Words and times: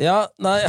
Ja, 0.00 0.24
nei 0.42 0.60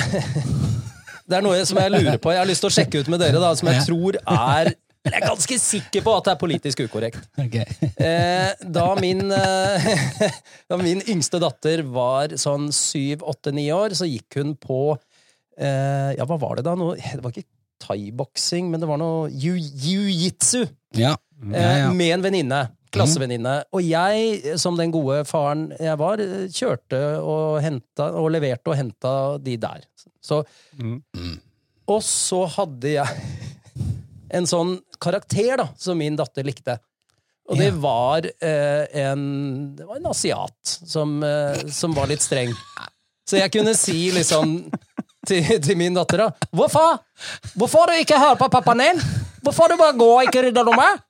Det 1.25 1.40
er 1.40 1.41
noe 1.41 1.57
som 1.66 1.79
jeg 1.82 1.90
lurer 1.90 2.20
på. 2.22 2.29
Jeg 2.36 2.38
har 2.44 2.46
lyst 2.50 2.62
til 2.62 2.70
å 2.70 2.74
sjekke 2.75 3.00
ut 3.02 3.08
med 3.10 3.18
dere, 3.24 3.40
da, 3.42 3.48
som 3.58 3.66
jeg 3.71 3.82
tror 3.88 4.20
er 4.21 4.67
Jeg 5.05 5.13
er 5.17 5.24
ganske 5.25 5.58
sikker 5.62 6.04
på 6.05 6.13
at 6.20 6.28
det 6.28 6.32
er 6.36 6.38
politisk 6.42 6.84
ukorrekt. 6.86 7.24
Okay. 7.42 7.66
Eh, 7.98 8.52
da, 8.74 8.86
min, 9.02 9.24
eh, 9.34 9.90
da 10.70 10.78
min 10.82 11.02
yngste 11.10 11.42
datter 11.42 11.82
var 11.94 12.34
sånn 12.42 12.70
syv, 12.74 13.26
åtte, 13.26 13.54
ni 13.58 13.68
år, 13.74 13.94
så 13.98 14.06
gikk 14.10 14.38
hun 14.42 14.54
på 14.61 14.80
eh, 15.57 16.14
Ja, 16.18 16.26
hva 16.30 16.38
var 16.42 16.57
det 16.62 16.68
da? 16.70 16.73
Noe, 16.78 16.94
det 16.98 17.21
var 17.26 17.34
ikke 17.34 17.50
thaiboksing, 17.86 18.70
men 18.71 18.82
det 18.82 18.88
var 18.89 19.02
noe 19.02 19.28
jiu- 19.34 19.57
jiu-jitsu 19.60 20.62
Ja. 20.98 21.16
Ja, 21.52 21.70
ja. 21.84 21.89
med 21.94 22.14
en 22.16 22.23
venninne. 22.30 22.62
Klassevenninne. 22.93 23.55
Og 23.73 23.83
jeg, 23.83 24.57
som 24.61 24.77
den 24.77 24.91
gode 24.93 25.23
faren 25.25 25.70
jeg 25.79 25.97
var, 25.99 26.21
kjørte 26.54 27.02
og 27.21 27.61
henta 27.63 28.11
og 28.20 28.29
leverte 28.35 28.71
og 28.71 28.77
henta 28.79 29.13
de 29.41 29.57
der. 29.57 29.85
Så 30.23 30.43
Mm. 30.77 31.02
Og 31.88 32.02
så 32.02 32.45
hadde 32.49 32.95
jeg 32.95 33.07
en 34.38 34.48
sånn 34.49 34.79
karakter 34.99 35.57
da, 35.62 35.67
som 35.77 35.98
min 35.98 36.16
datter 36.17 36.43
likte. 36.43 36.79
Og 37.45 37.59
det 37.59 37.70
var, 37.77 38.26
eh, 38.41 38.88
en, 39.05 39.76
det 39.77 39.85
var 39.85 39.99
en 39.99 40.09
asiat 40.09 40.79
som, 40.90 41.20
eh, 41.23 41.67
som 41.70 41.93
var 41.93 42.09
litt 42.09 42.23
streng. 42.26 42.49
Så 43.29 43.38
jeg 43.38 43.52
kunne 43.54 43.76
si 43.77 44.09
liksom 44.13 44.55
til, 45.29 45.45
til 45.62 45.77
min 45.77 45.93
datter 45.93 46.26
da 46.26 46.27
Hvorfor? 46.54 46.99
Hvorfor 47.54 47.90
du 47.90 47.99
ikke 48.02 48.17
hører 48.21 48.38
på 48.40 48.49
pappaen 48.54 48.81
din? 48.81 49.04
Hvorfor 49.45 49.70
du 49.70 49.77
bare 49.77 49.98
går 49.98 50.13
og 50.15 50.27
ikke 50.29 50.48
rydder 50.48 50.65
rommet? 50.65 51.05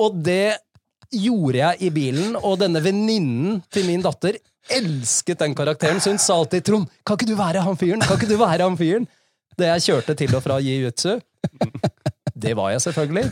Og 0.00 0.16
det 0.26 0.56
gjorde 1.14 1.60
jeg 1.60 1.86
i 1.86 1.90
bilen, 1.94 2.34
og 2.40 2.58
denne 2.62 2.82
venninnen 2.82 3.60
til 3.72 3.86
min 3.86 4.02
datter 4.02 4.40
elsket 4.72 5.42
den 5.42 5.54
karakteren, 5.56 6.00
så 6.00 6.14
hun 6.14 6.18
sa 6.18 6.38
alltid 6.40 6.64
'Trond, 6.64 6.88
kan 7.04 7.18
ikke 7.18 7.28
du 7.28 7.36
være 7.36 7.60
han 7.60 7.76
fyren?' 7.76 8.02
Kan 8.02 8.16
ikke 8.16 8.32
du 8.32 8.38
være 8.40 8.64
han 8.64 8.78
fyren? 8.80 9.06
Det 9.58 9.68
jeg 9.68 9.84
kjørte 9.86 10.16
til 10.18 10.34
og 10.34 10.42
fra 10.42 10.58
jiu-jitsu. 10.58 11.20
Det 12.34 12.56
var 12.56 12.72
jeg 12.72 12.80
selvfølgelig. 12.80 13.30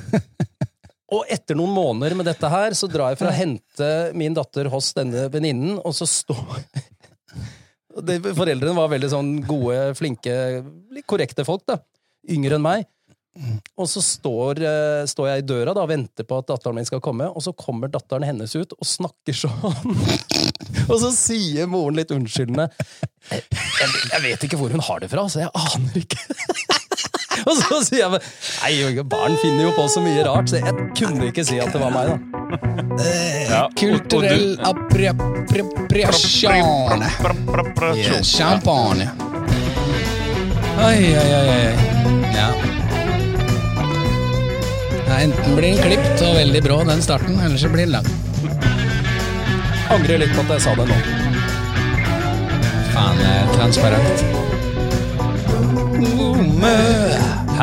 Og 1.12 1.26
etter 1.28 1.58
noen 1.58 1.74
måneder 1.74 2.14
med 2.16 2.28
dette 2.30 2.48
her, 2.48 2.76
så 2.78 2.88
drar 2.88 3.12
jeg 3.12 3.18
for 3.20 3.28
å 3.28 3.36
hente 3.36 3.88
min 4.14 4.36
datter 4.36 4.70
hos 4.72 4.92
denne 4.96 5.26
venninnen, 5.32 5.80
og 5.82 5.96
så 5.96 6.06
står 6.08 6.62
Foreldrene 8.38 8.72
var 8.72 8.88
veldig 8.88 9.10
sånn 9.12 9.32
gode, 9.44 9.90
flinke, 9.98 10.32
korrekte 11.04 11.44
folk, 11.44 11.66
da. 11.68 11.76
Yngre 12.32 12.56
enn 12.56 12.64
meg. 12.64 12.86
Og 13.80 13.86
så 13.88 14.02
står, 14.04 14.58
eh, 14.60 15.06
står 15.08 15.28
jeg 15.30 15.38
i 15.40 15.46
døra 15.48 15.72
da, 15.74 15.80
og 15.86 15.88
venter 15.88 16.24
på 16.28 16.36
at 16.42 16.46
datteren 16.50 16.76
min 16.76 16.84
skal 16.88 17.00
komme, 17.00 17.24
og 17.32 17.40
så 17.44 17.52
kommer 17.56 17.88
datteren 17.88 18.24
hennes 18.28 18.52
ut 18.58 18.72
og 18.76 18.84
snakker 18.86 19.32
sånn. 19.32 19.96
og 20.90 20.96
så 21.00 21.10
sier 21.16 21.66
moren 21.70 21.96
litt 21.96 22.10
unnskyldende 22.12 22.66
jeg, 23.30 23.42
jeg, 23.48 23.88
jeg 24.12 24.20
vet 24.26 24.44
ikke 24.48 24.58
hvor 24.60 24.70
hun 24.74 24.82
har 24.84 24.98
det 25.00 25.08
fra, 25.12 25.24
så 25.32 25.38
jeg 25.46 25.52
aner 25.56 25.94
ikke. 26.02 26.20
og 27.48 27.54
så 27.56 27.80
sier 27.86 28.02
jeg 28.04 28.10
Nei, 28.20 29.02
barn 29.08 29.36
finner 29.40 29.62
jo 29.70 29.72
på 29.78 29.84
så 29.90 30.00
mye 30.04 30.22
rart, 30.28 30.46
så 30.52 30.56
jeg 30.60 30.72
kunne 30.98 31.24
ikke 31.32 31.44
si 31.48 31.56
at 31.62 31.72
det 31.72 31.80
var 31.80 31.92
meg, 31.94 32.06
da. 32.12 32.16
Ja, 33.48 33.62
og 33.64 33.72
du- 33.72 33.76
Kulturell 33.80 34.60
appropriasjon. 34.68 37.00
Yeah, 37.96 38.20
champagne. 38.20 39.08
Oi, 40.82 41.00
oi, 41.16 41.30
oi. 41.40 41.72
Ja. 42.36 42.48
Ja. 45.12 45.20
Enten 45.20 45.56
blir 45.56 45.68
den 45.68 45.82
klipt 45.82 46.22
og 46.24 46.36
veldig 46.36 46.62
brå, 46.64 46.82
den 46.88 47.02
starten, 47.02 47.40
eller 47.40 47.56
så 47.56 47.68
blir 47.68 47.86
den 47.86 47.96
lang. 47.96 48.06
Angrer 49.92 50.22
litt 50.22 50.32
på 50.34 50.44
at 50.46 50.54
jeg 50.56 50.64
sa 50.64 50.76
det 50.78 50.86
nå. 50.88 51.00
Faen, 52.92 53.26
transparent. 53.56 54.24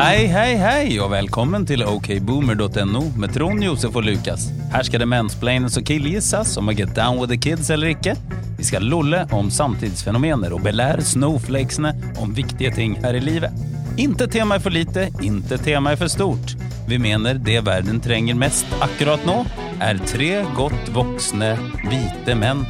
Hei, 0.00 0.26
hei, 0.30 0.52
hei 0.56 0.84
og 1.02 1.10
velkommen 1.12 1.66
til 1.68 1.82
okboomer.no 1.84 3.02
med 3.20 3.34
Trond, 3.34 3.64
Josef 3.64 3.98
og 3.98 4.06
Lukas. 4.06 4.46
Her 4.72 4.86
skal 4.86 5.02
det 5.02 5.10
mansplaines 5.10 5.76
og 5.80 5.84
killgisses 5.90 6.54
om 6.60 6.70
å 6.70 6.76
get 6.76 6.94
down 6.96 7.18
with 7.20 7.32
the 7.32 7.40
kids 7.40 7.72
eller 7.74 7.92
ikke. 7.96 8.14
Vi 8.56 8.68
skal 8.68 8.86
lolle 8.86 9.24
om 9.34 9.50
samtidsfenomener 9.52 10.54
og 10.54 10.62
belære 10.64 11.04
snowflakesene 11.04 11.92
om 12.22 12.32
viktige 12.36 12.72
ting 12.76 12.96
her 13.02 13.18
i 13.18 13.24
livet. 13.24 13.79
Inte 14.00 14.26
tema 14.28 14.54
er 14.54 14.60
for 14.64 14.70
lite, 14.70 15.10
inte 15.22 15.58
tema 15.58 15.92
er 15.92 15.96
for 16.00 16.08
stort. 16.08 16.54
Vi 16.88 16.98
mener 16.98 17.34
det 17.34 17.60
verden 17.60 17.98
trenger 18.00 18.34
mest 18.34 18.66
akkurat 18.80 19.26
nå, 19.28 19.42
er 19.76 19.98
tre 20.08 20.30
godt 20.56 20.88
voksne, 20.94 21.50
hvite 21.82 22.36
menn 22.40 22.62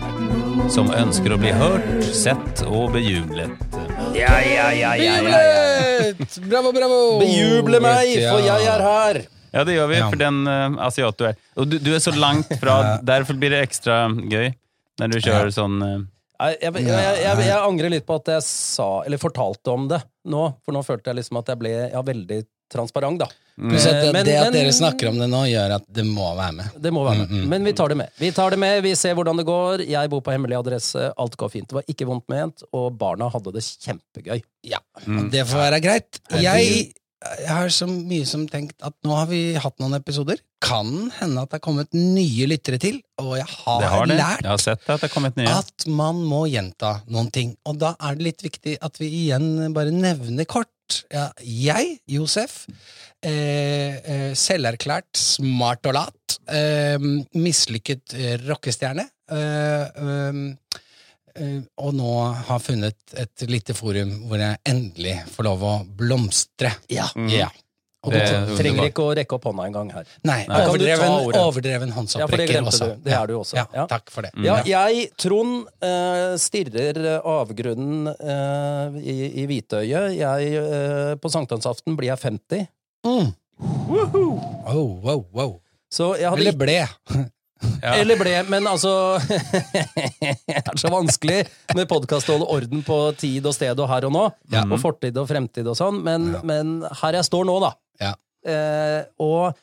som 0.74 0.90
ønsker 0.90 1.36
å 1.36 1.38
bli 1.38 1.52
hørt, 1.54 2.02
sett 2.02 2.64
og 2.66 2.96
bejublet. 2.96 3.54
Ja, 4.18 4.40
ja, 4.42 4.72
ja, 4.74 4.96
ja, 4.98 5.14
ja. 5.22 5.22
Bejublet! 5.30 6.40
Bravo, 6.50 6.74
bravo! 6.74 7.00
Bejuble 7.22 7.78
meg, 7.86 8.10
for 8.26 8.42
jeg 8.50 8.70
er 8.74 8.86
her! 8.88 9.22
Ja, 9.54 9.62
det 9.68 9.78
gjør 9.78 9.90
vi, 9.94 10.02
for 10.02 10.24
den 10.26 10.44
uh, 10.50 10.80
asiat 10.90 11.14
du 11.14 11.28
er. 11.30 11.38
Og 11.54 11.70
du, 11.70 11.78
du 11.78 11.92
er 11.94 12.02
så 12.02 12.16
langt 12.18 12.50
fra, 12.64 12.80
derfor 13.06 13.38
blir 13.38 13.54
det 13.54 13.62
ekstra 13.68 14.08
gøy 14.10 14.50
når 14.98 15.14
du 15.14 15.22
kjører 15.22 15.54
sånn 15.54 15.78
eh, 15.86 16.00
Jeg, 16.40 16.56
jeg, 16.62 16.72
jeg, 16.86 17.18
jeg, 17.20 17.42
jeg 17.50 17.58
angrer 17.60 17.92
litt 17.92 18.06
på 18.08 18.16
at 18.20 18.30
jeg 18.36 18.42
sa, 18.46 18.88
eller 19.04 19.20
fortalte 19.20 19.72
om 19.74 19.88
det 19.90 20.00
nå, 20.30 20.46
for 20.64 20.72
nå 20.76 20.80
følte 20.86 21.10
jeg 21.12 21.20
liksom 21.20 21.38
at 21.42 21.52
jeg 21.52 21.60
ble 21.60 21.72
ja, 21.92 22.00
veldig 22.06 22.40
transparent, 22.70 23.18
da. 23.18 23.26
Pluss 23.60 23.84
at 23.90 23.96
det, 23.98 24.12
Men- 24.14 24.24
det 24.24 24.36
at 24.38 24.44
men- 24.46 24.54
dere 24.54 24.72
snakker 24.72 25.08
om 25.10 25.18
det 25.18 25.26
nå, 25.28 25.40
gjør 25.50 25.72
at 25.74 25.84
det 25.90 26.04
må 26.06 26.28
være 26.38 26.52
med. 26.60 26.76
Det 26.80 26.92
må 26.94 27.02
være 27.04 27.26
med. 27.26 27.48
Men 27.50 27.64
vi 27.66 27.72
tar 27.76 27.88
det 27.92 27.96
med. 27.98 28.12
Vi 28.16 28.30
tar 28.32 28.54
det 28.54 28.58
med, 28.62 28.78
vi 28.86 28.92
ser 28.96 29.16
hvordan 29.18 29.36
det 29.42 29.44
går. 29.48 29.82
Jeg 29.90 30.08
bor 30.12 30.22
på 30.24 30.32
hemmelig 30.32 30.56
adresse, 30.60 31.10
alt 31.18 31.36
går 31.36 31.50
fint. 31.52 31.68
Det 31.68 31.76
var 31.80 31.84
ikke 31.90 32.06
vondt 32.08 32.28
ment, 32.30 32.62
og 32.72 32.94
barna 32.96 33.28
hadde 33.34 33.52
det 33.58 33.64
kjempegøy. 33.66 34.40
Ja, 34.70 34.78
det 35.34 35.44
får 35.50 35.60
være 35.66 35.80
greit. 35.84 36.20
Jeg, 36.40 36.92
jeg 37.20 37.52
har 37.52 37.72
så 37.74 37.84
mye 37.90 38.24
som 38.28 38.46
tenkt 38.48 38.80
at 38.86 38.94
nå 39.04 39.12
har 39.12 39.26
vi 39.28 39.40
hatt 39.60 39.76
noen 39.82 39.98
episoder. 39.98 40.40
Kan 40.64 41.10
hende 41.18 41.42
at 41.42 41.52
det 41.52 41.58
er 41.58 41.64
kommet 41.64 41.92
nye 41.96 42.48
lyttere 42.48 42.80
til, 42.80 42.96
og 43.20 43.34
jeg 43.36 43.46
har, 43.48 43.84
har 43.92 44.08
lært 44.08 44.44
Jeg 44.44 44.50
har 44.50 44.62
at 45.52 45.86
man 45.88 46.22
må 46.24 46.46
gjenta 46.48 46.94
noen 47.12 47.28
ting. 47.32 47.54
Og 47.68 47.76
da 47.80 47.92
er 48.00 48.16
det 48.16 48.28
litt 48.30 48.44
viktig 48.44 48.78
at 48.80 49.00
vi 49.00 49.10
igjen 49.24 49.74
bare 49.76 49.92
nevner 49.92 50.48
kort. 50.48 50.72
Ja, 51.12 51.28
jeg, 51.44 52.00
Josef, 52.10 52.64
eh, 53.22 54.00
eh, 54.00 54.30
selverklært 54.34 55.12
smart 55.20 55.86
og 55.86 55.94
lat, 55.94 56.38
eh, 56.50 56.96
mislykket 57.36 58.16
rockestjerne, 58.48 59.04
eh, 59.30 59.84
eh, 59.86 60.42
og 61.80 61.94
nå 61.94 62.12
har 62.48 62.62
funnet 62.62 63.16
et 63.18 63.44
lite 63.50 63.74
forum 63.76 64.12
hvor 64.28 64.40
jeg 64.42 64.58
endelig 64.68 65.16
får 65.34 65.46
lov 65.46 65.66
å 65.66 65.74
blomstre. 65.98 66.72
Ja. 66.92 67.08
Ja. 67.30 67.50
Og 68.00 68.14
Det 68.14 68.20
du 68.48 68.54
trenger 68.56 68.86
ikke 68.88 69.04
å 69.04 69.10
rekke 69.12 69.36
opp 69.36 69.44
hånda 69.50 69.64
engang 69.68 69.90
her. 69.92 70.06
Nei, 70.24 70.38
Nei. 70.48 70.60
Overdreven, 70.64 71.34
overdreven 71.36 71.90
Ja, 71.90 71.96
håndsopprekker 71.98 72.48
glemte 72.48 72.72
også. 72.72 72.86
du. 72.88 73.02
Det 73.04 73.12
er 73.12 73.26
du 73.28 73.34
også. 73.36 73.56
Ja, 73.58 73.66
Ja. 73.76 73.84
Takk 73.90 74.08
for 74.10 74.24
det. 74.24 74.30
Ja, 74.40 74.54
jeg, 74.64 75.10
Trond, 75.20 75.66
eh, 75.84 76.36
stirrer 76.40 77.20
avgrunnen 77.20 78.08
eh, 78.08 78.96
i, 79.04 79.16
i 79.42 79.46
hvitøyet. 79.50 80.16
Jeg, 80.16 80.54
eh, 80.62 81.14
på 81.20 81.28
sankthansaften 81.28 81.98
blir 81.98 82.08
jeg 82.14 82.22
50. 82.24 82.68
Mm. 83.04 83.34
Oh, 83.60 84.96
wow, 85.04 85.26
wow. 85.36 85.60
Så 85.92 86.14
jeg 86.16 86.30
hadde 86.30 86.40
Eller 86.40 86.56
ble. 86.56 86.78
Ja. 87.82 87.94
Eller 88.00 88.16
ble, 88.20 88.32
men 88.48 88.66
altså 88.68 88.90
Det 90.20 90.62
er 90.64 90.78
så 90.80 90.90
vanskelig 90.92 91.42
med 91.76 91.88
podkast 91.90 92.30
å 92.30 92.36
holde 92.38 92.48
orden 92.54 92.82
på 92.86 92.96
tid 93.20 93.46
og 93.48 93.54
sted 93.56 93.78
og 93.80 93.88
her 93.90 94.06
og 94.08 94.14
nå. 94.14 94.24
Ja. 94.52 94.62
Og 94.66 94.78
fortid 94.82 95.16
og 95.20 95.28
fremtid 95.30 95.68
og 95.68 95.76
sånn. 95.78 96.00
Men, 96.06 96.30
men 96.46 96.72
her 97.02 97.18
jeg 97.20 97.28
står 97.28 97.46
nå, 97.48 97.58
da. 97.64 97.72
Ja. 98.00 98.14
Eh, 98.48 99.02
og 99.20 99.58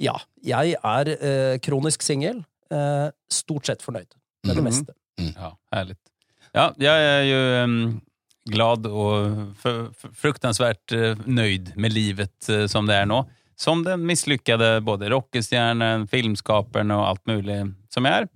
ja, 0.00 0.16
jeg 0.44 0.76
er 0.80 1.12
eh, 1.14 1.54
kronisk 1.64 2.04
singel. 2.06 2.40
Eh, 2.72 3.08
stort 3.32 3.68
sett 3.68 3.84
fornøyd 3.84 4.08
med 4.44 4.56
det 4.56 4.62
Mhm. 4.62 4.68
meste. 4.70 4.96
Ja, 5.34 5.52
herlig. 5.74 5.96
Ja, 6.54 6.68
jeg 6.78 7.06
er 7.10 7.22
jo 7.28 7.38
um, 7.64 7.78
glad 8.50 8.86
og 8.86 9.54
fruktansvært 9.62 9.96
uh, 9.98 10.12
fruktansvärt 10.20 10.92
eh, 10.94 11.72
med 11.80 11.92
livet 11.94 12.48
uh, 12.50 12.66
som 12.70 12.86
det 12.86 12.96
er 13.00 13.08
nå. 13.10 13.24
Som 13.56 13.84
den 13.86 14.06
misslyckade 14.06 14.80
både 14.82 15.10
rockestjärnan, 15.12 16.08
filmskaperen 16.10 16.90
og 16.94 17.04
alt 17.08 17.26
mulig 17.30 17.60
som 17.94 18.08
jeg 18.08 18.24
er. 18.24 18.28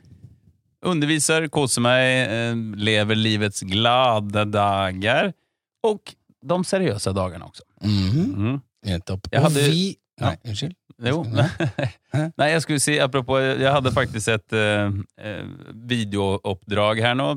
Underviser, 0.86 1.48
koser 1.50 1.82
meg, 1.82 2.04
eh, 2.30 2.60
lever 2.78 3.18
livets 3.18 3.64
glada 3.66 4.44
dagar 4.46 5.32
og 5.86 6.14
de 6.38 6.58
seriøse 6.64 7.12
dagene 7.16 7.48
også. 7.48 7.64
Mhm. 7.82 8.28
Mm. 8.36 8.60
Nettopp. 8.86 9.26
Jeg 9.32 9.44
Og 9.44 9.52
vi 9.56 9.96
Nei, 10.18 10.34
unnskyld. 10.44 10.74
Jo. 11.06 11.20
Nei, 12.40 12.48
jeg 12.50 12.62
skulle 12.64 12.82
si, 12.82 12.96
apropos, 12.98 13.38
jeg 13.38 13.70
hadde 13.70 13.92
faktisk 13.94 14.32
et 14.34 14.56
eh, 14.58 14.96
eh, 15.22 15.44
videooppdrag 15.86 17.02
her 17.04 17.14
nå, 17.18 17.28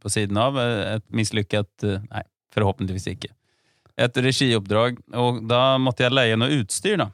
på 0.00 0.12
siden 0.14 0.38
av. 0.38 0.58
Et 0.60 1.06
mislykket 1.10 1.86
eh, 1.88 2.04
Nei, 2.06 2.22
forhåpentligvis 2.54 3.08
ikke. 3.10 3.32
Et 4.00 4.20
regioppdrag, 4.24 5.00
og 5.18 5.42
da 5.50 5.74
måtte 5.82 6.06
jeg 6.06 6.14
leie 6.14 6.38
noe 6.38 6.60
utstyr, 6.60 7.00
da. 7.02 7.10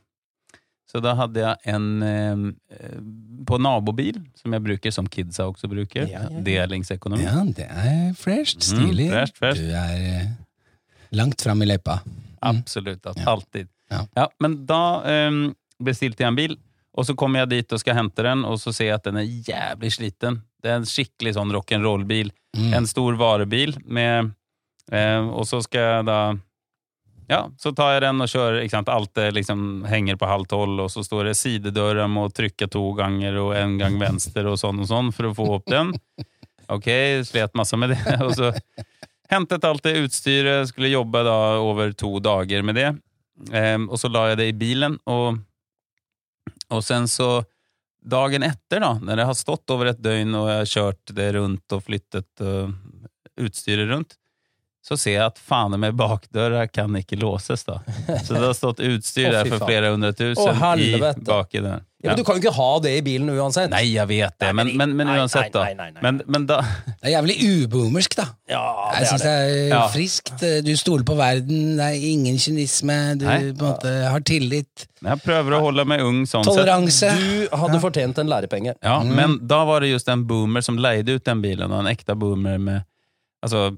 Så 0.87 1.01
da 1.03 1.17
hadde 1.19 1.43
jeg 1.43 1.75
en 1.75 1.87
eh, 2.07 2.99
på 3.47 3.59
nabobil, 3.59 4.21
som 4.39 4.55
jeg 4.55 4.63
bruker, 4.63 4.95
som 4.95 5.09
kidsa 5.11 5.49
også 5.51 5.69
bruker. 5.71 6.07
Ja, 6.07 6.27
ja, 6.27 6.31
ja. 6.31 6.43
Delingsøkonomi. 6.47 7.27
Ja, 7.27 7.43
det 7.57 7.67
er 7.67 8.13
fresht. 8.19 8.63
stilig. 8.63 9.09
Mm, 9.11 9.17
fresh, 9.17 9.39
fresh. 9.41 9.63
Du 9.63 9.75
er 9.75 10.05
eh, 10.13 10.29
langt 11.19 11.43
fram 11.43 11.63
i 11.63 11.69
løypa. 11.73 12.01
Absolutt. 12.47 13.03
Alltid. 13.07 13.25
Ja. 13.25 13.33
Alltid. 13.35 13.73
Ja. 14.19 14.29
men 14.43 14.57
da 14.67 14.83
eh, 15.07 15.43
bestilte 15.83 16.25
jeg 16.25 16.33
en 16.33 16.39
bil, 16.39 16.57
og 16.97 17.07
så 17.07 17.15
kommer 17.19 17.45
jeg 17.45 17.53
dit 17.53 17.75
og 17.75 17.83
skal 17.83 17.99
hente 17.99 18.25
den, 18.25 18.47
og 18.49 18.59
så 18.63 18.73
ser 18.75 18.91
jeg 18.91 18.97
at 18.97 19.07
den 19.11 19.21
er 19.21 19.27
jævlig 19.27 19.93
sliten. 19.99 20.41
Det 20.63 20.73
er 20.73 20.81
en 20.81 20.89
skikkelig 20.89 21.37
sånn 21.37 21.53
rock'n'roll-bil. 21.55 22.33
Mm. 22.57 22.73
En 22.79 22.87
stor 22.89 23.19
varebil 23.21 23.75
med 23.85 24.31
eh, 24.89 25.21
Og 25.21 25.45
så 25.45 25.59
skal 25.61 25.83
jeg 25.91 26.07
da 26.09 26.21
Ja, 27.27 27.41
så 27.59 27.73
tar 27.75 27.97
jeg 27.97 28.05
den 28.05 28.23
og 28.23 28.31
kjører. 28.31 28.61
Ikke 28.63 28.77
sant? 28.77 28.91
Alt 28.93 29.11
det 29.19 29.33
liksom 29.35 29.85
henger 29.91 30.19
på 30.19 30.29
halv 30.31 30.47
tolv, 30.51 30.85
og 30.85 30.93
så 30.93 31.03
står 31.03 31.31
det 31.31 31.39
sidedører 31.39 32.07
må 32.11 32.29
trykke 32.31 32.69
to 32.71 32.85
ganger 32.99 33.41
og 33.43 33.55
en 33.59 33.75
gang 33.81 33.99
venstre 33.99 34.47
og 34.47 34.61
sånn 34.63 34.85
og 34.85 34.91
sånn 34.91 35.11
for 35.15 35.31
å 35.31 35.35
få 35.35 35.49
opp 35.59 35.67
den. 35.71 35.91
Ok, 36.71 36.87
slet 37.27 37.55
masse 37.59 37.79
med 37.79 37.95
det. 37.95 37.99
Og 38.27 38.33
så 38.35 38.49
hentet 39.31 39.65
alt 39.65 39.85
det 39.87 40.01
utstyret, 40.03 40.67
skulle 40.67 40.91
jobbe 40.91 41.21
da 41.23 41.37
over 41.63 41.93
to 41.95 42.17
dager 42.19 42.65
med 42.67 42.75
det. 42.75 42.89
Ehm, 43.55 43.85
og 43.87 44.01
så 44.01 44.11
la 44.11 44.25
jeg 44.33 44.41
det 44.41 44.49
i 44.51 44.57
bilen, 44.57 44.97
og, 45.07 45.39
og 46.73 46.83
sen 46.87 47.07
så 47.11 47.45
Dagen 48.07 48.45
etter, 48.47 48.79
da, 48.79 48.93
når 49.03 49.19
det 49.19 49.25
har 49.27 49.35
stått 49.35 49.73
over 49.75 49.89
et 49.91 49.99
døgn 49.99 50.37
og 50.39 50.45
jeg 50.47 50.59
har 50.61 50.69
kjørt 50.71 51.13
det 51.17 51.25
rundt 51.35 51.75
og 51.75 51.81
flyttet 51.83 52.43
uh, 52.45 52.69
utstyret 53.43 53.91
rundt, 53.91 54.15
så 54.87 54.95
ser 54.95 55.17
jeg 55.17 55.25
at 55.27 55.39
faen 55.43 55.75
meg 55.83 55.97
bakdøra 55.99 56.69
kan 56.71 56.95
ikke 56.95 57.17
låses, 57.19 57.65
da. 57.67 57.81
Så 58.23 58.37
det 58.37 58.45
har 58.45 58.55
stått 58.55 58.79
utstyr 58.87 59.33
der 59.35 59.49
for 59.51 59.65
flere 59.67 59.91
hundre 59.91 60.13
tusen 60.15 60.63
i 60.79 60.93
baki 61.27 61.63
der. 61.65 61.81
Ja, 62.05 62.13
men 62.13 62.19
du 62.21 62.23
kan 62.29 62.37
jo 62.37 62.43
ikke 62.45 62.53
ha 62.55 62.67
det 62.85 62.91
i 62.99 63.01
bilen 63.03 63.31
uansett. 63.35 63.71
Nei, 63.73 63.81
jeg 63.97 64.07
vet 64.07 64.35
det, 64.39 64.51
men, 64.55 64.69
men, 64.79 64.93
men 64.95 65.09
uansett, 65.11 65.49
da. 65.51 65.65
nei, 65.65 65.73
nei, 65.75 65.87
nei. 65.97 66.03
Men, 66.05 66.21
men 66.31 66.45
da 66.47 66.61
Det 66.61 67.09
er 67.09 67.15
jævlig 67.17 67.37
uboomersk, 67.65 68.15
da. 68.21 68.27
Ja, 68.53 68.61
Jeg 68.93 69.01
det 69.03 69.09
syns 69.11 69.25
er 69.25 69.27
det 69.27 69.55
det. 69.57 69.65
er 69.65 69.73
Ja. 69.73 69.81
friskt. 69.91 70.45
Du 70.69 70.71
stoler 70.79 71.07
på 71.09 71.17
verden, 71.19 71.65
det 71.81 71.89
er 71.89 72.05
ingen 72.13 72.39
kynisme, 72.39 72.99
du 73.19 73.25
Nei. 73.27 73.39
på 73.49 73.65
en 73.65 73.73
måte 73.73 73.95
har 74.13 74.23
tillit. 74.29 74.87
Jeg 75.03 75.23
prøver 75.25 75.57
å 75.57 75.61
holde 75.65 75.87
meg 75.89 76.05
ung 76.05 76.21
sånn 76.31 76.45
sett. 76.47 76.53
Toleranse. 76.53 77.11
Du 77.17 77.57
hadde 77.65 77.81
fortjent 77.83 78.23
en 78.23 78.31
lærepenge. 78.31 78.77
Ja, 78.85 79.01
Mm. 79.03 79.15
men 79.19 79.39
da 79.51 79.65
var 79.67 79.81
det 79.83 79.91
just 79.97 80.09
en 80.13 80.23
boomer 80.31 80.63
som 80.63 80.79
leide 80.79 81.17
ut 81.19 81.25
den 81.27 81.43
bilen, 81.43 81.73
og 81.73 81.81
en 81.83 81.91
ekte 81.91 82.15
boomer 82.15 82.59
med 82.61 82.85
altså. 83.43 83.73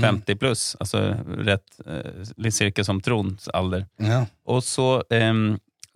50 0.00 0.36
pluss, 0.40 0.76
altså 0.80 1.00
rett 1.46 1.80
eh, 1.86 2.22
litt 2.36 2.54
cirka 2.54 2.84
som 2.84 3.00
Trons 3.00 3.48
alder. 3.56 3.86
Ja. 4.02 4.24
Og 4.46 4.62
så 4.66 5.02
eh, 5.10 5.32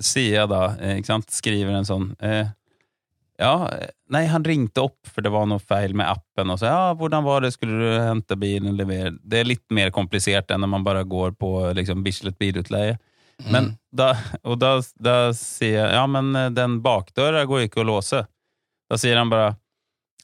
sier 0.01 0.41
jeg 0.41 0.49
da, 0.53 0.63
eh, 0.81 0.97
ikke 1.01 1.13
sant, 1.13 1.31
skriver 1.31 1.75
en 1.79 1.87
sånn 1.89 2.11
eh, 2.25 2.47
Ja, 3.39 3.69
eh, 3.75 3.91
nei, 4.15 4.25
han 4.31 4.45
ringte 4.47 4.83
opp, 4.87 5.01
for 5.11 5.23
det 5.27 5.33
var 5.35 5.47
noe 5.51 5.59
feil 5.63 5.95
med 5.99 6.07
appen, 6.07 6.51
og 6.55 6.61
så 6.61 6.69
ja, 6.71 6.83
hvordan 6.95 7.25
var 7.27 7.43
det, 7.45 7.53
skulle 7.57 7.81
du 7.81 7.99
hente 7.99 8.37
bilen, 8.39 8.77
levere 8.79 9.13
Det 9.23 9.41
er 9.43 9.49
litt 9.51 9.65
mer 9.75 9.91
komplisert 9.95 10.51
enn 10.55 10.63
når 10.63 10.71
man 10.77 10.85
bare 10.87 11.03
går 11.05 11.35
på 11.39 11.51
liksom 11.75 12.05
Bislett 12.07 12.39
bilutleie. 12.39 12.97
Men 13.51 13.65
Mm. 13.65 13.71
da, 13.91 14.09
og 14.47 14.61
da, 14.63 14.77
da 15.03 15.15
sier 15.35 15.81
jeg 15.81 15.95
ja, 15.97 16.05
men 16.07 16.29
eh, 16.39 16.51
den 16.55 16.77
bakdøra 16.85 17.45
går 17.51 17.65
ikke 17.67 17.83
å 17.83 17.89
låse. 17.89 18.21
Da 18.91 18.99
sier 19.01 19.19
han 19.19 19.31
bare 19.33 19.57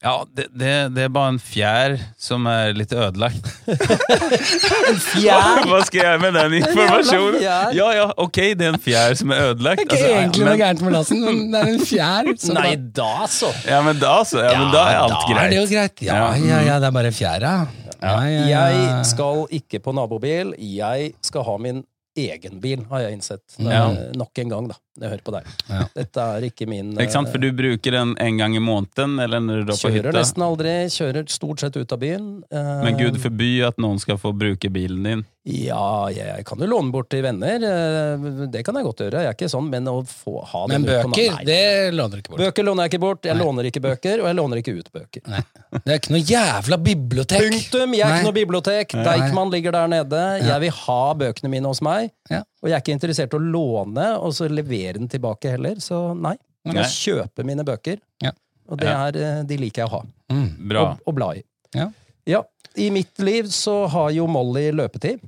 ja, 0.02 0.12
det, 0.32 0.46
det, 0.56 0.70
det 0.96 1.02
er 1.04 1.10
bare 1.12 1.34
en 1.34 1.38
fjær 1.42 1.94
som 2.16 2.46
er 2.48 2.70
litt 2.76 2.92
ødelagt. 2.96 3.50
en 3.68 5.00
Fjær! 5.10 5.60
Hva 5.68 5.80
skal 5.84 6.00
jeg 6.06 6.22
med 6.22 6.36
den 6.38 6.54
informasjonen? 6.60 7.36
Ja, 7.44 7.58
ja, 7.76 8.06
ok, 8.16 8.38
det 8.56 8.68
er 8.68 8.72
en 8.74 8.80
fjær 8.80 9.16
som 9.20 9.34
er 9.36 9.50
ødelagt. 9.50 9.82
Det 9.84 9.98
er 9.98 9.98
ikke 9.98 9.98
Altså, 9.98 10.14
egentlig 10.22 10.46
noe 10.46 10.50
men, 10.54 10.62
gærent 10.62 10.84
med 10.86 10.96
lassen, 10.96 11.20
men 11.26 11.42
det 11.52 11.60
er 11.60 11.72
en 11.74 11.84
fjær. 11.90 12.32
som 12.46 12.56
Nei, 12.60 12.72
da 13.00 13.10
så. 13.30 13.52
ja, 13.68 13.82
men 13.86 14.00
da 14.00 14.14
så. 14.28 14.40
Ja, 14.46 14.56
men 14.62 14.72
da 14.74 14.86
er 14.88 14.98
alt 15.02 15.14
Da 15.18 15.36
er 15.44 15.52
det 15.54 15.60
jo 15.60 15.68
greit. 15.68 15.94
greit. 16.00 16.06
Ja, 16.08 16.18
Ja. 16.40 16.62
ja, 16.70 16.80
det 16.80 16.88
er 16.90 16.96
bare 16.96 17.12
fjæra. 17.14 17.54
Ja, 18.00 18.16
ja, 18.24 18.44
ja. 18.48 18.66
Jeg 18.72 19.06
skal 19.12 19.44
ikke 19.60 19.82
på 19.84 19.92
nabobil. 19.96 20.54
Jeg 20.56 21.12
skal 21.26 21.44
ha 21.44 21.58
min 21.60 21.84
egen 22.16 22.56
bil, 22.60 22.86
har 22.90 23.04
jeg 23.04 23.18
innsett. 23.18 23.44
Ja. 23.60 23.84
Nok 24.16 24.40
en 24.42 24.48
gang, 24.56 24.70
da. 24.72 24.80
Når 24.98 25.06
jeg 25.06 25.10
hører 25.12 25.22
på 25.22 25.32
deg. 25.32 25.50
Ja. 25.70 25.82
Dette 25.94 26.22
er 26.34 26.44
ikke 26.48 26.66
min 26.68 26.88
Ikke 26.98 27.12
sant? 27.14 27.28
For 27.30 27.38
du 27.38 27.52
bruker 27.54 27.94
den 27.94 28.16
en 28.18 28.36
gang 28.40 28.56
i 28.58 28.60
måneden, 28.60 29.20
eller 29.22 29.38
når 29.40 29.60
du 29.62 29.68
drar 29.70 29.78
på 29.78 29.86
Kjører 29.88 30.08
hytta. 30.10 30.18
nesten 30.18 30.42
aldri. 30.42 30.72
Kjører 30.90 31.28
stort 31.30 31.60
sett 31.62 31.76
ut 31.78 31.92
av 31.94 32.00
byen. 32.02 32.24
Eh, 32.50 32.82
Men 32.84 32.98
gud 32.98 33.20
forby 33.22 33.62
at 33.68 33.78
noen 33.78 34.00
skal 34.02 34.18
få 34.18 34.32
bruke 34.36 34.68
bilen 34.74 35.02
din. 35.06 35.22
Ja, 35.46 36.08
jeg 36.12 36.44
kan 36.44 36.58
jo 36.60 36.66
låne 36.68 36.90
bort 36.92 37.08
til 37.08 37.22
venner. 37.24 37.62
eh, 37.64 38.46
Det 38.50 38.64
kan 38.66 38.74
jeg 38.74 38.84
godt 38.84 38.98
gjøre. 39.06 39.22
Jeg 39.22 39.30
er 39.30 39.38
ikke 39.38 39.48
sånn, 39.54 39.70
men 39.70 39.84
å 39.88 40.02
få 40.04 40.44
ha 40.44 40.66
Men 40.66 40.82
den 40.82 40.90
på- 40.90 41.14
bøker, 41.14 41.36
Nei. 41.36 41.44
det 41.44 41.94
låner 41.94 42.10
du 42.10 42.16
ikke 42.18 42.30
bort. 42.34 42.40
Bøker 42.40 42.64
låner 42.66 42.82
jeg 42.82 42.90
ikke 42.92 43.00
bort. 43.00 43.22
Jeg 43.24 43.36
Nei. 43.36 43.44
låner 43.46 43.64
ikke 43.70 43.80
bøker, 43.86 44.20
og 44.20 44.26
jeg 44.26 44.36
låner 44.36 44.56
ikke 44.58 44.76
ut 44.78 44.92
bøker. 44.92 45.22
Nei. 45.30 45.42
Det 45.86 45.86
er 45.94 45.98
ikke 46.02 46.10
noe 46.10 46.26
jævla 46.34 46.76
bibliotek. 46.82 47.46
Punktum! 47.46 47.94
Jeg 47.94 48.02
er 48.02 48.08
Nei. 48.10 48.18
ikke 48.18 48.28
noe 48.28 48.38
bibliotek. 48.44 48.88
Deichman 49.06 49.50
ligger 49.54 49.72
der 49.72 49.86
nede. 49.88 50.20
Ja. 50.42 50.58
Jeg 50.58 50.60
vil 50.66 50.70
ha 50.82 51.14
bøkene 51.14 51.48
mine 51.48 51.64
hos 51.70 51.80
meg. 51.80 52.10
Ja. 52.28 52.42
Og 52.60 52.68
jeg 52.68 52.76
er 52.76 52.82
ikke 52.84 52.92
interessert 52.96 53.32
i 53.34 53.38
å 53.38 53.40
låne 53.42 54.06
og 54.20 54.34
så 54.36 54.48
levere 54.50 54.98
den 54.98 55.08
tilbake 55.08 55.50
heller, 55.54 55.78
så 55.80 56.10
nei. 56.16 56.36
Jeg 56.66 56.76
Nei. 56.76 56.82
kjøper 56.92 57.46
mine 57.48 57.64
bøker, 57.64 58.00
Ja. 58.20 58.32
og 58.68 58.78
det 58.82 58.88
er, 58.92 59.16
eh, 59.16 59.42
de 59.48 59.56
liker 59.56 59.82
jeg 59.82 59.88
å 59.88 59.94
ha. 59.94 60.02
Mm. 60.30 60.68
Bra. 60.68 60.82
Og, 60.90 60.98
og 61.08 61.14
bla 61.16 61.30
i. 61.38 61.42
Ja. 61.74 61.86
Ja. 62.28 62.42
I 62.76 62.90
mitt 62.90 63.18
liv 63.18 63.44
så 63.48 63.86
har 63.88 64.10
jo 64.12 64.26
Molly 64.28 64.70
løpetid. 64.70 65.22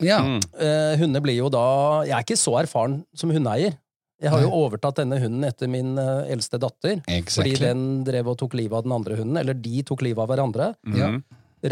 Ja. 0.00 0.20
Mm. 0.22 0.38
Eh, 0.60 0.96
hunder 1.00 1.20
blir 1.24 1.36
jo 1.38 1.48
da 1.48 2.02
Jeg 2.04 2.12
er 2.12 2.22
ikke 2.22 2.36
så 2.38 2.52
erfaren 2.60 3.00
som 3.16 3.30
hundeeier. 3.32 3.74
Jeg 4.22 4.30
har 4.32 4.40
jo 4.40 4.48
overtatt 4.56 4.96
denne 4.96 5.18
hunden 5.20 5.44
etter 5.44 5.68
min 5.68 5.98
eh, 5.98 6.30
eldste 6.32 6.56
datter. 6.60 7.02
Exactly. 7.08 7.52
Fordi 7.52 7.58
den 7.66 7.82
drev 8.06 8.30
og 8.32 8.38
tok 8.40 8.54
livet 8.56 8.78
av 8.78 8.86
den 8.86 8.92
andre 8.96 9.16
hunden, 9.18 9.36
eller 9.36 9.54
de 9.58 9.82
tok 9.82 10.00
livet 10.06 10.22
av 10.22 10.30
hverandre. 10.30 10.70
Mhm. 10.86 11.18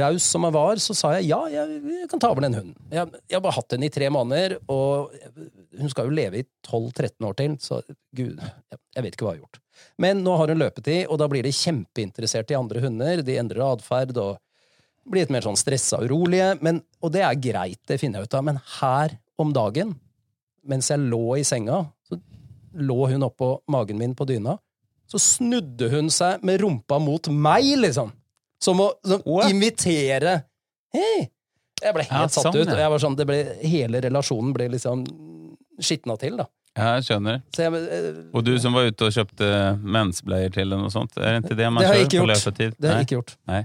Raus 0.00 0.26
som 0.26 0.46
jeg 0.46 0.55
var, 0.56 0.81
så 0.82 0.96
sa 0.96 1.12
jeg 1.17 1.29
ja, 1.31 1.41
jeg, 1.52 1.81
jeg 1.91 2.08
kan 2.11 2.23
ta 2.23 2.31
over 2.32 2.44
den 2.44 2.56
hunden. 2.56 2.76
Jeg, 2.93 3.11
jeg 3.29 3.37
har 3.37 3.44
bare 3.44 3.56
hatt 3.58 3.75
den 3.75 3.87
i 3.87 3.93
tre 3.93 4.08
måneder, 4.12 4.56
og 4.73 5.12
hun 5.81 5.93
skal 5.93 6.08
jo 6.08 6.17
leve 6.17 6.41
i 6.41 6.46
12-13 6.67 7.29
år 7.29 7.37
til, 7.38 7.58
så 7.62 7.81
gud, 8.17 8.41
jeg, 8.41 9.05
vet 9.05 9.12
ikke 9.12 9.26
hva 9.26 9.35
jeg 9.35 9.43
har 9.43 9.44
gjort. 9.44 9.61
Men 10.02 10.23
nå 10.25 10.37
har 10.38 10.50
hun 10.52 10.62
løpetid, 10.62 11.05
og 11.08 11.20
da 11.20 11.29
blir 11.31 11.46
de 11.46 11.55
kjempeinteressert 11.55 12.50
i 12.52 12.58
andre 12.58 12.82
hunder. 12.85 13.23
De 13.26 13.38
endrer 13.41 13.64
atferd 13.67 14.17
og 14.20 14.38
blir 15.05 15.25
litt 15.25 15.35
mer 15.35 15.44
sånn 15.44 15.58
stressa 15.58 16.00
og 16.00 16.11
urolige. 16.11 16.55
Men, 16.64 16.81
og 17.05 17.12
det 17.14 17.25
er 17.26 17.40
greit, 17.43 17.81
det 17.90 18.00
finner 18.02 18.23
jeg 18.23 18.31
ut 18.31 18.38
av. 18.38 18.47
Men 18.47 18.61
her 18.79 19.17
om 19.40 19.52
dagen, 19.55 19.97
mens 20.64 20.90
jeg 20.90 21.02
lå 21.02 21.38
i 21.40 21.47
senga, 21.47 21.82
så 22.08 22.19
lå 22.75 23.00
hun 23.12 23.26
oppå 23.26 23.56
magen 23.70 24.00
min 24.00 24.17
på 24.17 24.26
dyna. 24.29 24.56
Så 25.11 25.20
snudde 25.20 25.90
hun 25.93 26.08
seg 26.12 26.43
med 26.47 26.62
rumpa 26.62 26.99
mot 27.02 27.29
meg, 27.29 27.75
liksom. 27.82 28.12
Som 28.64 28.81
å 28.81 28.90
som 29.05 29.22
invitere 29.50 30.40
Hei! 30.94 31.28
Jeg 31.84 31.93
ble 31.96 32.05
helt 32.06 32.14
Ja, 32.14 32.26
satt 32.31 32.49
sånn, 32.49 32.56
ut. 32.56 32.70
Og 32.70 32.81
jeg 32.81 32.93
var 32.94 33.02
sånn, 33.02 33.16
det 33.18 33.26
ble, 33.28 33.38
hele 33.66 34.00
relasjonen 34.04 34.52
ble 34.56 34.71
liksom 34.73 35.02
skitna 35.83 36.16
til, 36.21 36.38
da. 36.38 36.47
Ja, 36.75 36.97
jeg 36.97 37.06
skjønner. 37.06 37.40
Så 37.54 37.66
jeg, 37.66 37.83
eh, 37.97 38.21
Og 38.35 38.44
du 38.47 38.52
som 38.62 38.75
var 38.75 38.88
ute 38.88 39.06
og 39.06 39.14
kjøpte 39.14 39.49
mensbleier 39.83 40.54
til 40.54 40.71
henne 40.75 40.88
og 40.88 40.94
sånt, 40.94 41.14
er 41.18 41.37
det 41.37 41.44
ikke 41.44 41.59
det 41.61 41.71
man 41.71 41.87
kjører 41.87 42.09
på 42.11 42.28
løpetid? 42.30 42.76
det 42.78 42.90
har 42.90 43.02
jeg 43.02 43.09
ikke 43.09 43.18
gjort. 43.18 43.35
Nei. 43.50 43.61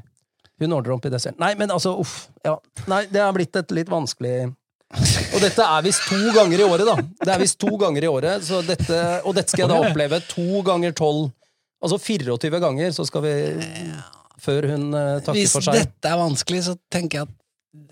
Hun 0.59 0.75
ordner 0.75 0.95
opp 0.97 1.07
i 1.07 1.13
det 1.13 1.21
selv. 1.23 1.39
Nei, 1.39 1.53
men 1.57 1.71
altså, 1.71 1.95
uff. 2.01 2.15
Ja. 2.45 2.57
Nei, 2.91 3.05
det 3.09 3.23
har 3.23 3.33
blitt 3.33 3.55
et 3.55 3.71
litt 3.71 3.89
vanskelig 3.89 4.33
Og 4.49 5.39
dette 5.39 5.63
er 5.63 5.83
visst 5.85 6.07
to 6.09 6.33
ganger 6.35 6.59
i 6.59 6.65
året, 6.65 6.85
da. 6.89 6.95
Det 7.21 7.33
er 7.33 7.41
visst 7.41 7.59
to 7.61 7.75
ganger 7.79 8.05
i 8.05 8.09
året, 8.09 8.45
så 8.45 8.61
dette, 8.65 9.01
og 9.23 9.35
dette 9.37 9.53
skal 9.53 9.67
jeg 9.67 9.71
da 9.71 9.89
oppleve 9.89 10.17
to 10.27 10.63
ganger 10.65 10.95
tolv. 10.97 11.29
Altså 11.79 11.99
24 12.01 12.59
ganger, 12.59 12.89
så 12.91 13.05
skal 13.07 13.23
vi 13.23 13.33
Før 14.39 14.67
hun 14.71 14.87
uh, 14.95 15.19
takker 15.19 15.37
Hvis 15.39 15.53
for 15.57 15.65
seg. 15.65 15.79
dette 15.83 16.11
er 16.13 16.19
vanskelig, 16.21 16.61
så 16.69 16.75
tenker 16.93 17.21
jeg 17.21 17.27
at 17.27 17.33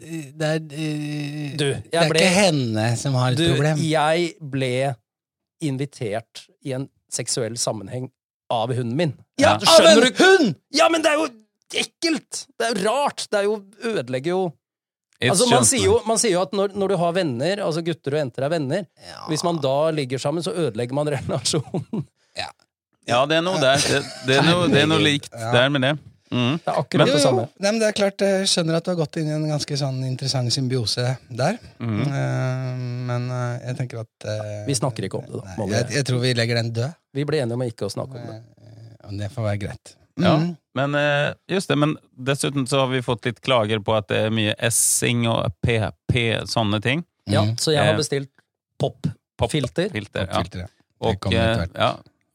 eh, 0.04 0.27
det 0.38 0.51
er, 0.51 0.62
uh, 0.63 1.58
Du, 1.60 1.66
det 1.74 2.00
er 2.01 2.12
ble 2.12 2.22
ikke 2.24 2.36
henne 2.38 2.86
som 3.00 3.18
har 3.20 3.34
et 3.36 3.42
Du, 3.42 3.48
problem. 3.54 3.82
jeg 3.84 4.30
ble 4.56 4.72
invitert 5.68 6.46
i 6.68 6.75
en 6.77 6.88
seksuell 7.12 7.58
sammenheng 7.60 8.10
av 8.54 8.72
hunden 8.75 8.96
min. 9.00 9.13
Ja. 9.42 9.58
Ja, 9.60 9.74
Av 9.80 9.88
en 9.89 10.01
du? 10.06 10.08
Hund! 10.22 10.56
Ja, 10.75 10.88
men 10.94 11.04
det 11.04 11.12
er 11.12 11.20
jo 11.20 11.27
ekkelt! 11.82 12.46
Det 12.58 12.68
er 12.70 12.75
jo 12.77 12.86
rart! 12.88 13.25
Det 13.32 13.42
er 13.42 13.48
jo 13.50 13.58
ødelegger 13.94 14.34
jo 14.36 14.46
Altså, 15.18 15.48
man 15.50 15.63
sier 15.66 15.82
jo, 15.82 15.96
man 16.06 16.20
sier 16.22 16.36
jo 16.36 16.44
at 16.46 16.51
når, 16.54 16.75
når 16.77 16.92
du 16.92 16.96
har 17.01 17.13
venner, 17.16 17.58
altså 17.66 17.82
gutter 17.82 18.13
og 18.13 18.20
jenter 18.20 18.44
er 18.46 18.51
venner, 18.54 18.84
hvis 19.32 19.42
man 19.48 19.58
da 19.63 19.89
ligger 19.89 20.22
sammen, 20.22 20.44
så 20.46 20.51
ødelegger 20.54 20.94
man 20.94 21.10
relasjonen. 21.16 22.04
Ja, 23.08 23.24
det 23.25 23.39
er 23.39 23.42
noe 23.42 23.58
der. 23.58 23.82
Det, 23.82 24.01
det, 24.27 24.36
er, 24.38 24.46
noe, 24.46 24.68
det 24.70 24.84
er 24.84 24.92
noe 24.92 25.01
likt 25.01 25.32
Ja. 25.34 25.50
der 25.56 25.72
med 25.74 25.82
det. 25.88 25.96
Mm. 26.32 26.58
Det 26.60 26.68
er 26.74 26.78
akkurat 26.82 27.08
Jo, 27.08 27.14
det 27.14 27.22
jo. 27.22 27.24
samme. 27.24 27.44
Nei, 27.60 27.72
men 27.72 27.80
det 27.80 27.88
er 27.88 27.96
klart, 27.96 28.24
jeg 28.26 28.48
skjønner 28.52 28.76
at 28.80 28.84
du 28.84 28.90
har 28.92 28.98
gått 29.00 29.16
inn 29.22 29.28
i 29.30 29.36
en 29.36 29.46
ganske 29.48 29.78
sånn 29.80 30.02
interessant 30.08 30.52
symbiose 30.52 31.06
der. 31.30 31.58
Mm. 31.80 32.02
Eh, 32.02 32.74
men 33.12 33.30
eh, 33.32 33.54
jeg 33.70 33.78
tenker 33.80 34.02
at 34.04 34.28
eh, 34.28 34.66
Vi 34.68 34.76
snakker 34.76 35.08
ikke 35.08 35.22
om 35.22 35.26
det, 35.30 35.40
da. 35.40 35.56
Nei, 35.62 35.70
jeg, 35.78 35.88
jeg 36.00 36.06
tror 36.10 36.20
vi 36.26 36.34
legger 36.36 36.60
den 36.62 36.74
død. 36.76 36.98
Vi 37.16 37.24
ble 37.30 37.40
enige 37.46 37.56
om 37.60 37.64
ikke 37.64 37.88
å 37.88 37.94
snakke 37.94 38.20
om 38.20 38.28
det. 38.34 38.38
Eh, 38.62 39.08
Og 39.08 39.18
det 39.22 39.32
får 39.32 39.48
være 39.52 39.62
greit. 39.66 39.96
Ja, 40.20 40.34
Mm. 40.38 40.56
men 40.76 40.96
eh, 40.98 41.34
just 41.48 41.70
det, 41.70 41.76
men 41.78 41.92
dessuten 42.18 42.66
så 42.68 42.80
har 42.84 42.88
vi 42.92 43.04
fått 43.06 43.26
litt 43.30 43.40
klager 43.46 43.80
på 43.86 43.94
at 43.96 44.08
det 44.10 44.18
er 44.26 44.32
mye 44.34 44.56
S-ing 44.68 45.28
og 45.30 45.54
PP, 45.62 46.42
sånne 46.50 46.82
ting. 46.82 47.04
Ja, 47.30 47.44
Mm. 47.46 47.56
så 47.62 47.72
jeg 47.72 47.86
har 47.86 47.94
Eh, 47.94 47.98
bestilt 48.02 48.30
pop-filter. 48.82 49.90
Filter, 49.94 50.28
ja. 50.28 50.42
Filtre. 50.42 50.68
Og, 51.00 51.20
kommer 51.22 51.38
etter 51.38 51.52
eh, 51.52 51.58
hvert. 51.68 51.78
ja, 51.78 51.92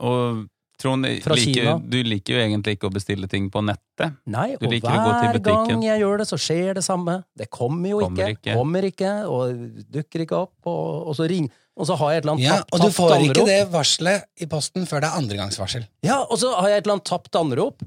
og 0.07 0.45
Trond, 0.83 1.07
Fra 1.23 1.37
liker, 1.39 1.63
Kina. 1.63 1.75
du 1.79 1.99
liker 2.03 2.35
jo 2.37 2.43
egentlig 2.43 2.75
ikke 2.77 2.89
å 2.91 2.95
bestille 2.95 3.29
ting 3.31 3.47
på 3.55 3.63
nettet. 3.65 4.17
Nei, 4.27 4.49
Du 4.59 4.67
og 4.67 4.73
hver 4.83 5.39
gang 5.47 5.83
jeg 5.87 6.03
gjør 6.03 6.23
det, 6.23 6.27
så 6.29 6.39
skjer 6.43 6.75
det 6.81 6.83
samme. 6.85 7.21
Det 7.39 7.47
kommer 7.55 7.93
jo 7.95 8.01
Kommer 8.03 8.33
ikke, 8.35 8.41
ikke. 8.43 8.57
kommer 8.59 8.89
ikke, 8.91 9.13
og 9.31 9.67
dukker 9.95 10.25
ikke 10.27 10.41
opp, 10.45 10.57
og, 10.67 11.09
og 11.13 11.19
så 11.21 11.29
ring... 11.31 11.51
Og 11.73 11.87
så 11.89 11.95
har 11.97 12.11
jeg 12.13 12.21
et 12.21 12.25
eller 12.27 12.35
annet 12.35 12.45
Ja, 12.45 12.57
tapt, 12.61 12.75
og 12.75 12.81
du 12.83 12.91
får 12.93 13.13
ikke 13.15 13.31
anrop. 13.31 13.47
det 13.49 13.61
varselet 13.73 14.25
i 14.45 14.47
posten 14.53 14.85
før 14.85 15.01
det 15.01 15.09
er 15.09 15.15
andregangsvarsel. 15.23 15.87
Ja, 16.05 16.19
og 16.27 16.37
så 16.43 16.51
har 16.59 16.69
jeg 16.69 16.83
et 16.83 16.85
eller 16.85 16.99
annet 16.99 17.07
tapt 17.09 17.39
anrop. 17.41 17.81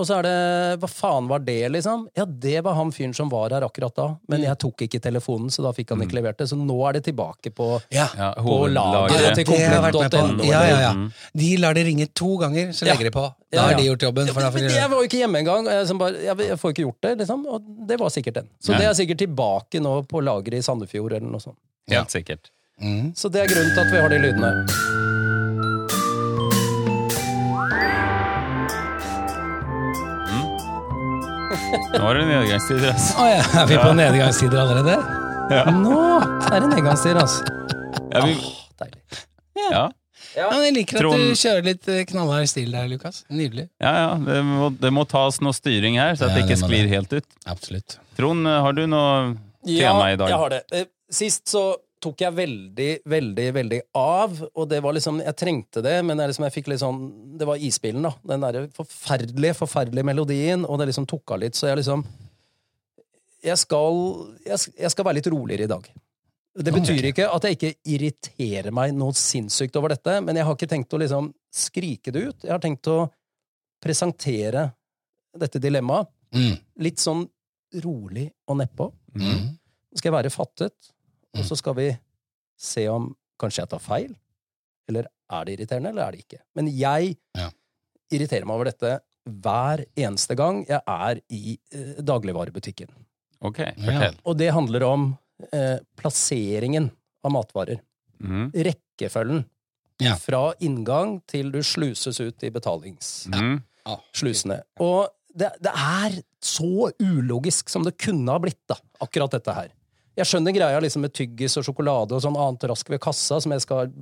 Og 0.00 0.06
så 0.08 0.14
er 0.18 0.22
det 0.24 0.80
Hva 0.80 0.88
faen 0.88 1.26
var 1.28 1.42
det, 1.44 1.68
liksom? 1.70 2.06
Ja, 2.16 2.24
det 2.24 2.62
var 2.64 2.74
han 2.78 2.90
fyren 2.92 3.12
som 3.14 3.28
var 3.28 3.50
her 3.52 3.60
akkurat 3.66 3.94
da, 3.94 4.06
Mm. 4.08 4.18
men 4.28 4.42
jeg 4.46 4.58
tok 4.58 4.80
ikke 4.86 5.00
telefonen, 5.04 5.50
så 5.52 5.62
da 5.62 5.72
fikk 5.76 5.90
han 5.90 6.00
ikke 6.00 6.16
levert 6.16 6.38
det. 6.38 6.46
Så 6.48 6.56
nå 6.56 6.76
er 6.88 6.92
det 6.94 7.04
tilbake 7.04 7.52
på 7.52 7.82
Ja, 7.92 8.08
Ja, 8.16 8.32
På 8.34 8.66
lageret 8.72 9.34
til 9.36 9.44
komplett.no. 9.44 10.44
Ja, 10.44 10.62
ja, 10.64 10.80
ja. 10.80 10.92
Mm. 10.96 11.12
De 11.36 11.56
lar 11.58 11.74
det 11.74 11.84
ringe 11.86 12.06
to 12.14 12.38
ganger, 12.38 12.72
så 12.72 12.86
Ja. 12.86 12.94
legger 12.94 13.10
de 13.10 13.10
på. 13.10 13.26
Da 13.52 13.56
Ja, 13.58 13.62
har 13.68 13.74
de 13.76 13.84
gjort 13.84 14.02
jobben. 14.02 14.26
For 14.32 14.40
da 14.40 14.50
får 14.50 14.60
Men 14.60 14.70
jeg 14.70 14.88
var 14.90 14.96
jo 14.96 15.08
ikke 15.08 15.18
hjemme 15.20 15.38
engang. 15.44 15.66
og 15.66 15.72
Jeg, 15.72 15.86
som 15.86 15.98
bare, 15.98 16.12
jeg, 16.24 16.38
jeg 16.38 16.58
får 16.58 16.70
ikke 16.72 16.84
gjort 16.86 17.00
det, 17.02 17.18
liksom. 17.18 17.46
Og 17.46 17.86
det 17.86 17.98
var 18.00 18.08
sikkert 18.08 18.34
den. 18.34 18.48
Så 18.64 18.72
Ja. 18.72 18.78
det 18.78 18.86
er 18.86 18.94
sikkert 19.04 19.18
tilbake 19.18 19.80
nå 19.82 20.02
på 20.08 20.22
lageret 20.24 20.54
i 20.54 20.62
Sandefjord 20.62 21.12
eller 21.12 21.28
noe 21.28 21.40
sånt. 21.40 21.56
Helt 21.90 22.08
sikkert. 22.10 22.48
Mm. 22.80 23.12
Så 23.14 23.30
det 23.30 23.42
er 23.42 23.46
grunnen 23.54 23.74
til 23.74 23.84
at 23.84 23.92
vi 23.92 24.00
har 24.00 24.08
de 24.08 24.18
lydene. 24.18 25.01
Nå 31.72 32.04
er 32.10 32.18
det 32.20 32.26
nedgangstider, 32.28 32.90
altså. 32.92 33.16
Å 33.22 33.26
ja, 33.30 33.42
er 33.62 33.66
vi 33.70 33.78
på 33.80 33.90
nedgangstider 33.96 34.60
allerede? 34.62 34.96
Nå 35.78 35.98
er 36.20 36.60
det 36.64 36.68
nedgangstider, 36.74 37.20
altså. 37.22 37.44
Ja, 38.12 38.22
vi, 38.28 38.36
Deilig. 38.82 39.02
ja, 39.70 39.82
Ja, 40.36 40.46
men 40.48 40.62
jeg 40.64 40.74
liker 40.78 40.96
at 40.96 41.02
Trond- 41.04 41.26
du 41.28 41.36
kjører 41.36 41.64
litt 41.66 41.88
eh, 41.92 42.02
knallhard 42.08 42.48
stil 42.48 42.70
der, 42.72 42.86
Lukas. 42.88 43.22
Nydelig. 43.28 43.66
ja, 43.84 43.92
ja 43.98 44.10
det, 44.24 44.38
må, 44.48 44.70
det 44.80 44.92
må 44.96 45.04
tas 45.08 45.40
noe 45.44 45.52
styring 45.56 45.98
her, 46.00 46.14
så 46.16 46.28
at 46.28 46.36
det 46.36 46.44
ikke 46.46 46.54
det 46.56 46.60
sklir 46.62 46.86
det. 46.88 46.92
helt 46.94 47.12
ut. 47.18 47.26
Absolutt. 47.52 47.98
Trond, 48.16 48.48
har 48.48 48.76
du 48.76 48.84
noe 48.88 49.34
tema 49.68 50.06
i 50.12 50.16
dag? 50.20 50.28
Ja, 50.28 50.36
jeg 50.36 50.40
har 50.44 50.54
det. 50.56 50.62
Eh, 50.72 50.86
Sist 51.12 51.48
så 51.52 51.66
tok 52.02 52.22
jeg 52.24 52.34
veldig, 52.34 52.88
veldig, 53.08 53.46
veldig 53.56 53.80
av, 53.98 54.34
og 54.58 54.68
det 54.70 54.80
var 54.82 54.94
liksom 54.96 55.20
Jeg 55.22 55.36
trengte 55.38 55.82
det, 55.84 55.94
men 56.04 56.18
jeg, 56.18 56.32
liksom, 56.32 56.44
jeg 56.48 56.54
fikk 56.56 56.70
litt 56.72 56.82
sånn 56.82 57.00
Det 57.38 57.46
var 57.48 57.62
isbilen, 57.62 58.02
da. 58.08 58.12
Den 58.32 58.42
derre 58.44 58.64
forferdelige, 58.76 59.54
forferdelige 59.60 60.04
melodien, 60.08 60.66
og 60.66 60.80
det 60.82 60.88
liksom 60.90 61.06
tok 61.10 61.34
av 61.36 61.42
litt, 61.44 61.58
så 61.58 61.70
jeg 61.70 61.78
liksom 61.82 62.02
Jeg 63.42 63.58
skal, 63.58 64.00
jeg, 64.46 64.58
jeg 64.84 64.90
skal 64.94 65.06
være 65.08 65.18
litt 65.20 65.30
roligere 65.32 65.66
i 65.66 65.70
dag. 65.72 65.86
Det 66.62 66.72
betyr 66.74 67.06
ikke 67.08 67.26
at 67.32 67.46
jeg 67.48 67.56
ikke 67.56 67.72
irriterer 67.94 68.74
meg 68.76 68.92
noe 68.94 69.16
sinnssykt 69.16 69.76
over 69.80 69.94
dette, 69.94 70.18
men 70.20 70.36
jeg 70.36 70.44
har 70.44 70.54
ikke 70.58 70.68
tenkt 70.70 70.92
å 70.94 71.00
liksom 71.00 71.30
skrike 71.48 72.12
det 72.12 72.26
ut. 72.28 72.44
Jeg 72.44 72.52
har 72.52 72.60
tenkt 72.62 72.86
å 72.92 73.06
presentere 73.82 74.68
dette 75.38 75.58
dilemmaet 75.62 76.10
Mm. 76.32 76.54
litt 76.80 76.96
sånn 77.00 77.26
rolig 77.84 78.30
og 78.48 78.56
nedpå. 78.56 78.86
Mm. 79.16 79.48
Skal 79.96 80.08
jeg 80.10 80.14
være 80.16 80.30
fattet, 80.32 80.72
og 81.38 81.44
så 81.48 81.56
skal 81.56 81.74
vi 81.78 81.88
se 82.60 82.86
om 82.92 83.10
kanskje 83.40 83.62
jeg 83.64 83.70
tar 83.72 83.82
feil. 83.82 84.12
Eller 84.88 85.06
er 85.32 85.44
det 85.46 85.54
irriterende, 85.58 85.90
eller 85.94 86.04
er 86.06 86.12
det 86.16 86.24
ikke? 86.26 86.40
Men 86.58 86.66
jeg 86.68 87.16
Ja. 87.38 87.48
irriterer 88.12 88.44
meg 88.46 88.54
over 88.54 88.64
dette 88.70 89.00
hver 89.28 89.84
eneste 89.96 90.34
gang 90.36 90.64
jeg 90.66 90.80
er 90.86 91.20
i 91.30 91.58
eh, 91.72 91.94
dagligvarebutikken. 92.02 92.88
Ok, 93.42 93.58
fortell. 93.78 94.16
Og 94.26 94.36
det 94.38 94.50
handler 94.52 94.82
om 94.86 95.18
eh, 95.52 95.78
plasseringen 95.96 96.90
av 97.24 97.32
matvarer. 97.34 97.80
Mm. 98.22 98.50
Rekkefølgen. 98.52 99.44
Ja. 100.02 100.16
Fra 100.18 100.52
inngang 100.60 101.20
til 101.30 101.50
du 101.54 101.60
sluses 101.62 102.18
ut 102.20 102.42
i 102.42 102.50
betalingsslusene. 102.50 103.62
Mhm. 103.86 104.62
Og 104.80 105.08
det, 105.34 105.50
det 105.62 105.72
er 105.72 106.18
så 106.42 106.90
ulogisk 107.00 107.70
som 107.72 107.84
det 107.86 107.96
kunne 107.98 108.30
ha 108.34 108.38
blitt, 108.42 108.60
da, 108.68 108.76
akkurat 109.00 109.30
dette 109.32 109.54
her. 109.56 109.70
Jeg 110.18 110.28
skjønner 110.28 110.52
greia 110.56 110.80
liksom 110.84 111.04
med 111.06 111.12
tyggis 111.16 111.56
og 111.56 111.64
sjokolade 111.64 112.12
og 112.16 112.20
sånn 112.24 112.36
annet 112.36 112.66
rask 112.68 112.90
ved 112.92 113.00
kassa 113.00 113.38
som, 113.40 113.52
jeg 113.54 113.64
skal, 113.64 113.92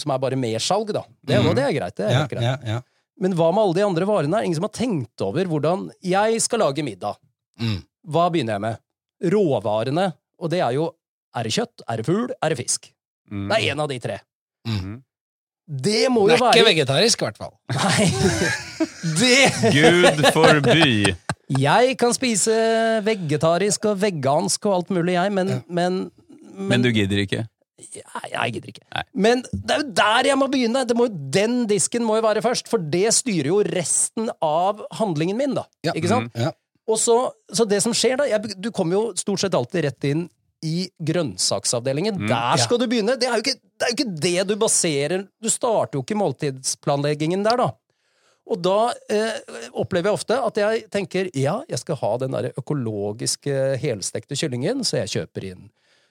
som 0.00 0.10
er 0.14 0.22
bare 0.22 0.38
mersalg, 0.40 0.90
da. 0.96 1.04
Det, 1.22 1.38
mm. 1.38 1.50
det 1.58 1.66
er 1.66 1.76
greit. 1.76 1.96
det 2.00 2.06
er 2.08 2.14
Ja, 2.16 2.22
greit. 2.30 2.46
ja, 2.46 2.56
ja. 2.76 2.80
Men 3.20 3.34
hva 3.36 3.50
med 3.52 3.62
alle 3.62 3.76
de 3.76 3.84
andre 3.84 4.06
varene? 4.08 4.40
Ingen 4.46 4.56
som 4.56 4.64
har 4.66 4.72
tenkt 4.72 5.20
over 5.22 5.44
hvordan 5.44 5.90
Jeg 6.02 6.40
skal 6.40 6.62
lage 6.64 6.82
middag. 6.86 7.18
Mm. 7.60 7.82
Hva 8.08 8.30
begynner 8.32 8.56
jeg 8.56 8.64
med? 8.64 8.80
Råvarene. 9.34 10.06
Og 10.40 10.50
det 10.50 10.62
er 10.64 10.72
jo 10.78 10.88
Er 11.36 11.44
det 11.46 11.52
kjøtt? 11.54 11.82
Er 11.86 12.00
det 12.00 12.06
fugl? 12.08 12.32
Er 12.42 12.50
det 12.50 12.56
fisk? 12.58 12.88
Mm. 13.30 13.46
Det 13.52 13.58
er 13.60 13.70
en 13.74 13.80
av 13.84 13.88
de 13.92 13.98
tre. 14.02 14.16
Mm. 14.66 14.96
Det 15.70 16.08
må 16.10 16.24
Det 16.26 16.34
jo 16.40 16.46
er 16.46 16.48
ikke 16.48 16.64
være 16.64 16.70
vegetarisk, 16.72 17.20
i 17.20 17.26
hvert 17.28 17.38
fall. 17.38 17.52
Nei. 17.70 18.08
Det 19.20 19.70
Gud 19.76 20.24
forby! 20.34 21.14
Jeg 21.58 21.96
kan 21.98 22.12
spise 22.14 22.54
vegetarisk 23.06 23.88
og 23.90 23.98
vegansk 24.02 24.66
og 24.70 24.76
alt 24.76 24.92
mulig, 24.94 25.16
jeg, 25.16 25.32
men, 25.34 25.56
men, 25.68 25.96
Men 26.54 26.84
du 26.84 26.90
gidder 26.94 27.24
ikke? 27.24 27.46
Nei, 27.80 28.26
jeg 28.34 28.52
gidder 28.54 28.72
ikke. 28.74 28.82
Nei. 28.94 29.02
Men 29.26 29.42
det 29.50 29.74
er 29.74 29.80
jo 29.82 29.86
der 30.02 30.28
jeg 30.28 30.38
må 30.38 30.48
begynne! 30.52 30.82
Det 30.86 30.96
må 30.98 31.06
jo, 31.08 31.14
den 31.32 31.62
disken 31.70 32.04
må 32.06 32.18
jo 32.18 32.24
være 32.26 32.42
først, 32.44 32.68
for 32.70 32.82
det 32.92 33.08
styrer 33.16 33.48
jo 33.50 33.62
resten 33.66 34.28
av 34.44 34.82
handlingen 35.00 35.38
min, 35.40 35.54
da. 35.56 35.64
Ja. 35.86 35.94
Ikke 35.96 36.10
sant? 36.12 36.36
Ja. 36.38 36.52
Og 36.90 36.98
så, 37.00 37.16
så 37.54 37.64
det 37.70 37.80
som 37.84 37.94
skjer 37.96 38.18
da 38.20 38.26
jeg, 38.28 38.54
Du 38.60 38.70
kommer 38.74 38.98
jo 38.98 39.02
stort 39.18 39.42
sett 39.42 39.56
alltid 39.56 39.86
rett 39.88 40.06
inn 40.10 40.26
i 40.66 40.90
grønnsaksavdelingen. 41.00 42.18
Der 42.26 42.34
Ja. 42.34 42.56
skal 42.60 42.78
du 42.82 42.86
begynne! 42.90 43.16
Det 43.16 43.28
er, 43.30 43.38
jo 43.38 43.44
ikke, 43.46 43.56
det 43.56 43.86
er 43.86 43.92
jo 43.92 43.96
ikke 43.96 44.20
det 44.26 44.48
du 44.50 44.56
baserer 44.60 45.22
Du 45.40 45.48
starter 45.48 45.96
jo 45.96 46.02
ikke 46.04 46.18
måltidsplanleggingen 46.20 47.42
der, 47.46 47.56
da. 47.64 47.70
Og 48.50 48.58
da 48.64 48.78
eh, 49.12 49.36
opplever 49.78 50.10
jeg 50.10 50.18
ofte 50.18 50.38
at 50.42 50.56
jeg 50.58 50.84
tenker 50.90 51.28
ja, 51.38 51.60
jeg 51.70 51.78
skal 51.78 51.98
ha 52.00 52.12
den 52.24 52.34
der 52.34 52.48
økologiske 52.58 53.76
helstekte 53.82 54.34
kyllingen, 54.38 54.82
så 54.84 55.00
jeg 55.04 55.12
kjøper 55.16 55.46
inn 55.52 55.68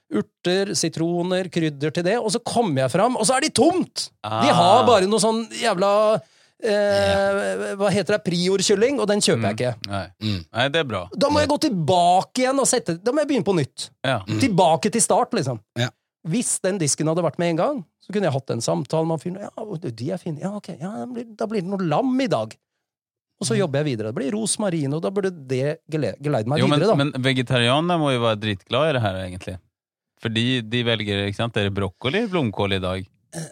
urter, 0.09 0.71
sitroner, 0.73 1.51
krydder 1.53 1.91
til 1.93 2.01
det, 2.07 2.15
og 2.17 2.31
så 2.33 2.39
kommer 2.41 2.81
jeg 2.87 2.93
fram, 2.95 3.13
og 3.19 3.27
så 3.29 3.35
er 3.37 3.43
de 3.45 3.51
tomt! 3.53 4.07
De 4.25 4.29
Ah. 4.49 4.55
har 4.57 4.87
bare 4.87 5.05
noe 5.05 5.21
sånn 5.21 5.43
jævla 5.53 5.91
eh, 6.63 7.75
Hva 7.79 7.91
heter 7.93 8.15
det? 8.17 8.23
Prior-kylling, 8.25 8.97
og 8.99 9.07
den 9.11 9.21
kjøper 9.23 9.51
jeg 9.51 9.57
ikke. 9.59 9.73
Nei. 9.91 10.01
Mm. 10.23 10.39
Nei, 10.49 10.65
det 10.73 10.81
er 10.81 10.87
bra. 10.89 11.03
Da 11.13 11.29
må 11.31 11.43
jeg 11.43 11.51
gå 11.51 11.59
tilbake 11.67 12.43
igjen 12.43 12.59
og 12.59 12.67
sette 12.67 12.97
Da 12.99 13.13
må 13.13 13.21
jeg 13.23 13.29
begynne 13.31 13.47
på 13.47 13.55
nytt. 13.59 13.89
Ja. 14.05 14.17
Tilbake 14.41 14.91
til 14.91 15.03
start, 15.05 15.35
liksom. 15.37 15.61
Ja. 15.79 15.89
Hvis 16.27 16.59
den 16.63 16.77
disken 16.81 17.07
hadde 17.07 17.23
vært 17.23 17.37
med 17.39 17.53
en 17.53 17.59
gang, 17.59 17.77
så 18.03 18.11
kunne 18.11 18.27
jeg 18.27 18.33
hatt 18.35 18.49
en 18.51 18.61
samtale 18.61 19.07
med 19.07 19.21
fyren. 19.21 19.37
Ja, 19.39 19.91
de 20.01 20.09
er 20.11 20.17
fine. 20.19 20.41
Ja, 20.43 20.51
ok. 20.57 20.73
Ja, 20.79 20.91
da 21.39 21.47
blir, 21.47 21.61
det 21.61 21.69
noe 21.71 21.79
lam 21.87 22.11
i 22.19 22.27
dag. 22.27 22.55
Og 23.39 23.47
så 23.47 23.55
jobber 23.55 23.79
jeg 23.79 23.93
videre. 23.93 24.11
Det 24.11 24.17
blir 24.19 24.33
rosmarin, 24.35 24.91
og 24.97 25.01
da 25.05 25.09
burde 25.15 25.31
det 25.47 25.77
gele- 25.89 26.17
geleide 26.19 26.51
meg 26.51 26.59
Jo, 26.59 26.67
videre, 26.67 26.89
da. 26.91 26.95
men 26.99 27.13
vegetarianerne 27.23 27.95
må 28.01 28.11
jo 28.11 28.19
være 28.25 28.41
dritglade 28.41 28.89
i 28.89 28.97
det 28.97 29.01
her, 29.05 29.15
egentlig. 29.23 29.55
Fordi 30.19 30.43
de 30.67 30.83
velger 30.83 31.23
ikke 31.29 31.39
sant? 31.39 31.55
Er 31.55 31.69
det 31.69 31.73
brokkoli 31.77 32.25
blomkål 32.27 32.75
i 32.75 32.79
dag? 32.83 33.07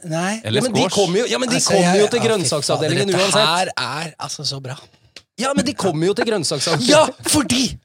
Nei. 0.09 0.41
Eller 0.43 0.59
ja, 0.59 0.65
men 0.67 0.73
de 0.75 0.81
squash? 0.83 0.95
kommer 0.97 1.19
jo, 1.21 1.25
ja, 1.31 1.37
men 1.39 1.47
de 1.49 1.55
Altså, 1.61 1.71
kommer 1.77 1.99
jo 2.01 2.07
til 2.11 2.19
grønnsaksavdelingen 2.27 3.13
uansett. 3.13 3.31
Dette 3.31 3.47
her 3.47 3.71
er 3.77 4.13
altså 4.27 4.43
så 4.49 4.59
bra. 4.59 4.75
Ja, 5.39 5.53
men 5.55 5.63
de 5.63 5.73
kommer 5.77 6.09
jo 6.09 6.13
til 6.17 6.25
grønnsaksavdelingen. 6.27 6.89
Ja, 6.91 7.05
fordi 7.31 7.77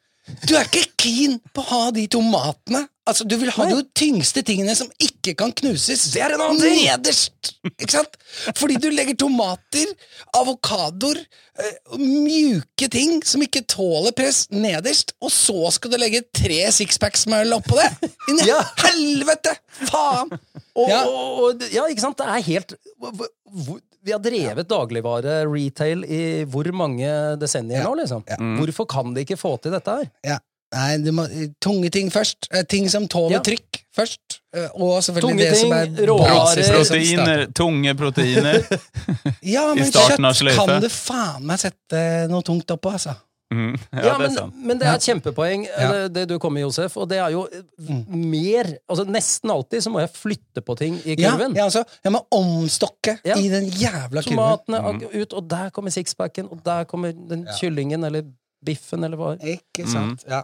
du 0.47 0.55
er 0.55 0.65
ikke 0.69 0.87
keen 1.03 1.39
på 1.55 1.63
å 1.65 1.69
ha 1.73 1.91
de 1.95 2.07
tomatene. 2.07 2.85
Altså, 3.11 3.25
Du 3.27 3.35
vil 3.37 3.51
ha 3.51 3.65
de 3.67 3.81
tyngste 3.99 4.45
tingene 4.47 4.77
som 4.79 4.87
ikke 5.03 5.33
kan 5.35 5.51
knuses. 5.59 6.05
Det 6.15 6.21
er 6.23 6.37
en 6.37 6.41
annen 6.45 6.61
ting. 6.63 6.85
Nederst! 6.85 7.57
Ikke 7.73 7.91
sant? 7.97 8.15
Fordi 8.55 8.77
du 8.79 8.87
legger 8.95 9.17
tomater, 9.19 9.91
avokadoer, 10.39 11.19
eh, 11.59 11.97
mjuke 11.99 12.89
ting 12.95 13.19
som 13.27 13.43
ikke 13.43 13.65
tåler 13.67 14.15
press, 14.15 14.45
nederst, 14.55 15.13
og 15.21 15.35
så 15.35 15.73
skal 15.75 15.91
du 15.91 15.99
legge 15.99 16.23
tre 16.35 16.61
sixpacks 16.75 17.27
med 17.27 17.47
øl 17.49 17.59
oppå 17.59 17.81
det! 17.81 17.91
Inni 18.31 18.47
Ja. 18.53 18.61
helvete! 18.85 19.57
Faen! 19.91 20.31
Og, 20.77 20.89
Ja. 20.89 21.03
og, 21.05 21.43
og, 21.49 21.67
ja, 21.75 21.89
ikke 21.91 22.07
sant? 22.07 22.19
Det 22.23 22.27
er 22.31 22.47
helt 22.53 22.75
hvor- 23.03 23.29
hvor- 23.67 23.83
Vi 24.05 24.11
har 24.13 24.19
drevet 24.23 24.67
dagligvare-retail 24.69 26.05
i 26.11 26.23
hvor 26.51 26.67
mange 26.75 27.07
desennier 27.39 27.83
Ja. 27.83 27.85
nå, 27.89 27.95
liksom? 28.01 28.25
Hvorfor 28.59 28.89
kan 28.91 29.15
de 29.15 29.23
ikke 29.25 29.39
få 29.39 29.57
til 29.63 29.71
dette 29.73 29.91
her? 30.01 30.09
Ja. 30.27 30.39
Nei, 30.73 30.97
du 31.05 31.11
må, 31.13 31.27
tunge 31.61 31.91
ting 31.93 32.09
først. 32.11 32.47
Eh, 32.51 32.63
Ting 32.65 32.89
som 32.89 33.05
tåler 33.07 33.33
Ja. 33.37 33.41
trykk 33.45 33.83
først. 33.95 34.39
Eh, 34.57 34.69
Og 34.75 35.03
selvfølgelig 35.05 35.21
Tunge 35.21 35.51
det 35.51 35.57
som 35.59 35.73
er 35.73 36.07
råvarer, 36.09 36.63
Proteiner, 36.73 37.45
starter. 37.45 37.53
tunge 37.53 37.95
proteiner. 37.95 38.79
Ja, 39.43 39.75
men 39.75 39.85
kjøtt 39.93 40.57
kan 40.57 40.81
du 40.81 40.89
faen 40.89 41.45
meg 41.45 41.59
sette 41.61 42.29
noe 42.31 42.41
tungt 42.43 42.67
oppå, 42.73 42.93
altså. 42.95 43.15
Mhm. 43.53 43.77
Ja, 43.93 44.03
Ja, 44.03 44.13
det 44.19 44.29
men, 44.31 44.39
er 44.39 44.67
men 44.69 44.79
det 44.81 44.87
er 44.89 44.95
et 44.99 45.07
kjempepoeng, 45.07 45.67
Ja. 45.69 45.91
det, 45.93 46.13
det 46.15 46.25
du 46.29 46.39
kom 46.43 46.55
med, 46.55 46.63
Josef. 46.65 46.97
Og 46.97 47.09
det 47.09 47.19
er 47.19 47.31
jo 47.35 47.47
Mm. 47.83 48.05
mer 48.31 48.65
Altså 48.89 49.05
Nesten 49.07 49.51
alltid 49.51 49.83
så 49.83 49.91
må 49.93 50.01
jeg 50.01 50.11
flytte 50.15 50.63
på 50.65 50.77
ting 50.79 50.95
i 51.05 51.17
kurven. 51.17 51.55
ja, 51.57 51.65
altså, 51.65 51.85
jeg 52.05 52.13
må 52.13 52.21
omstokke 52.33 53.19
Ja. 53.25 53.37
i 53.37 53.49
den 53.49 53.67
jævla 53.71 54.23
kurven. 54.23 54.37
Tomatene 54.37 54.81
Mm. 54.83 55.21
ut, 55.23 55.33
og 55.35 55.49
der 55.49 55.71
kommer 55.71 55.91
sixpacken, 55.91 56.49
og 56.51 56.63
der 56.65 56.85
kommer 56.85 57.13
den 57.13 57.47
kyllingen 57.61 58.05
eller 58.05 58.23
biffen 58.65 59.05
eller 59.05 59.17
hva. 59.17 59.37
Ikke 59.43 59.87
sant? 59.89 60.25
Ja. 60.29 60.43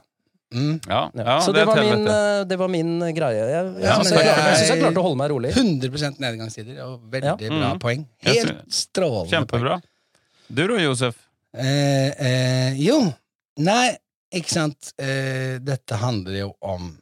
Mm. 0.50 0.80
Ja, 0.88 1.10
Ja. 1.14 1.38
så 1.44 1.52
det 1.52 1.60
det 1.60 1.66
var, 1.66 1.76
min, 1.76 2.08
eh, 2.08 2.44
det 2.44 2.58
var 2.58 2.68
min 2.68 2.98
greie. 3.14 3.36
Jeg, 3.36 3.74
jeg 3.74 3.82
Ja, 3.84 3.98
syns 3.98 4.10
jeg, 4.10 4.24
jeg, 4.24 4.56
synes 4.56 4.68
jeg 4.70 4.78
klarte 4.80 4.96
å 4.96 5.02
holde 5.02 5.16
meg 5.18 5.30
rolig. 5.30 5.52
100 5.52 6.18
nedgangstider, 6.18 6.78
og 6.86 7.00
veldig 7.10 7.22
Ja. 7.22 7.36
bra 7.36 7.74
Mm. 7.74 7.78
poeng. 7.78 8.06
Helt 8.24 8.64
strålende 8.72 9.28
poeng. 9.28 9.46
Kjempebra. 9.46 9.80
Du 10.50 10.66
da, 10.66 10.74
Josef? 10.82 11.14
Eh, 11.58 12.10
eh, 12.22 12.76
jo, 12.78 13.00
nei, 13.66 13.90
ikke 14.30 14.52
sant. 14.52 14.92
Eh, 15.00 15.58
dette 15.64 15.98
handler 15.98 16.42
jo 16.44 16.50
om 16.70 16.92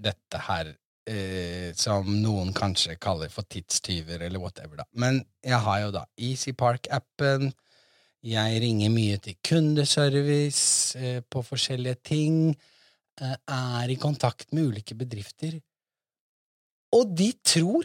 dette 0.00 0.40
her 0.46 0.70
eh, 1.10 1.72
som 1.76 2.08
noen 2.22 2.54
kanskje 2.56 2.96
kaller 3.02 3.32
for 3.32 3.48
tidstyver, 3.50 4.22
eller 4.24 4.40
whatever, 4.40 4.80
da. 4.80 4.86
Men 4.96 5.20
jeg 5.44 5.60
har 5.66 5.82
jo 5.84 5.92
da 5.98 6.06
Easy 6.16 6.54
Park-appen. 6.56 7.50
Jeg 8.24 8.60
ringer 8.60 8.92
mye 8.92 9.20
til 9.24 9.36
kundeservice 9.44 10.98
eh, 10.98 11.20
på 11.20 11.44
forskjellige 11.44 12.00
ting. 12.12 12.38
Eh, 13.20 13.36
er 13.36 13.92
i 13.92 13.98
kontakt 14.00 14.52
med 14.56 14.72
ulike 14.72 14.96
bedrifter. 14.96 15.58
Og 16.96 17.12
de 17.16 17.32
tror 17.44 17.84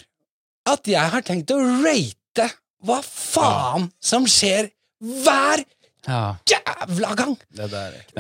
at 0.72 0.88
jeg 0.90 1.12
har 1.14 1.26
tenkt 1.26 1.52
å 1.54 1.60
rate 1.60 2.48
hva 2.86 3.02
faen 3.06 3.90
som 4.02 4.26
skjer 4.30 4.72
hver 5.04 5.62
Ja, 6.06 6.36
jævla 6.50 7.16
gang! 7.18 7.36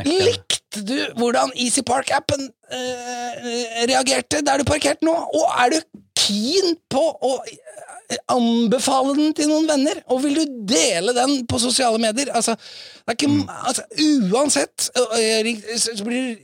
Likte 0.06 0.82
du 0.86 0.96
hvordan 1.20 1.51
Easy 1.62 1.84
Park-appen 1.86 2.48
eh, 2.74 3.84
reagerte 3.88 4.42
der 4.46 4.62
du 4.62 4.65
parkerte 4.68 5.06
nå? 5.06 5.13
Og 5.13 5.46
er 5.62 5.75
du 5.75 6.01
keen 6.18 6.74
på 6.92 7.04
å 7.24 7.36
eh, 7.46 8.18
anbefale 8.34 9.13
den 9.18 9.36
til 9.38 9.51
noen 9.51 9.70
venner? 9.70 10.01
Og 10.10 10.24
vil 10.25 10.39
du 10.39 10.58
dele 10.74 11.13
den 11.15 11.38
på 11.50 11.62
sosiale 11.62 12.01
medier? 12.01 12.34
Altså, 12.36 12.58
det 13.06 13.15
ikke, 13.20 13.30
Mm. 13.36 13.46
altså 13.70 13.86
uansett 14.34 14.89
eh, 15.20 15.51
så 15.77 15.94
blir, 16.06 16.36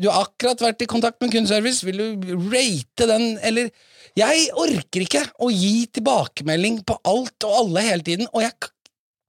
Du 0.00 0.08
har 0.08 0.24
akkurat 0.24 0.60
vært 0.60 0.82
i 0.82 0.90
kontakt 0.90 1.20
med 1.20 1.32
kundeservice, 1.32 1.84
vil 1.84 2.00
du 2.00 2.34
rate 2.48 3.06
den, 3.12 3.38
eller 3.42 3.70
Jeg 4.16 4.48
orker 4.56 5.04
ikke 5.04 5.26
å 5.44 5.50
gi 5.52 5.86
tilbakemelding 5.94 6.80
på 6.88 6.96
alt 7.06 7.44
og 7.46 7.58
alle 7.60 7.84
hele 7.86 8.02
tiden, 8.02 8.26
og 8.32 8.42
jeg, 8.42 8.52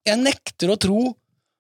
jeg 0.08 0.18
nekter 0.24 0.72
å 0.74 0.78
tro 0.82 1.02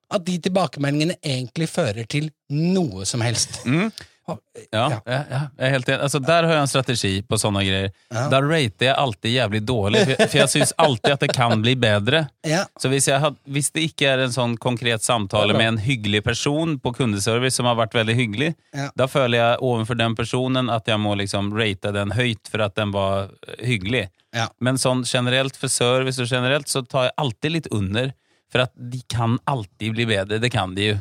at 0.09 0.25
de 0.25 0.37
tilbakemeldingene 0.41 1.19
egentlig 1.21 1.69
fører 1.69 2.07
til 2.09 2.31
noe 2.49 3.05
som 3.05 3.21
helst. 3.21 3.61
Mm. 3.65 3.91
Ja. 4.29 4.37
Ja, 4.71 4.99
ja. 5.05 5.19
ja, 5.29 5.39
jeg 5.57 5.65
er 5.65 5.71
helt 5.73 5.89
enig. 5.89 6.01
Altså, 6.05 6.19
der 6.21 6.45
har 6.45 6.53
jeg 6.53 6.61
en 6.61 6.69
strategi 6.69 7.11
på 7.25 7.37
sånne 7.41 7.63
greier. 7.65 7.87
Ja. 8.13 8.25
Der 8.29 8.45
rater 8.45 8.85
jeg 8.89 8.95
alltid 9.01 9.33
jævlig 9.33 9.61
dårlig, 9.65 10.03
for 10.19 10.37
jeg, 10.37 10.51
syns 10.53 10.73
alltid 10.77 11.15
at 11.15 11.23
det 11.25 11.31
kan 11.33 11.63
bli 11.63 11.73
bedre. 11.79 12.23
Ja. 12.45 12.63
Så 12.81 12.91
hvis, 12.93 13.07
jeg 13.09 13.21
had, 13.23 13.39
hvis 13.49 13.71
det 13.75 13.87
ikke 13.89 14.11
er 14.11 14.23
en 14.25 14.35
sånn 14.35 14.53
konkret 14.61 15.05
samtale 15.05 15.55
med 15.57 15.71
en 15.73 15.81
hyggelig 15.81 16.21
person 16.27 16.77
på 16.81 16.93
kundeservice 16.99 17.57
som 17.57 17.69
har 17.69 17.79
vært 17.79 17.97
veldig 17.97 18.17
hyggelig, 18.19 18.53
Ja. 18.75 18.89
da 18.95 19.07
føler 19.09 19.39
jeg 19.39 19.59
overfor 19.65 19.97
den 19.97 20.15
personen 20.15 20.69
at 20.69 20.87
jeg 20.87 21.01
må 21.01 21.15
liksom 21.17 21.49
rate 21.57 21.93
den 21.95 22.13
høyt 22.13 22.51
for 22.51 22.61
at 22.65 22.75
den 22.77 22.93
var 22.93 23.31
hyggelig. 23.65 24.07
Ja. 24.35 24.47
Men 24.61 24.77
sånn 24.77 25.01
generelt 25.09 25.57
for 25.57 25.71
service 25.73 26.21
og 26.21 26.29
generelt 26.29 26.69
så 26.69 26.83
tar 26.85 27.09
jeg 27.09 27.17
alltid 27.17 27.55
litt 27.55 27.69
under, 27.73 28.13
for 28.51 28.65
at 28.65 28.73
de 28.75 29.01
kan 29.11 29.37
alltid 29.49 29.95
bli 29.95 30.09
bedre. 30.09 30.41
Det 30.41 30.51
kan 30.53 30.75
de 30.77 30.91
jo. 30.93 30.99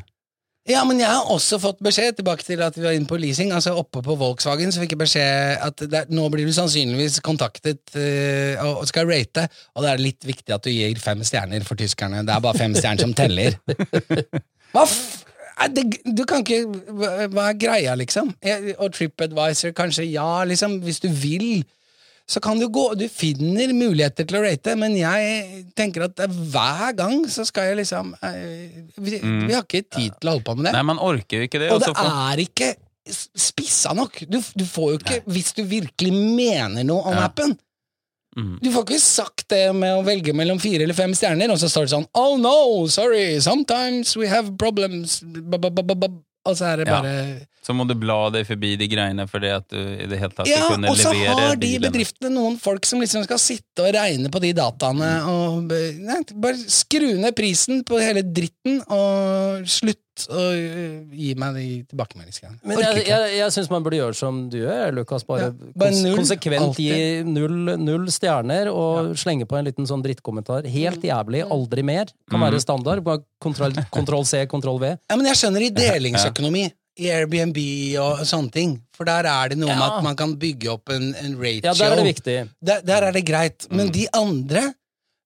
Ja, 0.68 0.82
men 0.84 0.98
jeg 1.00 1.08
har 1.08 1.30
også 1.32 1.56
fått 1.62 1.78
beskjed, 1.80 2.18
tilbake 2.18 2.44
til 2.44 2.60
at 2.60 2.74
vi 2.76 2.84
var 2.84 2.96
inne 2.96 3.08
på 3.08 3.16
leasing, 3.20 3.54
altså 3.56 3.72
oppe 3.80 4.02
på 4.04 4.16
Volkswagen, 4.20 4.68
så 4.72 4.82
fikk 4.82 4.92
jeg 4.94 5.00
beskjed 5.00 5.62
at 5.64 5.84
det, 5.88 6.02
nå 6.12 6.26
blir 6.32 6.44
du 6.44 6.52
sannsynligvis 6.52 7.22
kontaktet 7.24 7.96
eh, 7.96 8.60
og 8.60 8.84
skal 8.90 9.08
rate, 9.08 9.46
og 9.72 9.86
det 9.86 9.94
er 9.94 10.02
litt 10.02 10.28
viktig 10.28 10.52
at 10.52 10.66
du 10.66 10.68
gir 10.74 11.00
fem 11.00 11.24
stjerner 11.24 11.64
for 11.64 11.80
tyskerne. 11.80 12.20
Det 12.20 12.34
er 12.34 12.44
bare 12.44 12.60
fem 12.60 12.76
stjerner 12.76 13.06
som 13.06 13.16
teller. 13.16 13.56
Hva 14.74 14.84
f... 14.84 14.98
det, 15.72 15.86
du 16.04 16.26
kan 16.28 16.44
ikke 16.44 16.60
hva 17.32 17.48
er 17.48 17.56
greia, 17.56 17.96
liksom? 17.96 18.34
Og 18.76 18.92
TripAdvisor, 18.92 19.72
kanskje 19.78 20.04
ja, 20.10 20.44
liksom. 20.44 20.82
Hvis 20.84 21.00
du 21.00 21.08
vil, 21.08 21.64
så 22.28 22.42
kan 22.44 22.58
du 22.60 22.66
gå 22.68 22.82
Du 23.00 23.06
finner 23.08 23.70
muligheter 23.72 24.26
til 24.28 24.36
å 24.36 24.42
rate, 24.44 24.74
men 24.76 24.96
jeg 24.98 25.62
tenker 25.78 26.04
at 26.08 26.20
hver 26.28 26.92
gang 26.98 27.22
så 27.32 27.46
skal 27.48 27.70
jeg 27.70 27.78
liksom 27.80 28.10
eh, 28.20 28.82
Vi, 28.98 29.16
vi 29.22 29.54
har 29.54 29.64
ikke 29.64 29.86
tid 29.88 30.18
til 30.20 30.28
å 30.28 30.34
holde 30.36 30.44
på 30.44 30.56
med 30.58 30.68
det. 30.68 30.74
Nei, 30.76 30.84
man 30.90 31.00
orker 31.00 31.46
ikke 31.46 31.62
det. 31.62 31.70
Og 31.72 31.80
det 31.86 31.94
er 31.96 32.42
ikke 32.44 32.74
spissa 33.08 33.94
nok. 33.96 34.20
Du, 34.28 34.36
du 34.60 34.66
får 34.68 34.92
jo 34.92 34.98
ikke, 35.00 35.22
hvis 35.32 35.54
du 35.56 35.62
virkelig 35.68 36.12
mener 36.12 36.84
noe 36.84 37.08
om 37.08 37.16
Ja. 37.16 37.30
appen 37.30 37.56
Mhm. 38.38 38.58
Du 38.62 38.68
får 38.70 38.84
ikke 38.84 39.00
sagt 39.02 39.48
det 39.50 39.74
med 39.74 39.96
å 39.96 40.02
velge 40.06 40.34
mellom 40.36 40.60
fire 40.62 40.84
eller 40.84 40.94
fem 40.94 41.10
stjerner, 41.16 41.50
og 41.50 41.58
så 41.58 41.66
står 41.72 41.86
det 41.88 41.90
sånn 41.94 42.04
Oh 42.14 42.36
no, 42.38 42.86
sorry, 42.86 43.40
sometimes 43.42 44.12
we 44.20 44.28
have 44.30 44.52
problems 44.60 45.22
ba, 45.24 45.58
ba, 45.58 45.70
ba. 45.72 46.06
Og 46.48 46.56
så 46.58 46.72
er 46.72 46.80
det 46.80 46.88
Ja. 46.88 46.98
bare 47.02 47.46
Så 47.68 47.74
må 47.76 47.84
du 47.84 47.92
bla 48.00 48.30
deg 48.32 48.46
forbi 48.48 48.70
de 48.80 48.86
greiene 48.88 49.26
for 49.28 49.44
det 49.44 49.50
at 49.52 49.66
du 49.68 49.76
i 49.76 50.06
det 50.08 50.18
hele 50.18 50.32
tatt 50.32 50.48
Ja, 50.48 50.62
skal 50.64 50.84
Ja, 50.84 50.90
og 50.90 50.96
så 50.96 51.12
har 51.12 51.56
de 51.60 51.72
bedriftene 51.82 52.30
noen 52.32 52.56
folk 52.58 52.86
som 52.88 53.02
liksom 53.02 53.26
skal 53.26 53.40
sitte 53.42 53.84
og 53.84 53.92
regne 53.94 54.30
på 54.32 54.40
de 54.40 54.54
dataene 54.56 55.10
og 55.28 55.68
nei, 55.68 56.22
Bare 56.34 56.56
skru 56.56 57.10
ned 57.20 57.36
prisen 57.36 57.84
på 57.84 58.00
hele 58.00 58.22
dritten 58.24 58.80
og 58.88 59.68
slutt 59.68 60.00
å 60.26 60.42
øh, 60.50 61.04
gi 61.14 61.28
meg 61.38 61.54
de 61.58 61.66
tilbakemeldingsgreiene. 61.92 62.58
Men 62.66 62.80
jeg, 62.82 63.04
jeg, 63.06 63.36
jeg 63.38 63.54
syns 63.54 63.70
man 63.70 63.84
burde 63.86 64.00
gjøre 64.00 64.16
som 64.18 64.40
du 64.50 64.58
gjør, 64.60 64.96
Lukas. 64.98 65.24
Bare, 65.28 65.52
Ja, 65.52 65.70
bare 65.78 65.94
null, 66.00 66.16
konsekvent 66.18 66.80
gi 66.82 66.98
null, 67.28 67.74
null 67.78 68.08
stjerner 68.12 68.72
og 68.72 69.14
slenge 69.20 69.46
på 69.48 69.60
en 69.60 69.68
liten 69.70 69.86
sånn 69.88 70.02
drittkommentar. 70.04 70.66
Helt 70.72 71.04
jævlig, 71.06 71.44
aldri 71.46 71.86
mer. 71.86 72.10
Kan 72.30 72.42
være 72.42 72.58
standard. 72.64 73.04
Bare 73.06 73.22
kontroll, 73.42 73.78
kontroll 73.94 74.26
C, 74.26 74.42
kontroll 74.50 74.82
V. 74.82 74.96
Ja, 74.98 75.16
men 75.20 75.30
jeg 75.30 75.38
skjønner 75.44 75.68
i 75.68 75.72
delingsøkonomi. 75.76 76.66
I 76.98 77.12
Airbnb 77.14 77.58
og 78.02 78.24
sånne 78.26 78.50
ting. 78.50 78.72
For 78.96 79.06
der 79.06 79.28
er 79.30 79.52
det 79.52 79.58
noe 79.60 79.70
med 79.70 79.84
at 79.86 80.02
man 80.02 80.16
kan 80.18 80.32
bygge 80.40 80.72
opp 80.72 80.90
en, 80.90 81.12
en 81.14 81.36
ratio. 81.38 81.62
Ja, 81.68 81.74
der 81.78 81.92
er 81.94 82.00
det 82.00 82.06
viktig. 82.08 82.34
Der, 82.58 82.80
der 82.82 83.06
er 83.06 83.14
det 83.14 83.22
greit. 83.28 83.68
Men 83.70 83.92
de 83.94 84.08
andre, 84.18 84.64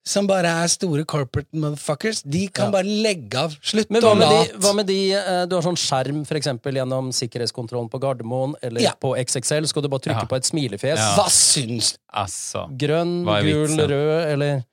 som 0.05 0.27
bare 0.27 0.51
er 0.65 0.67
store 0.69 1.05
corporate 1.07 1.47
motherfuckers, 1.55 2.23
de 2.27 2.49
kan 2.49 2.67
Ja. 2.67 2.71
bare 2.73 2.85
legge 3.05 3.39
av. 3.39 3.53
Slutt 3.63 3.91
Men 3.91 4.03
å 4.03 4.15
de, 4.19 4.53
hva 4.59 4.75
med 4.75 4.87
de 4.87 5.13
eh, 5.15 5.47
Du 5.47 5.55
har 5.55 5.63
sånn 5.63 5.79
skjerm 5.79 6.25
for 6.27 6.35
eksempel, 6.35 6.75
gjennom 6.75 7.13
sikkerhetskontrollen 7.15 7.89
på 7.91 8.01
Gardermoen 8.03 8.55
eller 8.63 8.81
Ja. 8.81 8.93
på 9.01 9.15
XXL. 9.17 9.67
Skal 9.69 9.83
du 9.83 9.89
bare 9.89 10.01
trykke 10.01 10.23
Ja. 10.23 10.27
på 10.27 10.37
et 10.37 10.43
smilefjes? 10.45 10.99
Ja. 10.99 11.15
Hva 11.17 11.29
syns 11.31 11.97
Altså. 12.13 12.67
Grønn, 12.77 13.25
Hva 13.25 13.41
gul, 13.43 13.69
vitsen? 13.69 13.89
rød 13.89 14.33
eller 14.33 14.65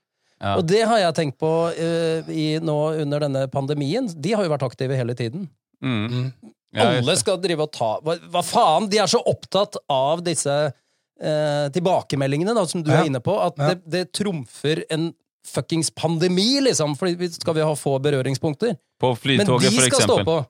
Ja. 0.42 0.56
Og 0.56 0.66
det 0.66 0.82
har 0.88 0.98
jeg 1.00 1.16
tenkt 1.16 1.38
på 1.38 1.68
uh, 1.68 2.32
i, 2.32 2.60
nå 2.60 3.02
under 3.02 3.20
denne 3.20 3.48
pandemien. 3.52 4.08
De 4.22 4.32
har 4.32 4.44
jo 4.46 4.50
vært 4.50 4.64
aktive 4.72 4.96
hele 4.96 5.14
tiden. 5.14 5.50
Mm. 5.84 6.10
Mm. 6.10 6.34
Ja, 6.74 6.84
Alle 6.98 7.16
skal 7.18 7.38
drive 7.38 7.62
og 7.62 7.72
ta 7.74 8.00
hva, 8.00 8.18
hva 8.32 8.42
faen? 8.44 8.90
De 8.90 8.98
er 9.00 9.06
så 9.08 9.20
opptatt 9.26 9.76
av 9.90 10.24
disse 10.24 10.74
eh, 11.22 11.70
tilbakemeldingene 11.76 12.54
da, 12.56 12.66
som 12.68 12.84
du 12.84 12.92
Ja. 12.92 13.02
er 13.02 13.06
inne 13.12 13.20
på, 13.22 13.36
at 13.46 13.58
Ja. 13.58 13.74
det, 13.74 13.82
det 13.90 14.14
trumfer 14.14 14.84
en 14.90 15.14
fuckings 15.48 15.90
pandemi, 15.96 16.60
liksom. 16.62 16.96
for 16.98 17.08
skal 17.32 17.54
vi 17.56 17.62
ha 17.62 17.76
få 17.76 18.00
berøringspunkter. 18.02 18.76
På 19.00 19.14
Men 19.14 19.16
de 19.16 19.46
flytoget, 19.46 19.74
for 19.74 19.82
skal 19.82 20.02
stå 20.02 20.20
eksempel. 20.20 20.26
på. 20.26 20.46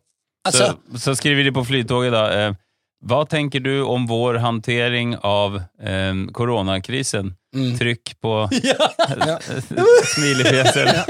Altså, 0.46 0.74
så, 0.94 1.00
så 1.00 1.16
skriver 1.16 1.44
de 1.44 1.52
på 1.52 1.64
flytoget 1.68 2.12
da 2.12 2.24
eh, 2.48 2.54
Hva 3.06 3.22
tenker 3.30 3.60
du 3.64 3.82
om 3.88 4.08
vår 4.08 4.40
hantering 4.44 5.16
av 5.24 5.56
eh, 5.80 6.14
koronakrisen? 6.34 7.36
Mm. 7.56 7.78
Trykk 7.80 8.16
på 8.22 8.34
smilefjeset. 10.14 11.06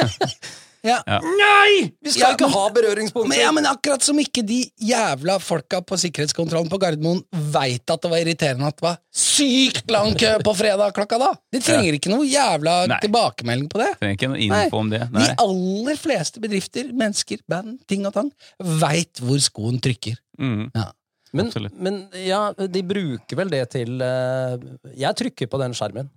Ja. 0.85 0.97
Ja. 1.07 1.19
Nei! 1.23 1.89
Vi 2.01 2.11
skal 2.13 2.21
Ja, 2.21 2.29
ikke 2.35 2.47
men- 2.47 2.53
ha 2.55 2.63
berøringspunkter! 2.75 3.29
Men, 3.29 3.39
ja, 3.41 3.51
men 3.55 3.65
akkurat 3.69 4.03
som 4.05 4.19
ikke 4.21 4.43
de 4.47 4.59
jævla 4.79 5.39
folka 5.43 5.81
på 5.81 5.97
sikkerhetskontrollen 5.99 6.69
på 6.71 6.79
Gardermoen 6.81 7.23
veit 7.53 7.89
at 7.91 8.01
det 8.05 8.11
var 8.11 8.17
irriterende 8.23 8.67
at 8.69 8.77
det 8.79 8.85
var 8.87 8.97
sykt 9.11 9.91
lang 9.91 10.13
kø 10.19 10.31
på 10.45 10.53
fredag 10.55 10.93
klokka 10.95 11.19
da! 11.19 11.31
De 11.51 11.59
trenger 11.63 11.97
ikke 11.99 12.11
noe 12.13 12.27
jævla 12.29 12.75
Nei. 12.91 12.99
tilbakemelding 13.03 13.67
på 13.71 13.81
det. 13.83 13.89
Trenger 13.99 14.15
ikke 14.19 14.31
noe 14.31 14.39
info 14.47 14.77
om 14.83 14.89
det. 14.93 15.01
De 15.15 15.27
aller 15.45 15.99
fleste 15.99 16.39
bedrifter, 16.43 16.93
mennesker, 16.93 17.43
band, 17.49 17.79
ting 17.89 18.05
og 18.07 18.13
tang, 18.15 18.31
veit 18.79 19.19
hvor 19.23 19.39
skoen 19.43 19.81
trykker. 19.83 20.15
Mm. 20.39 20.69
Ja. 20.75 20.87
Men, 21.31 21.51
men 21.77 21.97
ja, 22.25 22.47
de 22.57 22.81
bruker 22.89 23.37
vel 23.37 23.51
det 23.53 23.59
til 23.75 23.99
eh, 24.01 24.55
Jeg 24.97 25.13
trykker 25.19 25.45
på 25.51 25.59
den 25.61 25.75
skjermen. 25.77 26.07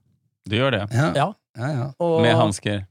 Du 0.48 0.55
gjør 0.57 0.72
det. 0.72 0.87
Ja. 0.94 1.11
Ja. 1.18 1.27
Ja, 1.59 1.68
ja. 1.68 1.87
Og, 2.01 2.22
Med 2.25 2.33
hansker. 2.38 2.87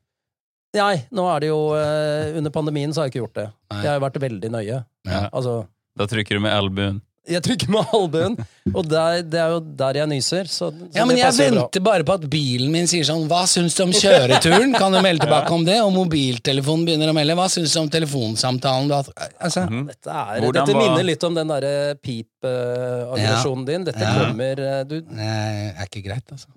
Nei, 0.73 1.03
nå 1.11 1.25
er 1.35 1.39
det 1.43 1.47
jo 1.51 1.59
eh, 1.75 2.37
Under 2.39 2.49
pandemien 2.55 2.93
så 2.95 3.01
har 3.01 3.09
jeg 3.09 3.11
ikke 3.15 3.23
gjort 3.25 3.39
det. 3.41 3.47
Nei. 3.71 3.79
Jeg 3.83 3.89
har 3.91 3.97
jo 3.99 4.03
vært 4.07 4.19
veldig 4.23 4.51
nøye. 4.53 4.83
Ja. 5.09 5.23
Altså, 5.33 5.65
Da 5.99 6.05
trykker 6.07 6.37
du 6.37 6.39
med 6.45 6.53
albuen. 6.55 7.01
jeg 7.27 7.43
trykker 7.45 7.69
med 7.69 7.85
albuen, 7.93 8.33
og 8.73 8.87
der, 8.89 9.19
det 9.21 9.37
er 9.39 9.51
jo 9.53 9.59
der 9.59 9.99
jeg 9.99 10.07
nyser. 10.09 10.47
Så, 10.49 10.71
så 10.71 10.87
Ja, 10.95 11.03
men 11.05 11.17
jeg 11.19 11.35
venter 11.37 11.79
bra. 11.83 11.91
bare 11.91 12.03
på 12.07 12.15
at 12.15 12.23
bilen 12.31 12.71
min 12.73 12.87
sier 12.89 13.03
sånn 13.05 13.27
Hva 13.29 13.43
syns 13.51 13.75
du 13.77 13.83
om 13.83 13.91
kjøreturen? 13.93 14.73
Kan 14.79 14.95
du 14.95 15.01
melde 15.05 15.27
tilbake 15.27 15.51
om 15.53 15.65
det? 15.67 15.75
Og 15.83 15.91
mobiltelefonen 15.93 16.87
begynner 16.87 17.11
å 17.11 17.17
melde. 17.19 17.35
Hva 17.37 17.45
syns 17.51 17.75
du 17.75 17.79
om 17.83 17.91
telefonsamtalen 17.93 18.87
du 18.89 18.95
har 18.95 19.03
hatt? 19.03 19.35
Altså, 19.43 19.67
Mhm. 19.69 19.85
Dette, 19.91 20.09
er, 20.09 20.39
Hvordan 20.41 20.65
dette 20.65 20.73
var- 20.79 20.87
minner 20.87 21.03
litt 21.11 21.23
om 21.29 21.35
den 21.35 21.47
derre 21.53 21.75
pip-aggresjonen 22.01 23.65
din. 23.65 23.83
Dette 23.91 23.99
Ja. 24.07 24.13
kommer 24.25 24.59
eh, 24.59 24.83
du, 24.87 25.01
det 25.01 25.19
er 25.19 25.85
ikke 25.85 26.03
greit, 26.07 26.25
altså. 26.31 26.47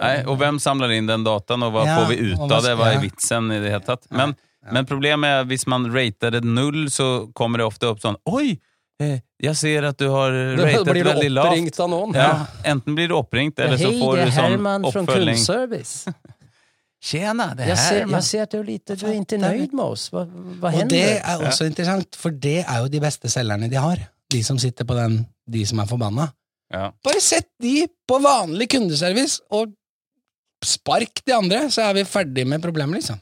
Nei, 0.00 0.14
og 0.26 0.38
hvem 0.40 0.58
samler 0.62 0.90
inn 0.96 1.06
den 1.10 1.24
dataen, 1.26 1.62
og 1.66 1.72
hva 1.74 1.84
Ja, 1.86 1.98
får 2.00 2.08
vi 2.14 2.32
ut 2.32 2.40
av 2.50 2.62
det? 2.64 2.74
Hva 2.78 2.92
er 2.94 3.00
vitsen 3.02 3.52
i 3.52 3.58
det 3.62 3.70
hele 3.74 3.84
tatt? 3.86 4.06
Men, 4.10 4.34
men 4.72 4.86
problemet 4.88 5.28
er 5.42 5.44
hvis 5.50 5.66
man 5.66 5.88
rater 5.92 6.30
det 6.38 6.44
null, 6.44 6.86
så 6.90 7.28
kommer 7.34 7.58
det 7.62 7.66
ofte 7.66 7.88
opp 7.90 8.00
sånn 8.02 8.16
Oi! 8.30 8.58
Eh, 9.02 9.18
Jeg 9.42 9.56
ser 9.58 9.84
at 9.88 9.98
du 9.98 10.08
har 10.12 10.30
ratet 10.60 10.86
blir 10.86 11.02
du 11.04 11.10
veldig 11.10 11.30
lavt. 11.34 11.48
oppringt 11.52 11.80
av 11.80 11.88
noen. 11.90 12.14
Ja, 12.14 12.46
enten 12.70 12.94
blir 12.94 13.08
du 13.10 13.16
oppringt, 13.18 13.58
eller 13.58 13.76
så 13.80 13.90
Hei, 13.90 13.98
får 14.00 14.16
det 14.16 14.22
du 14.24 14.28
er 14.30 14.36
sånn 14.36 14.50
Herman 14.56 14.86
fra 14.92 15.02
oppfølging. 15.02 15.40
kundservice. 15.40 16.12
Tjena, 17.02 17.48
det 17.58 17.66
Jag 17.66 17.78
ser, 17.78 18.04
Jeg 18.06 18.22
ser 18.22 18.42
at 18.44 18.52
du 18.52 18.58
er 18.60 18.64
lite, 18.68 18.94
du 18.94 19.06
er 19.10 19.16
ikke 19.18 19.38
nøyd 19.42 19.72
med 19.74 19.84
oss. 19.84 20.04
hva 20.12 20.70
hender 20.70 20.84
Og 20.84 20.88
det 20.92 21.16
er 21.18 21.40
også 21.48 21.66
interessant, 21.66 22.14
for 22.14 22.30
det 22.30 22.60
er 22.62 22.84
jo 22.84 22.88
de 22.92 23.00
beste 23.02 23.28
selgerne 23.32 23.68
de 23.72 23.80
har. 23.82 24.04
De 24.30 24.42
som 24.46 24.58
sitter 24.62 24.86
på 24.86 24.94
den, 24.94 25.16
de 25.50 25.64
som 25.66 25.80
er 25.82 25.88
forbanna. 25.90 26.28
Ja. 26.72 26.92
Bare 27.04 27.20
sett 27.20 27.48
de 27.60 27.88
på 28.08 28.20
vanlig 28.22 28.68
kundeservice, 28.70 29.40
og 29.50 29.74
spark 30.64 31.24
de 31.26 31.34
andre, 31.34 31.64
så 31.70 31.88
er 31.90 31.94
vi 31.94 32.04
ferdig 32.08 32.46
med 32.46 32.62
problemet, 32.62 33.00
liksom. 33.00 33.18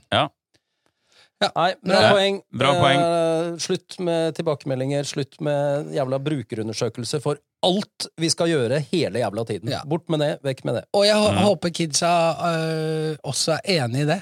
Nej, 1.40 1.74
bra 1.82 2.00
Ja, 2.02 2.10
poeng. 2.12 2.40
bra 2.52 2.72
poeng. 2.76 3.00
Eh, 3.00 3.54
slutt 3.64 3.96
med 4.04 4.34
tilbakemeldinger, 4.36 5.06
slutt 5.08 5.38
med 5.40 5.86
jævla 5.94 6.18
brukerundersøkelse 6.20 7.20
for 7.24 7.38
alt 7.64 8.06
vi 8.20 8.28
skal 8.28 8.48
gjøre 8.52 8.80
hele 8.90 9.22
jævla 9.22 9.44
tiden. 9.48 9.70
Ja. 9.72 9.80
Bort 9.88 10.04
med 10.12 10.20
det, 10.20 10.34
vekk 10.44 10.64
med 10.68 10.74
det. 10.74 10.84
Og 10.92 11.06
jeg 11.06 11.16
Mm. 11.16 11.38
håper 11.46 11.70
kidsa 11.70 12.12
øh, 12.44 13.16
også 13.24 13.56
er 13.64 13.84
enig 13.84 14.02
i 14.02 14.04
det. 14.04 14.20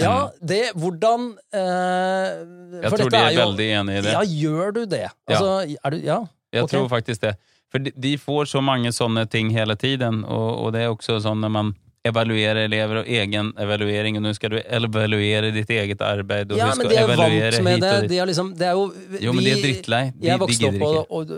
Ja, 0.00 0.28
det, 0.46 0.72
hvordan 0.76 1.36
eh, 1.52 2.80
Jeg 2.82 2.90
for 2.90 2.96
tror 2.96 3.08
dette 3.08 3.10
de 3.10 3.24
er 3.24 3.30
jo- 3.32 3.40
veldig 3.40 3.70
enig 3.80 3.98
i 3.98 4.00
det. 4.02 4.12
Ja, 4.12 4.20
gjør 4.20 4.72
du 4.74 4.84
det? 4.86 5.06
Altså, 5.28 5.76
er 5.84 5.90
du, 5.90 5.96
ja. 5.96 6.18
Jeg 6.52 6.62
okay. 6.62 6.76
tror 6.78 6.88
faktisk 6.88 7.20
det. 7.22 7.36
For 7.70 7.78
de, 7.78 7.90
de 7.90 8.16
får 8.18 8.44
så 8.48 8.60
mange 8.62 8.88
sånne 8.92 9.26
ting 9.30 9.50
hele 9.50 9.76
tiden, 9.76 10.24
og, 10.24 10.58
og 10.66 10.72
det 10.72 10.82
er 10.82 10.88
også 10.88 11.20
sånn 11.22 11.40
når 11.40 11.48
man 11.50 11.74
evaluerer 12.06 12.62
elever 12.64 13.02
og 13.02 13.08
egen 13.12 13.50
evaluering, 13.60 14.16
og 14.16 14.22
nå 14.24 14.30
skal 14.34 14.54
du 14.54 14.60
evaluere 14.62 15.50
ditt 15.52 15.68
eget 15.74 16.00
arbeid, 16.00 16.52
og 16.52 16.58
ja, 16.58 16.70
men 16.78 16.88
de 16.88 16.96
er 16.96 17.10
vant 17.10 17.60
med 17.66 17.82
det. 17.84 18.08
De 18.08 18.18
er 18.22 18.30
liksom, 18.30 18.54
det 18.56 18.66
er 18.70 18.78
jo, 18.78 18.86
Jo, 19.20 19.34
men 19.36 19.44
de 19.44 19.50
er 19.52 19.60
drittlei. 19.64 20.04
De, 20.16 20.30
Jeg 20.30 20.40
vokste 20.40 20.70
opp 20.70 20.80
på 20.80 20.94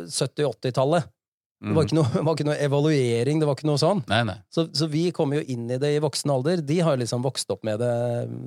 70-80-tallet. 0.07 1.09
Det 1.63 1.71
var 1.77 1.85
Mm. 1.85 1.87
ikke, 1.87 1.95
noe, 1.95 2.09
det 2.15 2.23
var 2.27 2.35
ikke 2.35 2.45
noe 2.49 2.57
evaluering, 2.59 3.39
det 3.39 3.47
var 3.47 3.55
ikke 3.55 3.69
noe 3.69 3.79
sånn. 3.79 4.01
Nei, 4.11 4.23
nei. 4.27 4.35
Så, 4.51 4.65
så 4.75 4.89
vi 4.91 5.03
kommer 5.15 5.39
jo 5.39 5.45
inn 5.55 5.69
i 5.71 5.77
det 5.79 5.93
i 5.95 6.01
voksen 6.03 6.31
alder. 6.35 6.59
De 6.67 6.79
har 6.83 6.97
liksom 6.99 7.23
vokst 7.23 7.51
opp 7.55 7.63
med 7.67 7.79
det. 7.79 7.91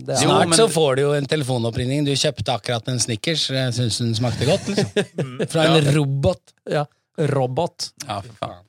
det 0.09 0.17
Jo, 0.19 0.27
Snart 0.33 0.49
men- 0.51 0.59
så 0.59 0.65
får 0.67 0.95
du 0.97 1.01
jo 1.05 1.13
en 1.15 1.25
telefonoppringning. 1.31 2.03
Du 2.03 2.11
kjøpte 2.11 2.51
akkurat 2.57 2.87
en 2.91 2.99
Snickers. 2.99 3.45
Jeg 3.55 3.71
syns 3.77 3.99
den 4.03 4.11
smakte 4.19 4.43
godt, 4.49 4.67
liksom. 4.67 4.91
Fra 5.53 5.63
en 5.77 5.87
robot. 5.95 6.51
ja, 6.67 6.83
robot. 7.31 7.91
Ja, 8.03 8.19
for 8.19 8.35
faen. 8.41 8.61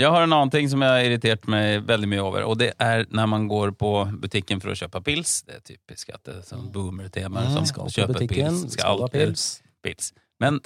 Jeg 0.00 0.10
har 0.12 0.24
en 0.26 0.32
annen 0.32 0.52
ting 0.52 0.68
som 0.70 0.82
jeg 0.84 0.92
har 0.92 1.06
irritert 1.06 1.48
meg 1.50 1.86
veldig 1.88 2.08
mye 2.10 2.24
over, 2.24 2.46
og 2.48 2.58
det 2.60 2.72
er 2.82 3.06
når 3.14 3.30
man 3.32 3.48
går 3.50 3.72
på 3.80 3.92
butikken 4.22 4.60
for 4.62 4.74
å 4.74 4.76
kjøpe 4.78 5.02
pils. 5.06 5.38
Det 5.46 5.58
er 5.58 5.64
typisk 5.74 6.12
at 6.14 6.22
det 6.28 6.38
er 6.40 6.44
sånn 6.46 6.68
boomer-tema. 6.74 7.46
Mm. 7.46 7.54
som 7.54 7.68
Skal 7.68 7.90
kjøpe 7.92 8.18
butikken, 8.18 8.60
pils. 8.60 8.76
skal 8.76 9.02
ha 9.02 9.10
pils. 9.12 9.48
pils. 9.84 10.12
Men 10.42 10.60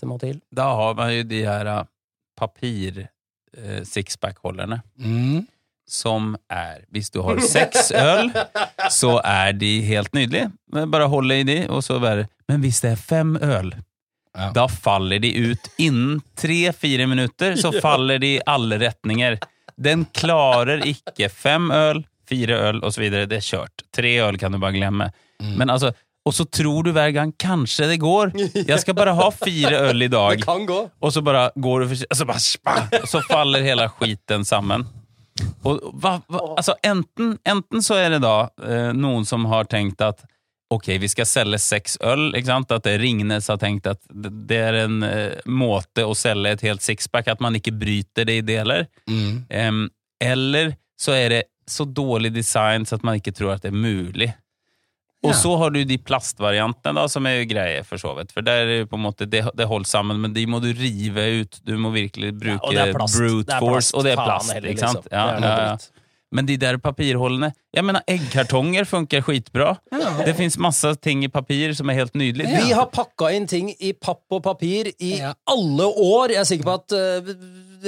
da 0.51 0.67
har 0.75 0.95
man 0.99 1.15
jo 1.15 1.25
de 1.31 1.45
her 1.47 1.69
uh, 1.71 1.85
papir 2.39 3.05
eh. 3.57 3.83
Mm. 4.99 5.47
Som 5.91 6.37
er 6.49 6.85
Hvis 6.91 7.11
du 7.11 7.21
har 7.23 7.41
seks 7.43 7.91
øl, 7.91 8.31
så 8.91 9.21
er 9.25 9.53
de 9.53 9.81
helt 9.83 10.13
nydelige. 10.15 10.51
Bare 10.71 11.09
hold 11.11 11.33
i 11.33 11.43
de, 11.43 11.67
og 11.69 11.83
så 11.83 11.99
være 11.99 12.29
Men 12.49 12.61
hvis 12.61 12.81
det 12.81 12.93
er 12.93 12.97
fem 12.97 13.37
øl, 13.37 13.75
Ja. 14.39 14.51
da 14.55 14.69
faller 14.71 15.19
de 15.19 15.33
ut 15.35 15.71
innen 15.83 16.21
tre-fire 16.39 17.07
minutter. 17.11 17.57
Så 17.57 17.73
faller 17.83 18.19
de 18.23 18.37
i 18.37 18.43
alle 18.47 18.79
retninger. 18.79 19.39
Den 19.81 20.05
klarer 20.15 20.85
ikke 20.87 21.29
fem 21.33 21.71
øl, 21.75 22.05
fire 22.29 22.61
øl 22.69 22.85
osv. 22.87 23.09
Det 23.11 23.41
er 23.41 23.43
kjørt. 23.43 23.85
Tre 23.97 24.15
øl 24.29 24.39
kan 24.39 24.53
du 24.55 24.61
bare 24.63 24.77
glemme. 24.77 25.11
Mm. 25.43 25.57
Men 25.59 25.71
altså, 25.75 25.91
og 26.27 26.35
så 26.37 26.45
tror 26.45 26.85
du 26.85 26.93
hver 26.93 27.11
gang 27.17 27.33
kanskje 27.41 27.89
det 27.91 27.99
går. 28.03 28.35
Jeg 28.61 28.81
skal 28.83 28.95
bare 28.95 29.17
ha 29.17 29.29
fire 29.35 29.83
øl 29.89 30.05
i 30.05 30.11
dag. 30.19 30.37
Det 30.39 30.47
kan 30.47 30.67
gå. 30.69 30.81
Og 31.01 31.13
så 31.15 31.23
bare 31.25 31.49
går 31.57 31.81
du 31.81 31.91
for 31.95 32.03
så, 32.05 32.27
bare, 32.29 32.45
spa, 32.45 32.77
så 33.09 33.23
faller 33.27 33.65
hele 33.65 33.89
skiten 33.97 34.45
sammen. 34.47 34.85
Og 35.65 35.81
hva, 36.03 36.19
hva, 36.29 36.43
altså 36.61 36.75
enten, 36.85 37.39
enten 37.49 37.83
så 37.85 37.97
er 37.97 38.13
det 38.15 38.21
da 38.25 38.35
eh, 38.61 38.91
noen 38.93 39.25
som 39.25 39.47
har 39.49 39.65
tenkt 39.73 40.03
at 40.05 40.21
ok, 40.71 40.89
vi 41.03 41.09
skal 41.11 41.27
selge 41.27 41.59
seks 41.59 41.97
øl, 42.07 42.29
ikke 42.39 42.47
sant? 42.47 42.71
At 42.73 42.85
det 42.87 42.97
Ringnes 43.03 43.49
har 43.51 43.59
tenkt 43.59 43.87
at 43.91 44.01
det 44.11 44.31
det 44.51 44.59
er 44.69 44.79
en 44.85 45.03
eh, 45.03 45.41
måte 45.47 46.05
å 46.07 46.15
selge 46.15 46.53
et 46.57 46.61
helt 46.69 46.83
sixpack, 46.85 47.29
at 47.29 47.41
man 47.43 47.55
ikke 47.59 47.73
bryter 47.75 48.25
det 48.29 48.37
i 48.41 48.45
deler. 48.47 48.87
Mm. 49.11 49.45
Um, 49.51 49.81
eller 50.23 50.77
så 51.01 51.13
er 51.17 51.29
det 51.35 51.43
så 51.71 51.85
dårlig 51.87 52.33
design 52.35 52.85
så 52.87 52.97
at 52.99 53.05
man 53.07 53.19
ikke 53.21 53.33
tror 53.35 53.55
at 53.57 53.63
det 53.67 53.71
er 53.73 53.79
mulig. 53.79 54.31
Og 55.23 55.31
Ja. 55.35 55.37
så 55.37 55.51
har 55.61 55.71
du 55.71 55.83
de 55.85 55.99
plastvariantene 56.01 56.95
da, 56.97 57.03
som 57.13 57.27
er 57.29 57.43
jo 57.43 57.49
greie, 57.51 57.83
for 57.85 58.01
så 58.01 58.15
vidt. 58.17 58.31
For 58.33 58.41
der 58.41 58.63
er 58.63 58.67
det 58.71 58.89
på 58.91 58.97
en 58.97 59.03
måte, 59.05 59.27
det, 59.29 59.43
det 59.55 59.67
holder 59.69 59.87
sammen, 59.91 60.21
men 60.23 60.33
de 60.33 60.47
må 60.49 60.63
du 60.65 60.71
rive 60.73 61.27
ut. 61.43 61.59
Du 61.67 61.75
må 61.77 61.91
virkelig 61.93 62.31
bruke 62.41 62.73
ja, 62.73 62.87
det 62.87 62.95
brute 62.97 63.45
Det 63.45 63.53
er 63.55 63.61
force, 63.61 63.91
plast. 63.91 63.95
og 63.95 64.05
det 64.07 64.13
er 64.15 64.23
plast. 64.23 64.53
heller, 64.55 64.71
ikke 64.73 64.81
sant? 64.87 65.03
liksom. 65.05 65.13
Ja, 65.13 65.27
Det 65.37 65.45
ja, 65.45 65.57
ja. 65.67 65.77
Men 66.33 66.47
de 66.47 66.55
der 66.63 66.77
papirholdene 66.79 67.53
Jeg 67.75 67.85
mener, 67.87 68.03
eggkartonger 68.11 68.87
funker 68.87 69.23
skitbra. 69.23 69.73
Det 70.25 70.35
fins 70.39 70.57
masse 70.63 70.93
ting 71.03 71.25
i 71.25 71.29
papir 71.31 71.73
som 71.75 71.91
er 71.91 71.99
helt 72.01 72.15
nydelig. 72.19 72.47
Vi 72.51 72.73
har 72.75 72.87
pakka 72.91 73.33
inn 73.35 73.47
ting 73.51 73.71
i 73.79 73.93
papp 73.93 74.23
og 74.31 74.43
papir 74.43 74.93
i 74.99 75.17
Ja. 75.21 75.35
alle 75.51 75.87
år. 75.91 76.31
Jeg 76.35 76.41
er 76.43 76.49
sikker 76.51 76.65
på 76.71 76.75
at 76.81 76.93
eh, 76.93 77.35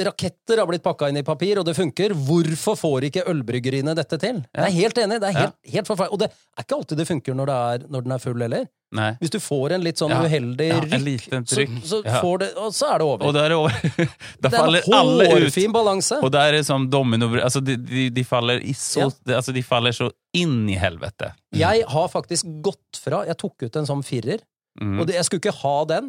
raketter 0.06 0.58
har 0.62 0.66
blitt 0.70 0.82
pakka 0.84 1.08
inn 1.10 1.16
i 1.20 1.22
papir, 1.26 1.58
og 1.60 1.66
det 1.68 1.74
funker. 1.76 2.14
Hvorfor 2.14 2.76
får 2.80 3.06
ikke 3.10 3.24
ølbryggeriene 3.30 3.94
dette 3.98 4.18
til? 4.22 4.42
Jeg 4.56 4.64
er 4.68 4.76
helt 4.76 4.98
enig. 5.02 5.18
Det 5.22 5.28
er 5.32 5.38
helt, 5.40 5.56
helt 5.74 5.90
forferdelig. 5.90 6.12
Og 6.16 6.22
det 6.22 6.28
er 6.32 6.64
ikke 6.66 6.78
alltid 6.78 6.98
det 7.02 7.06
funker 7.08 7.36
når, 7.38 7.50
det 7.52 7.56
er, 7.72 7.84
når 7.92 8.06
den 8.06 8.14
er 8.16 8.22
full 8.22 8.44
heller. 8.46 8.64
Nei. 8.92 9.10
Hvis 9.22 9.32
du 9.32 9.38
får 9.40 9.72
en 9.72 9.84
litt 9.86 9.96
sånn 10.02 10.12
Ja. 10.12 10.18
uheldig 10.28 10.66
rykk, 10.92 11.22
så, 11.48 11.62
så, 12.04 12.32
det, 12.42 12.48
så 12.76 12.88
er 12.92 12.98
det 13.00 13.06
over. 13.08 13.24
Og 13.24 13.32
da 13.32 13.44
er 13.46 13.54
det 13.54 13.56
over. 13.56 13.78
Det 14.42 14.50
er 14.52 14.76
en 14.92 15.22
hårfin 15.32 15.72
balanse. 15.72 16.18
Og 16.20 16.32
der 16.34 16.58
er 16.58 16.66
som 16.66 16.84
domino 16.92 17.30
altså 17.40 17.62
de, 17.64 17.78
de, 17.80 18.08
de 18.12 18.24
faller 18.28 18.60
i 18.60 18.74
så 18.76 19.06
altså 19.32 19.54
de 19.56 19.62
faller 19.64 19.96
så 19.96 20.10
inn 20.36 20.66
i 20.68 20.76
helvete. 20.76 21.30
Jeg 21.56 21.86
har 21.88 22.08
faktisk 22.12 22.48
gått 22.64 23.00
fra 23.00 23.22
Jeg 23.30 23.38
tok 23.40 23.64
ut 23.68 23.76
en 23.80 23.88
sånn 23.88 24.04
firer, 24.06 24.44
Mm. 24.80 25.00
og 25.02 25.06
det, 25.06 25.18
jeg 25.18 25.26
skulle 25.28 25.40
ikke 25.42 25.58
ha 25.62 25.84
den. 25.84 26.06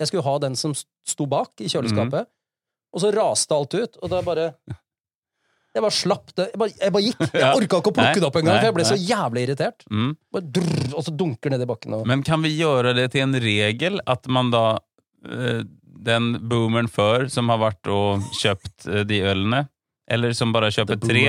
Jeg 0.00 0.08
skulle 0.10 0.24
ha 0.26 0.32
den 0.42 0.56
som 0.60 0.74
sto 0.76 1.24
bak 1.24 1.62
i 1.64 1.68
kjøleskapet. 1.72 2.26
Mm. 2.28 2.30
Og 2.92 3.02
så 3.02 3.10
raste 3.14 3.56
alt 3.56 3.74
ut, 3.74 4.00
og 4.02 4.12
da 4.12 4.22
bare 4.24 4.46
Jeg 5.72 5.80
bare 5.80 5.96
slapp 5.96 6.32
det. 6.36 6.50
Jeg 6.52 6.60
bare, 6.60 6.74
jeg 6.76 6.92
bare 6.92 7.04
gikk. 7.06 7.22
Jeg 7.32 7.56
orka 7.60 7.78
ikke 7.80 7.92
å 7.92 7.96
plukke 7.96 8.20
det 8.20 8.26
opp 8.28 8.40
engang, 8.42 8.58
for 8.58 8.68
jeg 8.68 8.76
ble 8.76 8.88
så 8.90 8.98
jævlig 9.00 9.44
irritert. 9.46 9.86
Mm. 9.88 10.10
Drrr, 10.58 10.88
og 10.92 11.06
så 11.06 11.14
dunker 11.16 11.54
ned 11.54 11.64
i 11.64 11.68
bakken. 11.70 11.96
Og... 11.96 12.08
Men 12.10 12.24
kan 12.26 12.44
vi 12.44 12.52
gjøre 12.58 12.92
det 12.98 13.08
til 13.14 13.24
en 13.24 13.38
regel 13.40 14.02
at 14.04 14.28
man 14.28 14.52
da 14.52 14.66
eh, 15.24 15.62
Den 16.02 16.32
boomeren 16.50 16.90
før 16.92 17.28
som 17.32 17.48
har 17.52 17.62
vært 17.62 17.88
og 17.88 18.26
kjøpt 18.36 18.88
eh, 18.90 19.06
de 19.08 19.22
ølene, 19.24 19.64
eller 20.12 20.34
som 20.36 20.52
bare 20.52 20.68
kjøper 20.74 20.98
tre, 21.00 21.24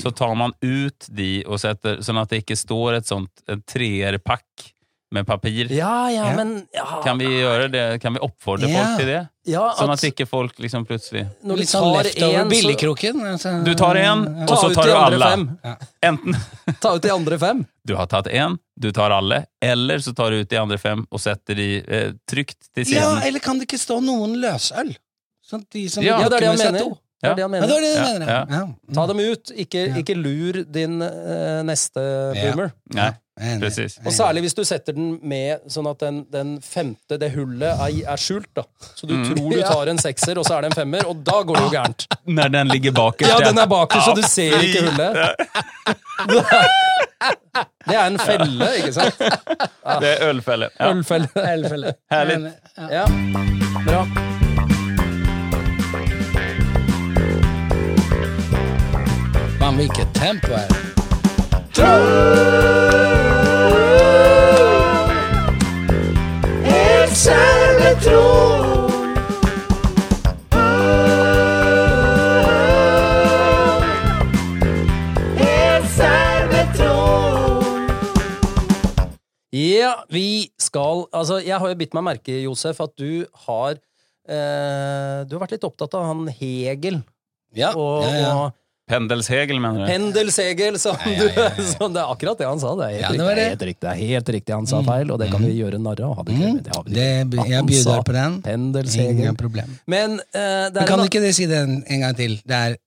så 0.00 0.10
tar 0.10 0.34
man 0.34 0.54
ut 0.64 1.06
de 1.14 1.44
og 1.46 1.60
setter 1.62 2.00
sånn 2.02 2.18
at 2.18 2.32
det 2.32 2.40
ikke 2.42 2.56
står 2.58 2.96
et 2.96 3.06
sånt 3.06 3.44
treerpakk 3.68 4.70
med 5.12 5.26
papir. 5.26 5.68
Ja, 5.70 6.08
ja, 6.10 6.30
Ja. 6.30 6.36
men 6.36 6.66
ja, 6.74 7.00
Kan 7.04 7.18
vi 7.18 7.26
gjøre 7.26 7.70
det? 7.70 8.00
Kan 8.02 8.14
vi 8.14 8.18
oppfordre 8.20 8.68
Ja. 8.68 8.82
folk 8.84 8.98
til 8.98 9.06
det? 9.06 9.28
ja, 9.46 9.72
Sånn 9.78 9.90
at 9.92 9.98
at 10.02 10.04
ikke 10.12 10.26
folk 10.26 10.58
liksom 10.58 10.84
plutselig 10.84 11.28
når 11.44 11.56
Litt 11.58 11.68
sånn 11.68 11.94
tar 11.94 12.02
leftover 12.04 12.34
en, 12.40 12.46
så 12.46 12.50
billigkroken. 12.50 13.20
altså. 13.32 13.64
Du 13.64 13.74
tar 13.74 13.94
en, 13.96 14.24
Ja. 14.24 14.42
og 14.50 14.58
så 14.58 14.74
tar 14.74 14.82
du 14.84 14.92
alle. 14.92 15.76
Enten 16.02 16.34
Ta 16.80 16.94
ut 16.96 17.02
de 17.02 17.10
andre 17.12 17.38
fem. 17.38 17.64
du 17.86 17.94
har 17.94 18.06
tatt 18.06 18.26
én, 18.26 18.58
du 18.78 18.90
tar 18.92 19.10
alle, 19.12 19.46
eller 19.62 19.98
så 19.98 20.12
tar 20.14 20.30
du 20.30 20.40
ut 20.40 20.48
de 20.48 20.56
andre 20.58 20.76
fem 20.78 21.06
og 21.10 21.20
setter 21.20 21.54
de 21.54 21.68
eh, 21.86 22.12
trygt 22.26 22.56
til 22.74 22.84
Ja, 22.92 23.20
eller 23.22 23.38
kan 23.38 23.58
det 23.58 23.68
ikke 23.68 23.78
stå 23.78 24.00
noen 24.02 24.34
løsøl? 24.42 24.96
Sånn 25.48 25.64
de 25.70 25.88
som 25.88 26.02
Ja. 26.02 26.18
Ja, 26.20 26.28
det 26.28 26.36
er 26.36 26.40
det 26.40 26.48
han 26.48 26.58
mener. 26.58 26.80
Z2. 26.80 26.98
Det 27.22 27.30
er 27.30 27.34
det 27.34 27.42
han 27.44 27.52
Ja, 27.54 27.60
det 27.60 27.68
mener. 27.68 27.80
det 27.80 28.02
mener, 28.02 28.26
ja. 28.26 28.44
ja. 28.50 28.66
Ta 28.92 29.06
dem 29.06 29.18
ut. 29.20 29.50
Ikke, 29.56 29.86
Ja. 29.88 29.94
ikke 30.02 30.16
lur 30.20 30.64
din 30.70 31.00
eh, 31.00 31.62
neste 31.62 32.34
Ja. 32.34 32.50
boomer. 32.52 32.72
Nei. 32.92 33.12
Precis. 33.60 33.98
Og 34.06 34.12
særlig 34.16 34.40
hvis 34.46 34.54
du 34.56 34.62
setter 34.64 34.92
den 34.96 35.18
med 35.22 35.58
sånn 35.68 35.86
at 35.90 35.98
den, 36.00 36.22
den 36.32 36.54
femte, 36.64 37.18
det 37.20 37.28
hullet, 37.34 37.68
er, 37.68 37.98
er 38.14 38.16
skjult. 38.16 38.48
da. 38.56 38.62
Så 38.96 39.06
du 39.06 39.12
Mm. 39.16 39.24
tror 39.34 39.50
du 39.52 39.62
tar 39.62 39.86
en 39.92 39.98
sekser, 39.98 40.38
og 40.38 40.44
så 40.48 40.56
er 40.56 40.60
det 40.64 40.70
en 40.72 40.78
femmer, 40.80 41.06
og 41.06 41.16
da 41.24 41.42
går 41.42 41.54
det 41.56 41.62
jo 41.66 41.70
gærent. 41.74 42.06
Når 42.38 42.48
den 42.54 42.68
ligger 42.72 42.92
bakerst. 42.96 43.30
Ja, 43.30 43.38
den 43.48 43.58
er 43.58 43.66
bakerst, 43.66 44.06
så 44.06 44.14
du 44.16 44.22
ser 44.22 44.56
ikke 44.60 44.82
hullet. 44.88 45.16
Det 47.86 47.94
er 47.94 48.06
en 48.10 48.18
felle, 48.18 48.66
ikke 48.80 48.92
sant? 48.92 49.18
Det 50.02 50.08
er 50.10 50.28
ølfelle. 50.28 50.68
Ja. 50.80 50.90
Ølfelle. 50.90 51.28
ølfelle. 51.54 51.92
Herlig. 52.10 52.52
Ja. 52.76 52.88
Ja, 52.90 53.04
bra. 53.86 54.02
Faen, 59.58 59.74
hvilket 59.76 60.12
tempo 60.14 60.52
er 60.52 60.66
det? 60.68 60.76
Ja, 79.56 79.94
vi 80.12 80.52
skal 80.60 81.06
Altså, 81.08 81.38
jeg 81.40 81.56
har 81.56 81.72
jo 81.72 81.78
bitt 81.80 81.96
meg 81.96 82.04
merke 82.04 82.36
Josef, 82.42 82.84
at 82.84 82.92
du 83.00 83.24
har 83.46 83.78
eh, 84.28 85.24
Du 85.24 85.38
har 85.38 85.46
vært 85.46 85.56
litt 85.56 85.64
opptatt 85.64 85.96
av 85.96 86.04
han 86.10 86.28
Hegel 86.28 87.00
Ja, 87.56 87.72
og, 87.72 88.04
ja, 88.04 88.12
ja. 88.20 88.36
og 88.36 88.65
Pendelshegel, 88.86 89.58
mener 89.60 89.80
du? 89.80 89.86
Pendelshegel, 89.90 90.78
som 90.78 90.96
Ja, 91.04 91.12
ja, 91.12 91.24
ja, 91.34 91.50
ja. 91.58 91.64
som 91.72 91.94
Det 91.94 92.00
er 92.00 92.12
akkurat 92.12 92.38
det 92.38 92.46
han 92.46 92.60
sa. 92.62 92.74
Det 92.78 92.86
er 92.86 92.92
helt, 92.92 93.02
Ja, 93.02 93.10
det 93.10 93.18
det 93.18 93.42
er 93.42 93.48
helt 93.50 93.64
riktig. 93.68 93.80
Det 93.82 93.90
er 93.90 94.12
helt 94.12 94.28
riktig 94.36 94.54
han 94.54 94.68
sa 94.70 94.82
feil, 94.86 95.10
og 95.10 95.18
det 95.18 95.30
kan 95.32 95.42
vi 95.42 95.54
gjøre 95.58 95.80
narr 95.82 96.02
av. 96.06 96.22
Mm, 96.30 96.60
jeg 96.94 97.26
byr 97.32 97.66
bjuder 97.66 98.04
på 98.06 98.14
den. 98.14 98.36
Pendelshegel. 98.46 99.24
Ingen 99.24 99.38
problem. 99.40 99.74
Men 99.90 100.20
uh, 100.20 100.38
det 100.38 100.74
Men 100.74 100.82
er 100.84 100.90
kan 100.92 101.00
en 101.00 101.06
du 101.06 101.10
ikke 101.10 101.32
si 101.34 101.48
det 101.50 101.64
en, 101.66 102.00
gang 102.04 102.14
til? 102.16 102.38
Det 102.46 102.60
er 102.62 102.78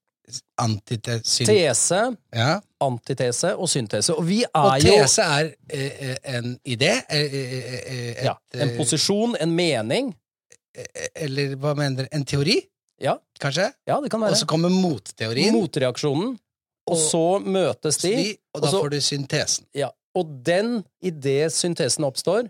antitese 0.62 1.46
tese, 1.50 2.02
ja. 2.36 2.50
antitese 2.86 3.54
og 3.58 3.68
syntese. 3.68 4.16
Og 4.16 4.28
vi 4.28 4.44
Og 4.54 4.72
er 4.78 4.88
jo 4.88 4.98
tese 5.02 5.26
er 5.26 5.52
eh, 5.68 6.10
eh, 6.12 6.36
en 6.38 6.52
idé? 6.64 6.96
et, 7.10 8.24
ja, 8.24 8.38
en 8.56 8.76
posisjon, 8.78 9.36
en 9.42 9.56
mening. 9.56 10.14
Eller 11.16 11.58
hva 11.60 11.74
mener 11.76 12.06
du? 12.06 12.14
En 12.16 12.24
teori, 12.24 12.60
Ja, 13.02 13.18
kanskje? 13.40 13.70
ja 13.88 14.00
det 14.02 14.10
kan 14.12 14.22
være. 14.22 14.32
Og 14.36 14.38
så 14.42 14.46
kommer 14.50 14.70
motteorien. 14.74 15.54
Motreaksjonen. 15.56 16.38
Og 16.90 16.96
Og- 16.96 17.04
så 17.12 17.22
møtes 17.46 17.98
de. 18.02 18.12
de, 18.16 18.38
og 18.56 18.62
da 18.62 18.68
og 18.68 18.74
så- 18.74 18.82
får 18.82 18.90
du 18.90 18.98
syntesen. 19.02 19.66
Ja, 19.76 19.90
og 20.16 20.44
den, 20.44 20.84
idet 21.04 21.52
syntesen 21.54 22.04
oppstår, 22.04 22.50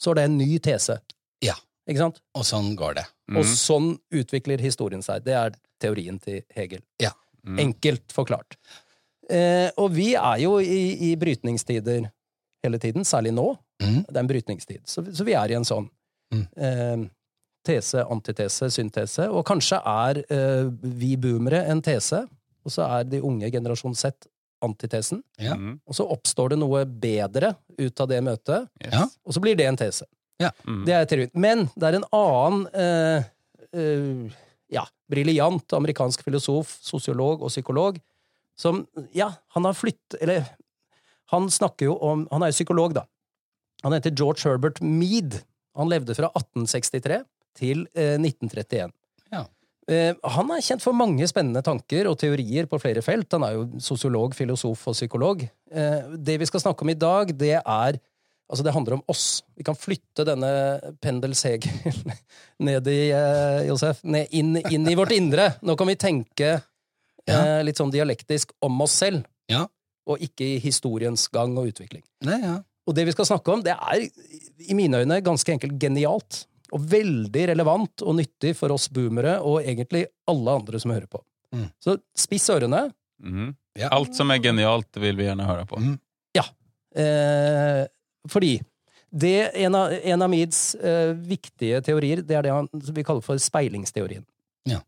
så 0.00 0.10
er 0.10 0.14
det 0.14 0.24
en 0.24 0.38
ny 0.38 0.58
tese. 0.58 1.00
Ja. 1.42 1.54
Ikke 1.88 1.98
sant? 1.98 2.20
Og 2.34 2.44
sånn 2.44 2.76
går 2.76 2.94
det. 2.94 3.04
Mm. 3.30 3.38
Og 3.38 3.44
sånn 3.44 3.98
utvikler 4.12 4.60
historien 4.60 5.02
seg. 5.02 5.24
Det 5.24 5.32
er 5.34 5.50
teorien 5.80 6.18
til 6.20 6.42
Hegel. 6.54 6.82
Mm. 7.46 7.58
Enkelt 7.58 8.12
forklart. 8.12 8.56
Eh, 9.30 9.70
og 9.78 9.90
vi 9.94 10.14
er 10.14 10.36
jo 10.42 10.58
i, 10.58 11.10
i 11.10 11.16
brytningstider 11.16 12.10
hele 12.62 12.78
tiden, 12.78 13.02
særlig 13.04 13.32
nå. 13.32 13.56
Mm. 13.82 14.04
Det 14.06 14.16
er 14.16 14.20
en 14.20 14.28
brytningstid. 14.28 14.80
Så, 14.84 15.04
så 15.16 15.24
vi 15.24 15.32
er 15.38 15.50
i 15.50 15.54
en 15.54 15.64
sånn 15.64 15.88
Mm. 16.32 16.46
eh, 16.56 17.08
tese, 17.66 18.04
antitese, 18.10 18.70
syntese. 18.72 19.26
Og 19.30 19.44
kanskje 19.48 19.80
er 19.86 20.22
eh, 20.26 20.68
vi 20.82 21.14
boomere 21.20 21.64
en 21.70 21.82
tese, 21.84 22.24
og 22.64 22.72
så 22.74 22.86
er 22.98 23.08
de 23.08 23.22
unge 23.24 23.50
generasjon 23.52 23.96
Z 23.96 24.28
antitesen. 24.64 25.22
Ja. 25.40 25.54
Mm. 25.56 25.78
Og 25.88 25.96
så 25.96 26.04
oppstår 26.12 26.52
det 26.52 26.60
noe 26.60 26.84
bedre 26.84 27.54
ut 27.80 28.00
av 28.04 28.08
det 28.10 28.20
møtet, 28.24 28.68
Yes. 28.84 28.92
Ja. 28.92 29.06
og 29.24 29.36
så 29.36 29.40
blir 29.44 29.56
det 29.56 29.68
en 29.68 29.80
tese. 29.80 30.08
Mm. 30.40 30.84
Det 30.86 30.94
er 30.96 31.04
teorien. 31.08 31.32
Men 31.36 31.66
det 31.76 31.88
er 31.90 31.98
en 31.98 32.06
annen 32.16 32.62
eh, 32.72 33.24
eh, 33.76 34.38
ja, 34.72 34.86
briljant 35.12 35.74
amerikansk 35.76 36.22
filosof, 36.24 36.78
sosiolog 36.84 37.42
og 37.44 37.52
psykolog 37.52 38.00
som 38.60 38.82
Ja, 39.16 39.30
han 39.56 39.64
har 39.64 39.76
flytt... 39.76 40.16
Eller 40.20 40.44
han 41.32 41.46
snakker 41.48 41.86
jo 41.86 41.94
om 42.04 42.26
Han 42.32 42.42
er 42.42 42.50
jo 42.50 42.56
psykolog, 42.58 42.92
da. 42.96 43.04
Han 43.84 43.94
heter 43.96 44.12
George 44.12 44.44
Herbert 44.44 44.80
Mead. 44.84 45.38
Han 45.78 45.88
levde 45.88 46.16
fra 46.16 46.28
1863 46.34 47.22
til 47.56 47.86
eh, 47.94 48.16
1931. 48.18 48.92
Ja. 49.32 49.44
Eh, 49.90 50.12
han 50.36 50.52
er 50.54 50.62
kjent 50.64 50.84
for 50.84 50.96
mange 50.96 51.26
spennende 51.30 51.62
tanker 51.66 52.08
og 52.10 52.18
teorier 52.20 52.68
på 52.70 52.78
flere 52.82 53.02
felt. 53.02 53.32
Han 53.34 53.46
er 53.46 53.56
jo 53.56 53.66
sosiolog, 53.82 54.36
filosof 54.38 54.86
og 54.90 54.96
psykolog. 54.96 55.42
Eh, 55.46 56.14
det 56.16 56.38
vi 56.42 56.48
skal 56.50 56.62
snakke 56.62 56.86
om 56.86 56.92
i 56.94 56.98
dag, 56.98 57.34
det 57.38 57.58
er 57.60 58.00
Altså, 58.50 58.64
det 58.66 58.72
handler 58.74 58.96
om 58.96 59.02
oss. 59.06 59.44
Vi 59.54 59.62
kan 59.62 59.76
flytte 59.78 60.24
denne 60.26 60.48
pendelsegelen 60.98 62.16
ned 62.66 62.88
i 62.90 63.12
eh, 63.14 63.60
Josef, 63.68 64.00
ned, 64.02 64.26
inn, 64.34 64.56
inn 64.74 64.88
i 64.90 64.96
vårt 64.98 65.14
indre. 65.14 65.52
Nå 65.62 65.76
kan 65.78 65.86
vi 65.86 65.94
tenke 65.94 66.48
ja. 67.30 67.38
litt 67.62 67.78
sånn 67.78 67.92
dialektisk 67.94 68.50
om 68.66 68.82
oss 68.82 68.96
selv, 69.04 69.22
Ja. 69.46 69.68
og 70.02 70.18
ikke 70.26 70.48
i 70.56 70.58
historiens 70.64 71.28
gang 71.30 71.54
og 71.62 71.70
utvikling. 71.70 72.02
Nei, 72.26 72.40
ja. 72.42 72.56
Og 72.90 72.96
det 72.98 73.06
vi 73.06 73.14
skal 73.14 73.28
snakke 73.30 73.54
om, 73.54 73.62
det 73.62 73.76
er 73.78 74.02
i 74.66 74.74
mine 74.74 75.04
øyne 75.04 75.20
ganske 75.22 75.54
enkelt 75.54 75.78
genialt. 75.78 76.40
Og 76.76 76.84
veldig 76.92 77.46
relevant 77.50 78.04
og 78.06 78.16
nyttig 78.20 78.54
for 78.58 78.72
oss 78.74 78.88
boomere, 78.92 79.38
og 79.42 79.64
egentlig 79.64 80.04
alle 80.30 80.58
andre 80.60 80.80
som 80.82 80.92
hører 80.94 81.08
på. 81.10 81.22
Mm. 81.54 81.66
Så 81.82 81.96
spiss 82.18 82.46
ørene. 82.52 82.86
Mm. 83.22 83.50
Ja. 83.78 83.90
Alt 83.94 84.14
som 84.18 84.30
er 84.30 84.42
genialt, 84.42 84.90
vil 85.02 85.18
vi 85.18 85.26
gjerne 85.26 85.48
høre 85.48 85.66
på. 85.68 85.80
Mm. 85.82 85.98
Eh, 86.96 87.86
fordi 88.28 88.62
det, 89.10 89.50
en, 89.54 89.74
av, 89.74 89.92
en 89.92 90.22
av 90.22 90.30
Meads 90.30 90.74
eh, 90.74 91.14
viktige 91.14 91.80
teorier, 91.82 92.22
det 92.22 92.36
er 92.36 92.46
det 92.46 92.54
han, 92.54 92.68
som 92.82 92.94
vi 92.94 93.04
kaller 93.06 93.24
for 93.24 93.40
speilingsteorien. 93.42 94.24
Ja. 94.68 94.82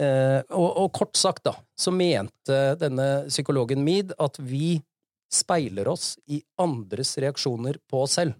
Eh, 0.00 0.40
og, 0.50 0.68
og 0.84 0.92
kort 0.96 1.18
sagt, 1.18 1.44
da, 1.46 1.56
så 1.78 1.94
mente 1.94 2.60
denne 2.80 3.26
psykologen 3.28 3.82
Mead 3.86 4.14
at 4.18 4.38
vi 4.38 4.78
speiler 5.30 5.90
oss 5.90 6.16
i 6.30 6.40
andres 6.58 7.16
reaksjoner 7.22 7.78
på 7.90 8.04
oss 8.04 8.18
selv. 8.18 8.34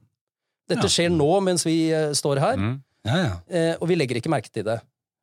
Dette 0.71 0.87
Ja. 0.89 0.95
skjer 0.97 1.11
nå 1.13 1.31
mens 1.45 1.67
vi 1.67 1.77
eh, 1.93 2.13
står 2.17 2.41
her, 2.43 2.57
Mm. 2.61 2.77
ja, 3.11 3.17
ja. 3.25 3.33
eh, 3.51 3.75
og 3.81 3.89
vi 3.91 3.97
legger 3.99 4.21
ikke 4.21 4.31
merke 4.33 4.51
til 4.55 4.65
det. 4.69 4.79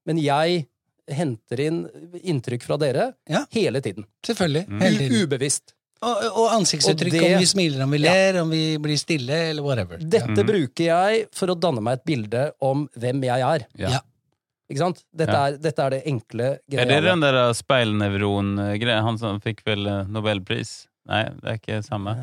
Men 0.05 0.19
jeg 0.21 0.67
henter 1.07 1.59
inn 1.63 1.81
inntrykk 2.23 2.63
fra 2.67 2.77
dere 2.77 3.13
Ja. 3.31 3.45
hele 3.55 3.79
tiden. 3.81 4.05
Selvfølgelig. 4.27 4.65
Mm. 4.67 4.81
Hele 4.81 4.97
tiden. 5.05 5.21
Ubevisst. 5.23 5.73
Og, 6.03 6.17
og 6.37 6.51
ansiktsuttrykk, 6.59 7.15
Og 7.15 7.21
det- 7.23 7.33
om 7.33 7.39
vi 7.41 7.45
smiler, 7.49 7.81
om 7.83 7.89
vi 7.91 7.97
Ja. 8.03 8.11
ler, 8.13 8.41
om 8.43 8.49
vi 8.51 8.77
blir 8.77 8.97
stille, 9.01 9.37
eller 9.49 9.63
whatever. 9.63 9.97
Dette 9.97 10.27
Mhm. 10.29 10.45
bruker 10.45 10.85
jeg 10.85 11.27
for 11.31 11.47
å 11.47 11.55
danne 11.59 11.81
meg 11.81 11.93
et 11.99 12.05
bilde 12.05 12.51
om 12.61 12.87
hvem 12.99 13.23
jeg 13.23 13.41
er. 13.41 13.65
Ja. 13.75 13.89
Ja. 13.89 13.99
Ikke 14.69 14.77
sant? 14.79 15.01
Dette, 15.15 15.31
Ja. 15.33 15.45
er, 15.47 15.57
dette 15.57 15.79
er 15.79 15.89
det 15.91 16.03
enkle, 16.05 16.59
greia. 16.69 16.81
Er 16.81 16.85
det 16.85 17.03
den 17.03 17.19
der 17.21 17.53
speilnevron-greia? 17.53 19.01
Han 19.01 19.17
som 19.17 19.39
fikk 19.39 19.63
vel 19.65 19.87
eh, 19.87 20.03
nobelpris? 20.03 20.87
Nei, 21.07 21.23
det 21.23 21.45
er 21.45 21.57
ikke 21.57 21.83
samme. 21.87 22.15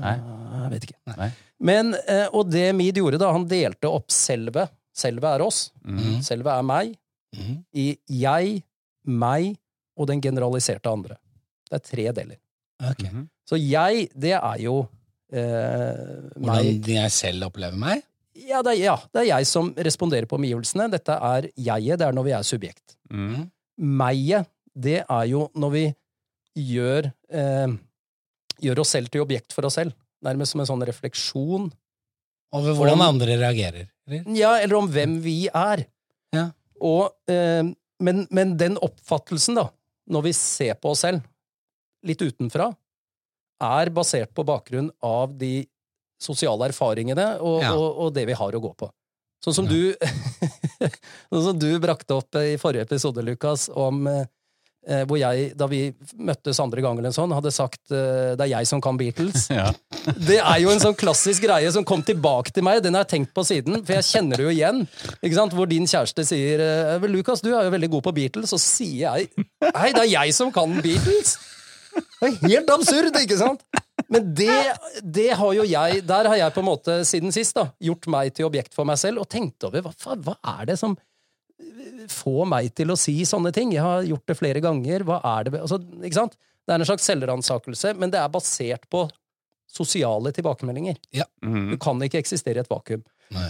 Nei. 0.00 0.18
Jeg 0.64 0.74
vet 0.74 0.86
ikke. 0.88 0.98
Nei. 1.18 1.30
Men, 1.64 1.94
eh, 2.10 2.26
og 2.32 2.48
det 2.52 2.66
Mid 2.76 2.98
gjorde 3.00 3.20
da, 3.22 3.30
han 3.34 3.46
delte 3.48 3.90
opp 3.90 4.12
selve. 4.12 4.66
Selve 4.94 5.34
er 5.36 5.44
oss. 5.44 5.68
Mm. 5.84 6.22
Selve 6.24 6.54
er 6.54 6.66
meg. 6.66 6.94
Mm. 7.34 7.58
I 7.74 7.86
jeg, 8.22 8.62
meg 9.04 9.54
og 9.98 10.08
den 10.10 10.22
generaliserte 10.24 10.90
andre. 10.90 11.18
Det 11.68 11.78
er 11.78 11.86
tre 11.86 12.08
deler. 12.16 12.40
Ok. 12.82 13.06
Mhm. 13.06 13.28
Så 13.44 13.58
jeg, 13.60 14.08
det 14.16 14.32
er 14.38 14.60
jo 14.62 14.78
eh, 15.32 16.30
meg. 16.40 16.64
Hvordan 16.80 16.94
jeg 16.96 17.14
selv 17.14 17.50
opplever 17.50 17.76
meg? 17.78 18.04
Ja 18.34 18.64
det, 18.66 18.72
er, 18.74 18.80
ja, 18.82 18.94
det 19.14 19.20
er 19.20 19.28
jeg 19.28 19.46
som 19.46 19.68
responderer 19.86 20.26
på 20.26 20.38
omgivelsene. 20.40 20.88
Dette 20.90 21.14
er 21.14 21.50
jeget, 21.54 22.00
det 22.00 22.06
er 22.08 22.16
når 22.16 22.26
vi 22.26 22.32
er 22.34 22.46
subjekt. 22.46 22.96
Mm. 23.12 23.44
Meget, 24.00 24.48
det 24.74 25.02
er 25.04 25.26
jo 25.30 25.46
når 25.54 25.74
vi 25.74 25.84
gjør, 26.72 27.10
eh, 27.30 27.76
gjør 28.64 28.82
oss 28.82 28.94
selv 28.96 29.12
til 29.12 29.22
objekt 29.22 29.54
for 29.54 29.68
oss 29.68 29.78
selv. 29.78 29.94
Nærmest 30.24 30.54
som 30.54 30.60
en 30.64 30.66
sånn 30.70 30.84
refleksjon. 30.88 31.70
Over 32.54 32.74
hvordan 32.78 33.00
Om- 33.00 33.08
andre 33.08 33.36
reagerer? 33.40 33.88
Eller? 34.08 34.24
Ja, 34.36 34.54
eller 34.62 34.76
om 34.78 34.88
hvem 34.92 35.18
vi 35.24 35.48
er. 35.48 35.86
Ja. 36.34 36.50
Og, 36.80 37.12
eh, 37.30 37.62
men, 38.00 38.26
men 38.30 38.56
den 38.60 38.76
oppfattelsen, 38.82 39.54
da, 39.58 39.68
når 40.10 40.22
vi 40.28 40.32
ser 40.36 40.74
på 40.80 40.90
oss 40.92 41.00
selv, 41.06 41.22
litt 42.04 42.20
utenfra, 42.20 42.70
er 43.64 43.90
basert 43.94 44.34
på 44.36 44.44
bakgrunn 44.44 44.90
av 45.02 45.32
de 45.40 45.66
sosiale 46.20 46.68
erfaringene 46.68 47.38
og, 47.40 47.62
Ja. 47.62 47.72
og, 47.74 47.98
og 48.06 48.14
det 48.14 48.26
vi 48.28 48.36
har 48.36 48.52
å 48.52 48.60
gå 48.60 48.74
på. 48.76 48.90
Sånn 49.44 49.54
som 49.56 49.66
Ja. 49.66 49.70
du 49.72 49.94
Sånn 51.32 51.44
som 51.48 51.58
du 51.58 51.68
brakte 51.80 52.14
opp 52.16 52.34
i 52.40 52.56
forrige 52.60 52.84
episode, 52.86 53.22
Lukas, 53.24 53.68
om 53.72 54.06
eh, 54.10 54.26
hvor 55.08 55.18
jeg, 55.20 55.52
da 55.58 55.68
vi 55.70 55.80
møttes 56.20 56.60
andre 56.62 56.82
gang 56.84 56.98
eller 57.00 57.14
sånn, 57.14 57.32
hadde 57.32 57.52
sagt 57.54 57.92
eh, 57.94 58.34
'det 58.36 58.44
er 58.44 58.52
jeg 58.58 58.68
som 58.70 58.82
kan 58.84 58.98
Beatles'. 59.00 59.48
Ja. 59.54 59.70
Det 60.04 60.36
er 60.40 60.58
jo 60.60 60.72
en 60.72 60.82
sånn 60.82 60.96
klassisk 60.98 61.46
greie 61.46 61.70
som 61.72 61.84
kom 61.86 62.02
tilbake 62.04 62.52
til 62.52 62.64
meg. 62.66 62.82
Den 62.84 62.96
har 62.96 63.06
jeg 63.06 63.12
tenkt 63.14 63.32
på 63.36 63.44
siden, 63.46 63.80
for 63.86 63.94
jeg 63.96 64.04
kjenner 64.10 64.36
det 64.36 64.44
jo 64.44 64.52
igjen. 64.52 64.82
Ikke 65.22 65.38
sant? 65.38 65.54
Hvor 65.56 65.68
din 65.70 65.88
kjæreste 65.88 66.26
sier 66.28 66.60
eh, 66.60 66.98
vel, 67.00 67.14
'Lukas, 67.14 67.40
du 67.44 67.52
er 67.54 67.64
jo 67.64 67.74
veldig 67.74 67.90
god 67.96 68.04
på 68.08 68.14
Beatles', 68.18 68.52
så 68.52 68.60
sier 68.60 69.06
jeg 69.06 69.30
'Hei, 69.64 69.90
det 69.94 70.04
er 70.04 70.12
jeg 70.12 70.34
som 70.36 70.52
kan 70.52 70.80
Beatles'. 70.84 71.38
Det 71.94 72.28
er 72.28 72.48
helt 72.48 72.70
absurd, 72.74 73.16
ikke 73.20 73.38
sant? 73.38 73.62
Men 74.10 74.34
det, 74.34 74.74
det 75.00 75.30
har 75.38 75.52
jo 75.54 75.64
jeg 75.64 76.02
Der 76.06 76.28
har 76.28 76.36
jeg 76.36 76.54
på 76.54 76.60
en 76.60 76.66
måte 76.66 76.96
siden 77.06 77.32
sist 77.34 77.54
da, 77.56 77.68
gjort 77.82 78.08
meg 78.10 78.34
til 78.34 78.48
objekt 78.48 78.74
for 78.74 78.88
meg 78.88 78.98
selv 79.00 79.22
og 79.22 79.28
tenkt 79.30 79.64
over 79.66 79.84
hva, 79.86 80.16
hva 80.26 80.34
er 80.58 80.72
det 80.72 80.78
som 80.80 80.96
får 82.10 82.46
meg 82.50 82.70
til 82.76 82.90
å 82.92 82.96
si 82.98 83.14
sånne 83.28 83.52
ting? 83.54 83.72
Jeg 83.74 83.84
har 83.84 84.02
gjort 84.08 84.26
det 84.30 84.36
flere 84.38 84.60
ganger. 84.64 85.04
Hva 85.06 85.20
er 85.36 85.48
det 85.48 85.60
altså, 85.60 85.78
ikke 86.02 86.18
sant? 86.18 86.36
Det 86.64 86.72
er 86.74 86.80
en 86.80 86.88
slags 86.88 87.06
selvransakelse, 87.10 87.92
men 88.00 88.10
det 88.12 88.20
er 88.20 88.32
basert 88.32 88.86
på 88.92 89.04
sosiale 89.74 90.32
tilbakemeldinger. 90.34 90.96
Mm. 91.44 91.72
Du 91.74 91.76
kan 91.82 92.00
ikke 92.06 92.20
eksistere 92.22 92.60
i 92.60 92.64
et 92.64 92.70
vakuum. 92.70 93.02
Nei. 93.34 93.48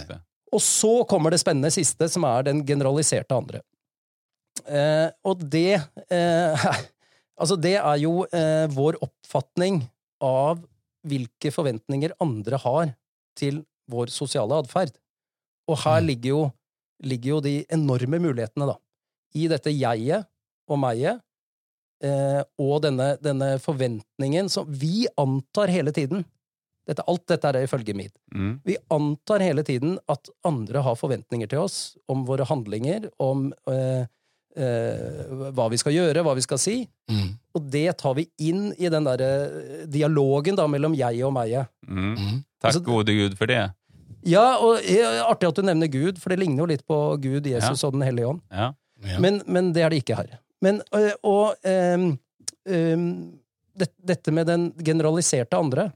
Og 0.55 0.61
så 0.63 0.91
kommer 1.09 1.33
det 1.33 1.39
spennende 1.41 1.71
siste, 1.73 2.07
som 2.11 2.25
er 2.27 2.45
den 2.47 2.63
generaliserte 2.67 3.35
andre. 3.37 3.61
Eh, 4.65 5.09
og 5.27 5.41
det 5.51 5.81
eh, 6.09 6.67
Altså, 7.35 7.57
det 7.59 7.73
er 7.75 7.97
jo 7.99 8.21
eh, 8.31 8.63
vår 8.71 8.95
oppfatning 9.03 9.81
av 10.23 10.61
hvilke 11.05 11.51
forventninger 11.51 12.13
andre 12.23 12.57
har 12.63 12.93
til 13.35 13.57
vår 13.91 14.07
sosiale 14.13 14.55
atferd. 14.63 14.93
Og 15.67 15.81
her 15.83 15.99
Mm. 15.99 16.07
ligger 16.07 16.29
jo, 16.29 16.39
ligger 17.03 17.29
jo 17.35 17.39
de 17.43 17.55
enorme 17.73 18.19
mulighetene, 18.23 18.67
da. 18.71 18.77
I 19.35 19.47
dette 19.51 19.73
jeget 19.73 20.27
og 20.69 20.79
meget, 20.79 21.19
eh, 22.03 22.41
og 22.61 22.81
denne, 22.85 23.15
denne 23.21 23.55
forventningen 23.59 24.49
som 24.49 24.65
vi 24.69 25.07
antar 25.17 25.67
hele 25.73 25.91
tiden 25.95 26.25
Dette, 26.85 27.01
alt 27.09 27.23
dette 27.25 27.49
er 27.49 27.63
ifølge 27.65 27.95
mitt. 27.97 28.13
Mm. 28.29 28.59
Vi 28.61 28.75
antar 28.93 29.41
hele 29.41 29.63
tiden 29.65 29.95
at 30.07 30.29
andre 30.45 30.83
har 30.85 30.93
forventninger 30.99 31.49
til 31.49 31.63
oss 31.63 31.95
om 32.07 32.27
våre 32.27 32.45
handlinger, 32.45 33.07
om 33.17 33.47
eh, 33.71 34.05
eh, 34.53 35.23
hva 35.55 35.65
vi 35.73 35.79
skal 35.81 35.95
gjøre, 35.95 36.21
hva 36.21 36.35
vi 36.37 36.43
skal 36.45 36.61
si. 36.61 36.75
Mm. 37.09 37.31
Og 37.57 37.71
det 37.73 37.87
tar 37.97 38.13
vi 38.19 38.27
inn 38.37 38.67
i 38.77 38.91
den 38.93 39.07
derre 39.09 39.87
dialogen 39.89 40.59
da 40.59 40.67
mellom 40.69 40.93
jeg 40.93 41.23
og 41.25 41.33
meg. 41.33 41.55
Mm. 41.89 42.11
Mm. 42.13 42.37
Takk 42.61 42.69
Altså- 42.75 42.85
gode 42.85 43.17
Gud 43.17 43.33
for 43.41 43.49
det. 43.49 43.63
Ja, 44.25 44.57
og 44.63 44.81
er 44.81 45.21
artig 45.25 45.47
at 45.51 45.59
du 45.59 45.61
nevner 45.67 45.89
Gud, 45.91 46.17
for 46.21 46.33
det 46.33 46.39
ligner 46.41 46.63
jo 46.63 46.69
litt 46.71 46.85
på 46.87 46.97
Gud, 47.21 47.45
Jesus 47.45 47.83
og 47.85 47.93
Den 47.93 48.05
hellige 48.07 48.31
ånd. 48.33 48.41
Ja. 48.51 48.71
Ja. 49.05 49.19
Men, 49.21 49.41
men 49.45 49.73
det 49.75 49.83
er 49.85 49.91
det 49.93 49.99
ikke 50.01 50.15
her. 50.17 50.37
Men, 50.63 50.79
og 51.21 51.53
um, 51.67 52.05
um, 52.65 53.05
det, 53.77 53.89
dette 53.99 54.31
med 54.33 54.47
den 54.49 54.69
generaliserte 54.87 55.59
andre 55.59 55.89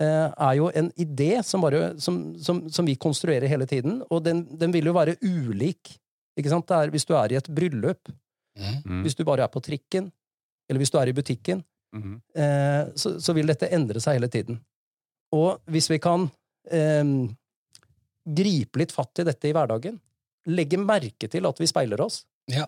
uh, 0.00 0.30
er 0.30 0.54
jo 0.56 0.70
en 0.78 0.88
idé 0.96 1.42
som, 1.44 1.60
bare, 1.60 1.98
som, 2.00 2.20
som, 2.40 2.62
som 2.72 2.86
vi 2.86 2.94
konstruerer 2.96 3.50
hele 3.50 3.66
tiden, 3.68 3.98
og 4.08 4.22
den, 4.24 4.44
den 4.56 4.72
vil 4.72 4.88
jo 4.88 4.94
være 4.96 5.18
ulik. 5.26 5.96
Ikke 6.38 6.52
sant? 6.54 6.70
Er, 6.72 6.88
hvis 6.94 7.04
du 7.04 7.12
er 7.18 7.32
i 7.34 7.40
et 7.40 7.52
bryllup, 7.54 8.12
Mm. 8.60 9.04
Hvis 9.06 9.14
du 9.16 9.22
bare 9.24 9.44
er 9.46 9.48
på 9.48 9.60
trikken, 9.62 10.08
eller 10.68 10.80
hvis 10.82 10.90
du 10.92 10.96
er 10.98 11.08
i 11.08 11.14
butikken, 11.16 11.62
Mm. 11.94 12.16
uh, 12.36 12.90
så, 12.98 13.14
så 13.22 13.32
vil 13.32 13.48
dette 13.48 13.66
endre 13.72 14.02
seg 14.02 14.18
hele 14.18 14.28
tiden. 14.28 14.58
Og 15.32 15.62
hvis 15.70 15.88
vi 15.90 15.96
kan 16.02 16.26
ehm, 16.70 17.30
gripe 18.34 18.78
litt 18.80 18.92
fatt 18.94 19.18
i 19.22 19.26
dette 19.28 19.48
i 19.50 19.52
hverdagen, 19.56 19.98
legge 20.46 20.78
merke 20.80 21.28
til 21.30 21.46
at 21.46 21.58
vi 21.60 21.66
speiler 21.70 22.00
oss, 22.04 22.24
Ja. 22.48 22.66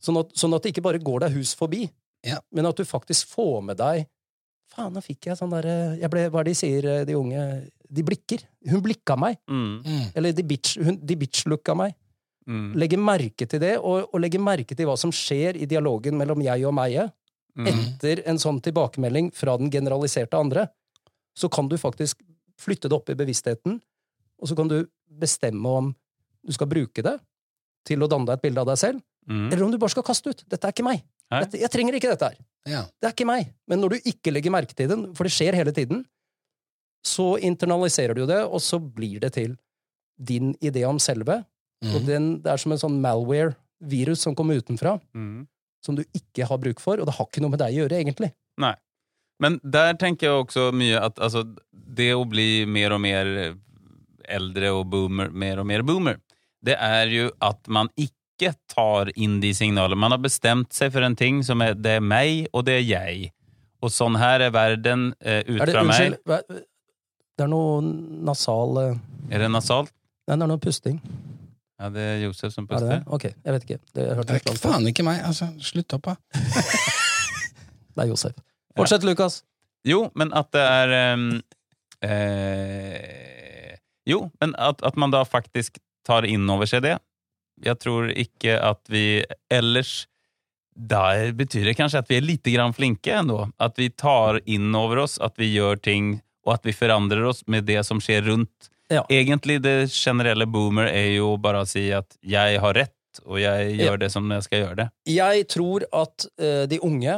sånn, 0.00 0.20
at, 0.20 0.32
sånn 0.38 0.54
at 0.54 0.62
det 0.62 0.72
ikke 0.74 0.82
bare 0.84 0.98
går 1.02 1.20
deg 1.26 1.32
hus 1.32 1.54
forbi, 1.54 1.88
Ja. 2.24 2.38
men 2.52 2.66
at 2.66 2.76
du 2.76 2.84
faktisk 2.84 3.26
får 3.34 3.62
med 3.64 3.76
deg 3.76 4.06
Faen, 4.68 4.92
nå 4.92 5.00
fikk 5.00 5.24
jeg 5.30 5.36
sånn 5.38 5.48
derre 5.50 5.96
Hva 5.96 6.40
er 6.40 6.44
det 6.44 6.50
de 6.50 6.54
sier, 6.54 6.84
eh, 6.84 7.04
de 7.08 7.14
unge? 7.16 7.70
De 7.90 8.02
blikker. 8.04 8.42
Hun 8.68 8.82
blikka 8.82 9.16
meg. 9.16 9.38
Mm. 9.48 9.82
Mm. 9.82 10.12
Eller 10.14 10.32
de 10.36 10.42
bitch, 10.42 10.76
hun, 10.84 10.98
de 11.02 11.16
bitch-looka 11.16 11.74
meg. 11.74 11.94
Mm. 12.46 12.74
Legge 12.76 12.98
merke 13.00 13.48
til 13.48 13.60
det, 13.60 13.78
og, 13.78 14.10
og 14.12 14.20
legge 14.20 14.38
merke 14.38 14.76
til 14.76 14.84
hva 14.86 14.98
som 15.00 15.10
skjer 15.10 15.56
i 15.56 15.64
dialogen 15.64 16.18
mellom 16.20 16.42
jeg 16.44 16.66
og 16.68 16.74
meg 16.74 17.10
Mm. 17.58 17.66
etter 17.66 18.20
en 18.28 18.36
sånn 18.38 18.60
tilbakemelding 18.62 19.32
fra 19.34 19.56
den 19.58 19.70
generaliserte 19.70 20.38
andre, 20.38 20.68
så 21.34 21.48
kan 21.50 21.66
du 21.66 21.74
faktisk 21.76 22.20
flytte 22.60 22.82
det 22.88 22.92
opp 22.92 23.08
i 23.10 23.14
bevisstheten, 23.18 23.80
og 24.38 24.48
så 24.48 24.54
kan 24.54 24.68
du 24.68 24.86
bestemme 25.10 25.66
om 25.68 25.94
du 26.44 26.52
skal 26.52 26.66
bruke 26.70 27.02
det 27.02 27.18
til 27.88 28.02
å 28.04 28.08
danne 28.08 28.26
deg 28.26 28.38
et 28.38 28.42
bilde 28.42 28.60
av 28.60 28.66
deg 28.66 28.78
selv, 28.78 29.02
Mm. 29.28 29.52
eller 29.52 29.62
om 29.64 29.70
du 29.70 29.76
bare 29.78 29.90
skal 29.92 30.02
kaste 30.02 30.30
ut. 30.30 30.42
Dette 30.48 30.64
er 30.64 30.72
ikke 30.72 30.84
meg. 30.86 31.02
Dette, 31.30 31.58
jeg 31.60 31.68
trenger 31.70 31.92
ikke 31.98 32.08
dette 32.08 32.24
her. 32.30 32.36
Ja. 32.64 32.82
Det 33.00 33.04
er 33.04 33.12
ikke 33.12 33.26
meg. 33.28 33.50
Men 33.68 33.80
når 33.82 33.90
du 33.90 33.96
ikke 34.08 34.32
legger 34.32 34.50
merke 34.50 34.72
til 34.74 34.88
den, 34.88 35.14
for 35.14 35.24
det 35.24 35.32
skjer 35.32 35.52
hele 35.54 35.70
tiden, 35.76 36.06
så 37.04 37.36
internaliserer 37.38 38.14
du 38.16 38.24
det, 38.26 38.38
og 38.48 38.60
så 38.64 38.78
blir 38.80 39.20
det 39.20 39.34
til 39.34 39.58
din 40.18 40.54
idé 40.64 40.84
om 40.88 40.98
selve. 40.98 41.44
Og 41.84 42.00
Mm. 42.02 42.06
den, 42.06 42.40
det 42.42 42.50
er 42.52 42.56
som 42.56 42.72
en 42.72 42.78
sånn 42.78 43.00
malware-virus 43.04 44.18
som 44.18 44.34
kommer 44.34 44.56
utenfra, 44.60 44.98
Mm. 45.14 45.46
som 45.82 45.94
du 45.94 46.02
ikke 46.14 46.46
har 46.48 46.58
bruk 46.58 46.80
for, 46.80 46.96
og 46.98 47.06
det 47.06 47.14
har 47.14 47.26
ikke 47.26 47.40
noe 47.42 47.50
med 47.50 47.58
deg 47.60 47.74
å 47.74 47.86
gjøre, 47.88 48.00
egentlig. 48.04 48.32
Nei. 48.56 48.74
Men 49.38 49.60
der 49.62 49.92
tenker 49.94 50.20
jeg 50.26 50.46
også 50.46 50.72
mye 50.72 50.98
at 51.00 51.14
altså, 51.16 51.44
det 51.72 52.14
å 52.14 52.24
bli 52.28 52.64
mer 52.66 52.92
og 52.92 53.00
mer 53.00 53.54
eldre 54.28 54.70
og 54.76 54.86
boomer, 54.92 55.30
mer 55.32 55.60
og 55.62 55.66
mer 55.70 55.82
boomer, 55.86 56.18
det 56.64 56.74
er 56.82 57.10
jo 57.12 57.28
at 57.44 57.68
man 57.70 57.88
ikke 57.96 58.52
tar 58.70 59.10
inn 59.18 59.38
de 59.42 59.50
signalene. 59.54 59.98
Man 59.98 60.14
har 60.14 60.20
bestemt 60.22 60.72
seg 60.76 60.92
for 60.94 61.02
en 61.06 61.16
ting 61.18 61.40
som 61.46 61.62
er 61.64 61.74
det 61.78 61.96
er 61.98 62.04
meg, 62.04 62.46
og 62.52 62.64
det 62.68 62.80
er 62.80 62.86
jeg. 62.86 63.30
Og 63.82 63.90
sånn 63.94 64.16
her 64.18 64.42
er 64.48 64.50
verden 64.54 65.12
eh, 65.22 65.42
ut 65.46 65.60
Er 65.60 65.66
det, 65.70 65.74
fra 65.74 65.84
meg. 65.86 65.94
unnskyld, 65.94 66.18
hva- 66.26 66.42
det 67.38 67.44
er 67.46 67.50
noe 67.52 67.80
nasal 68.26 68.78
eh, 68.82 68.94
Er 69.30 69.44
det 69.44 69.50
nasalt? 69.54 69.92
Nei, 70.26 70.34
det 70.36 70.42
er 70.42 70.50
noe 70.50 70.58
pusting. 70.62 70.96
Ja, 71.78 71.88
det 71.94 72.02
er 72.02 72.16
Josef 72.24 72.50
som 72.56 72.66
Er 72.66 72.74
det 72.74 72.78
puster. 72.80 72.90
det? 72.90 73.14
Ok, 73.14 73.24
jeg 73.46 73.54
vet 73.54 73.66
ikke. 73.68 73.78
Det, 73.94 74.06
jeg 74.08 74.16
Det 74.26 74.34
er 74.34 74.40
ikke 74.42 74.56
faen 74.58 74.88
ikke 74.90 75.04
meg. 75.06 75.20
Altså, 75.28 75.46
slutt 75.62 75.94
opp, 75.94 76.08
da. 76.10 76.16
Det 77.94 78.02
er 78.04 78.10
Josef. 78.10 78.34
Fortsett, 78.78 79.06
Lukas. 79.06 79.40
Jo, 79.86 80.08
men 80.18 80.30
at 80.34 80.50
det 80.54 80.62
er 80.62 80.92
ehm, 80.98 81.28
eh, 82.02 83.37
Jo, 84.08 84.30
men 84.40 84.54
at, 84.58 84.80
at 84.82 84.96
man 84.96 85.12
da 85.12 85.24
faktisk 85.28 85.76
tar 86.08 86.24
inn 86.24 86.48
over 86.50 86.66
seg 86.70 86.82
det. 86.86 86.96
Jeg 87.64 87.78
tror 87.82 88.08
ikke 88.14 88.54
at 88.62 88.80
vi 88.88 89.24
ellers 89.50 90.06
Da 90.78 91.08
betyr 91.34 91.64
det 91.66 91.72
kanskje 91.74 91.98
at 92.04 92.06
vi 92.10 92.16
er 92.20 92.22
lite 92.22 92.52
grann 92.54 92.70
flinke 92.76 93.10
ennå. 93.18 93.48
At 93.58 93.74
vi 93.80 93.88
tar 93.90 94.38
inn 94.46 94.70
over 94.78 95.00
oss, 95.02 95.16
at 95.18 95.34
vi 95.40 95.48
gjør 95.56 95.80
ting, 95.82 96.20
og 96.46 96.52
at 96.54 96.68
vi 96.68 96.72
forandrer 96.76 97.24
oss 97.26 97.42
med 97.50 97.66
det 97.66 97.80
som 97.84 97.98
skjer 97.98 98.22
rundt. 98.30 98.68
Ja. 98.88 99.02
Egentlig 99.10 99.58
det 99.64 99.90
generelle 99.90 100.46
boomer 100.46 100.86
er 100.86 101.10
jo 101.16 101.32
bare 101.42 101.64
å 101.64 101.66
si 101.68 101.88
at 101.92 102.14
jeg 102.22 102.60
har 102.62 102.78
rett, 102.78 102.94
og 103.26 103.40
jeg 103.42 103.74
Ja. 103.74 103.88
gjør 103.90 103.98
det 104.04 104.10
som 104.14 104.30
jeg 104.30 104.46
skal 104.46 104.62
gjøre 104.62 104.76
det. 104.84 104.86
Jeg 105.10 105.48
tror 105.50 105.82
at 105.92 106.28
uh, 106.40 106.62
de 106.70 106.78
unge 106.86 107.16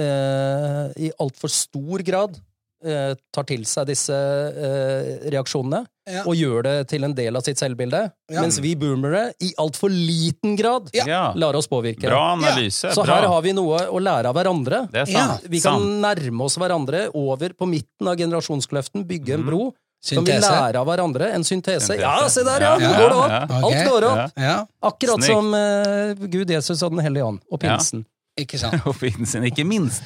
uh, 0.00 0.86
i 0.96 1.12
altfor 1.20 1.52
stor 1.52 2.02
grad 2.08 2.40
eh, 2.84 3.14
tar 3.32 3.44
til 3.48 3.64
seg 3.64 3.86
disse 3.86 4.12
eh, 4.12 5.30
reaksjonene 5.32 5.84
Ja. 6.08 6.24
og 6.26 6.34
gjør 6.34 6.62
det 6.66 6.88
til 6.90 7.04
en 7.04 7.14
del 7.14 7.36
av 7.36 7.42
sitt 7.46 7.56
selvbilde, 7.60 8.10
Ja. 8.30 8.40
mens 8.42 8.58
vi 8.58 8.74
boomere 8.74 9.32
i 9.40 9.52
altfor 9.58 9.88
liten 9.88 10.56
grad 10.58 10.90
Ja. 10.94 11.32
lar 11.34 11.54
oss 11.54 11.68
påvirke. 11.68 12.08
Bra 12.08 12.32
analyse. 12.36 12.90
Så 12.92 13.04
bra. 13.04 13.20
her 13.20 13.28
har 13.28 13.42
vi 13.42 13.52
noe 13.52 13.78
å 13.86 14.00
lære 14.02 14.26
av 14.26 14.34
hverandre. 14.34 14.90
Det 14.90 15.08
er 15.08 15.12
Ja. 15.12 15.38
Vi 15.48 15.60
kan 15.60 15.78
sant. 15.80 16.00
nærme 16.02 16.40
oss 16.44 16.56
hverandre 16.56 17.08
over 17.14 17.50
på 17.50 17.68
midten 17.68 18.08
av 18.08 18.16
generasjonskløften, 18.16 19.04
bygge 19.06 19.34
en 19.34 19.42
Mhm. 19.42 19.46
bro. 19.46 19.74
Som 20.04 20.24
vi 20.24 20.32
lærer 20.32 20.74
av 20.74 20.84
hverandre? 20.88 21.32
En 21.32 21.42
syntese. 21.44 21.86
Syntese. 21.94 22.00
Ja, 22.00 22.26
se 22.26 22.42
der, 22.42 22.58
ja! 22.60 22.76
Ja, 22.76 22.88
Nå 22.88 22.96
går 22.98 23.08
det 23.08 23.18
opp! 23.22 23.50
Alt 23.64 23.88
går 23.88 24.02
opp! 24.02 24.32
Ja. 24.36 24.42
Ja, 24.42 24.66
Akkurat 24.82 25.22
som 25.22 25.54
uh, 25.54 26.14
Gud, 26.26 26.48
Jesus 26.50 26.82
og 26.82 26.90
Den 26.90 26.98
hellige 27.04 27.22
ånd. 27.24 27.38
Og 27.52 27.62
Ja. 27.62 27.76
pinsen. 27.78 28.04
Ikke 28.40 28.58
sant. 28.60 28.78
Og 28.88 28.94
finsen, 28.96 29.44
ikke 29.44 29.64
minst. 29.68 30.02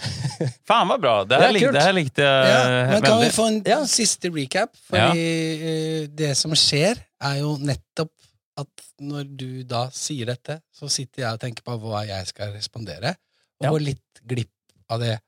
Faen, 0.66 0.88
var 0.90 0.98
bra! 1.02 1.14
Det 1.28 1.38
her, 1.40 1.54
er 1.54 1.72
det 1.76 1.82
her 1.84 1.94
likte 1.96 2.24
jeg 2.26 2.48
Ja, 2.50 2.62
men 2.90 3.02
kan 3.06 3.20
vi 3.22 3.30
få 3.34 3.46
en 3.52 3.60
Ja. 3.66 3.78
siste 3.86 4.30
recap? 4.34 4.72
Fordi 4.88 5.26
ja. 5.26 6.06
det 6.22 6.32
som 6.38 6.54
skjer, 6.58 6.98
er 7.22 7.38
jo 7.42 7.56
nettopp 7.62 8.10
at 8.58 8.82
når 9.04 9.24
du 9.36 9.48
da 9.68 9.84
sier 9.92 10.26
dette, 10.32 10.58
så 10.74 10.88
sitter 10.88 11.22
jeg 11.26 11.36
og 11.36 11.40
tenker 11.42 11.62
på 11.66 11.76
hva 11.82 12.02
jeg 12.08 12.26
skal 12.32 12.54
respondere, 12.56 13.14
og 13.60 13.68
går 13.76 13.84
litt 13.84 14.22
glipp 14.26 14.52
av 14.90 15.00
det 15.04 15.18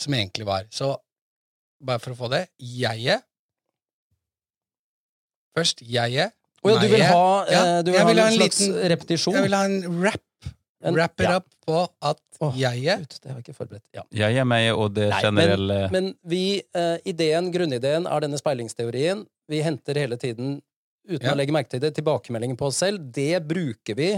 som 0.00 0.14
egentlig 0.16 0.46
var. 0.48 0.64
Så 0.72 0.94
bare 1.84 2.00
for 2.00 2.14
å 2.14 2.18
få 2.18 2.30
det 2.32 2.46
jeget 2.58 3.22
Først 5.54 5.84
jeget. 5.86 6.32
Oh, 6.64 6.72
ja, 6.72 6.78
du 6.82 6.88
vil 6.90 7.02
ha, 7.06 7.24
Ja, 7.46 7.60
eh, 7.78 7.82
du 7.86 7.90
vil 7.92 8.00
ha 8.00 8.10
en 8.10 8.18
en 8.18 8.32
slags 8.40 8.58
liten- 8.58 8.88
repetisjon? 8.90 9.34
Jeg 9.36 9.42
vil 9.44 9.54
ha 9.54 9.64
en 9.68 10.02
rap. 10.02 10.22
En- 10.84 10.94
Wrap 10.94 11.20
it 11.20 11.26
ja. 11.28 11.36
up 11.40 11.46
på 11.64 11.78
at 12.04 12.20
jeg 12.58 12.84
er... 12.92 12.98
Gud, 13.00 13.14
det 13.22 13.30
har 13.30 13.38
jeg 13.38 13.44
ikke 13.46 13.56
forberedt. 13.56 13.84
Ja. 13.96 14.02
Jeg 14.12 14.36
er 14.42 14.44
meg, 14.44 14.66
og 14.76 14.92
det 14.96 15.08
Nei, 15.14 15.20
generelle 15.24 15.78
Men 15.94 16.10
vi, 16.28 16.42
uh, 16.76 16.98
ideen, 17.08 17.48
grunnideen 17.54 18.06
er 18.10 18.24
denne 18.26 18.40
speilingsteorien. 18.40 19.24
Vi 19.48 19.62
henter 19.64 19.96
hele 20.02 20.18
tiden, 20.20 20.58
uten 21.08 21.24
Ja. 21.24 21.32
å 21.32 21.38
legge 21.40 21.54
merke 21.56 21.72
til 21.72 21.80
det, 21.80 21.94
tilbakemeldinger 21.96 22.58
på 22.60 22.68
oss 22.68 22.82
selv. 22.84 23.00
Det 23.16 23.40
bruker 23.48 23.96
vi, 23.96 24.10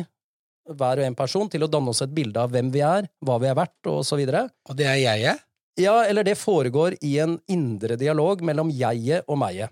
hver 0.66 0.98
og 0.98 1.06
en 1.06 1.14
person, 1.18 1.48
til 1.48 1.62
å 1.62 1.70
danne 1.70 1.92
oss 1.94 2.02
et 2.02 2.14
bilde 2.14 2.42
av 2.42 2.50
hvem 2.50 2.72
vi 2.74 2.82
er, 2.82 3.06
hva 3.22 3.38
vi 3.42 3.46
er 3.46 3.54
verdt, 3.58 3.78
og 3.92 4.02
så 4.06 4.18
videre. 4.18 4.48
Og 4.68 4.74
det 4.78 4.88
er 4.90 4.98
jeget? 5.04 5.44
Ja, 5.78 6.00
eller 6.08 6.24
det 6.24 6.38
foregår 6.40 6.96
i 7.04 7.18
en 7.20 7.36
indre 7.52 7.98
dialog 8.00 8.40
mellom 8.42 8.70
jeget 8.72 9.26
og 9.28 9.38
meg. 9.38 9.66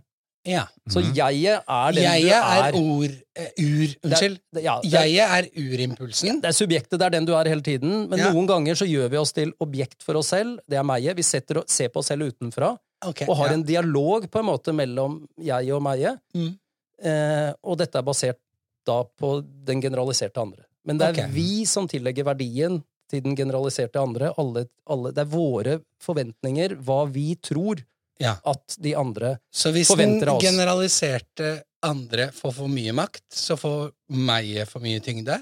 Ja. 0.47 0.67
Så 0.89 1.01
Mhm. 1.01 1.15
jeget 1.17 1.63
er 1.69 1.93
den 1.93 2.03
Jeget 2.05 2.23
du 2.23 2.35
er 2.37 2.65
er. 2.69 2.75
ord 2.77 3.11
eh, 3.37 3.49
Ur 3.65 3.89
Unnskyld. 4.05 4.39
Det, 4.53 4.63
ja, 4.63 4.75
det, 4.83 4.93
er- 4.93 5.05
Jeget 5.07 5.31
er 5.31 5.45
urimpulsen. 5.57 6.41
det 6.43 6.49
er 6.49 6.53
subjektet, 6.53 6.99
det 7.01 7.03
er 7.07 7.11
den 7.11 7.25
du 7.27 7.33
er 7.33 7.45
hele 7.49 7.63
tiden. 7.63 8.09
Men 8.11 8.19
Ja. 8.19 8.33
noen 8.33 8.47
ganger 8.47 8.75
så 8.75 8.85
gjør 8.87 9.09
vi 9.11 9.17
oss 9.17 9.33
til 9.33 9.53
objekt 9.61 10.03
for 10.03 10.17
oss 10.17 10.29
selv. 10.29 10.59
Det 10.69 10.77
er 10.79 10.83
meget. 10.83 11.17
Vi 11.17 11.23
setter, 11.23 11.59
og- 11.59 11.65
ser 11.69 11.89
på 11.89 11.99
oss 12.01 12.07
selv 12.09 12.23
utenfra. 12.29 12.77
Ok, 13.07 13.23
og 13.29 13.37
har 13.37 13.49
ja. 13.49 13.53
en 13.55 13.63
dialog 13.63 14.31
på 14.31 14.39
en 14.39 14.47
måte 14.47 14.73
mellom 14.75 15.27
jeg 15.43 15.73
og 15.73 15.83
meget. 15.83 16.19
Mm. 16.35 16.59
Eh, 17.03 17.53
og 17.65 17.79
dette 17.79 17.97
er 17.99 18.03
basert 18.03 18.39
da 18.87 19.03
på 19.19 19.45
den 19.65 19.81
generaliserte 19.81 20.37
andre. 20.41 20.63
Men 20.87 20.99
det 20.99 21.07
er 21.19 21.25
Ok. 21.25 21.31
vi 21.33 21.65
som 21.65 21.89
tillegger 21.89 22.25
verdien 22.25 22.83
til 23.11 23.21
den 23.23 23.35
generaliserte 23.37 23.97
andre. 23.99 24.33
Alle, 24.39 24.67
alle, 24.89 25.11
det 25.13 25.19
er 25.19 25.25
våre 25.25 25.81
forventninger, 26.01 26.77
hva 26.83 27.05
vi 27.11 27.35
tror 27.37 27.77
Ja. 28.23 28.37
at 28.47 28.77
de 28.79 28.93
andre 28.97 29.37
forventer 29.37 29.49
oss 29.51 29.63
Så 29.63 29.73
hvis 29.75 29.89
den 29.97 30.29
av 30.29 30.41
generaliserte 30.43 31.49
andre 31.83 32.29
får 32.33 32.53
for 32.55 32.69
mye 32.71 32.93
makt, 32.97 33.25
så 33.35 33.57
får 33.59 33.91
meg 34.09 34.53
for 34.71 34.81
mye 34.85 35.01
tyngde. 35.05 35.41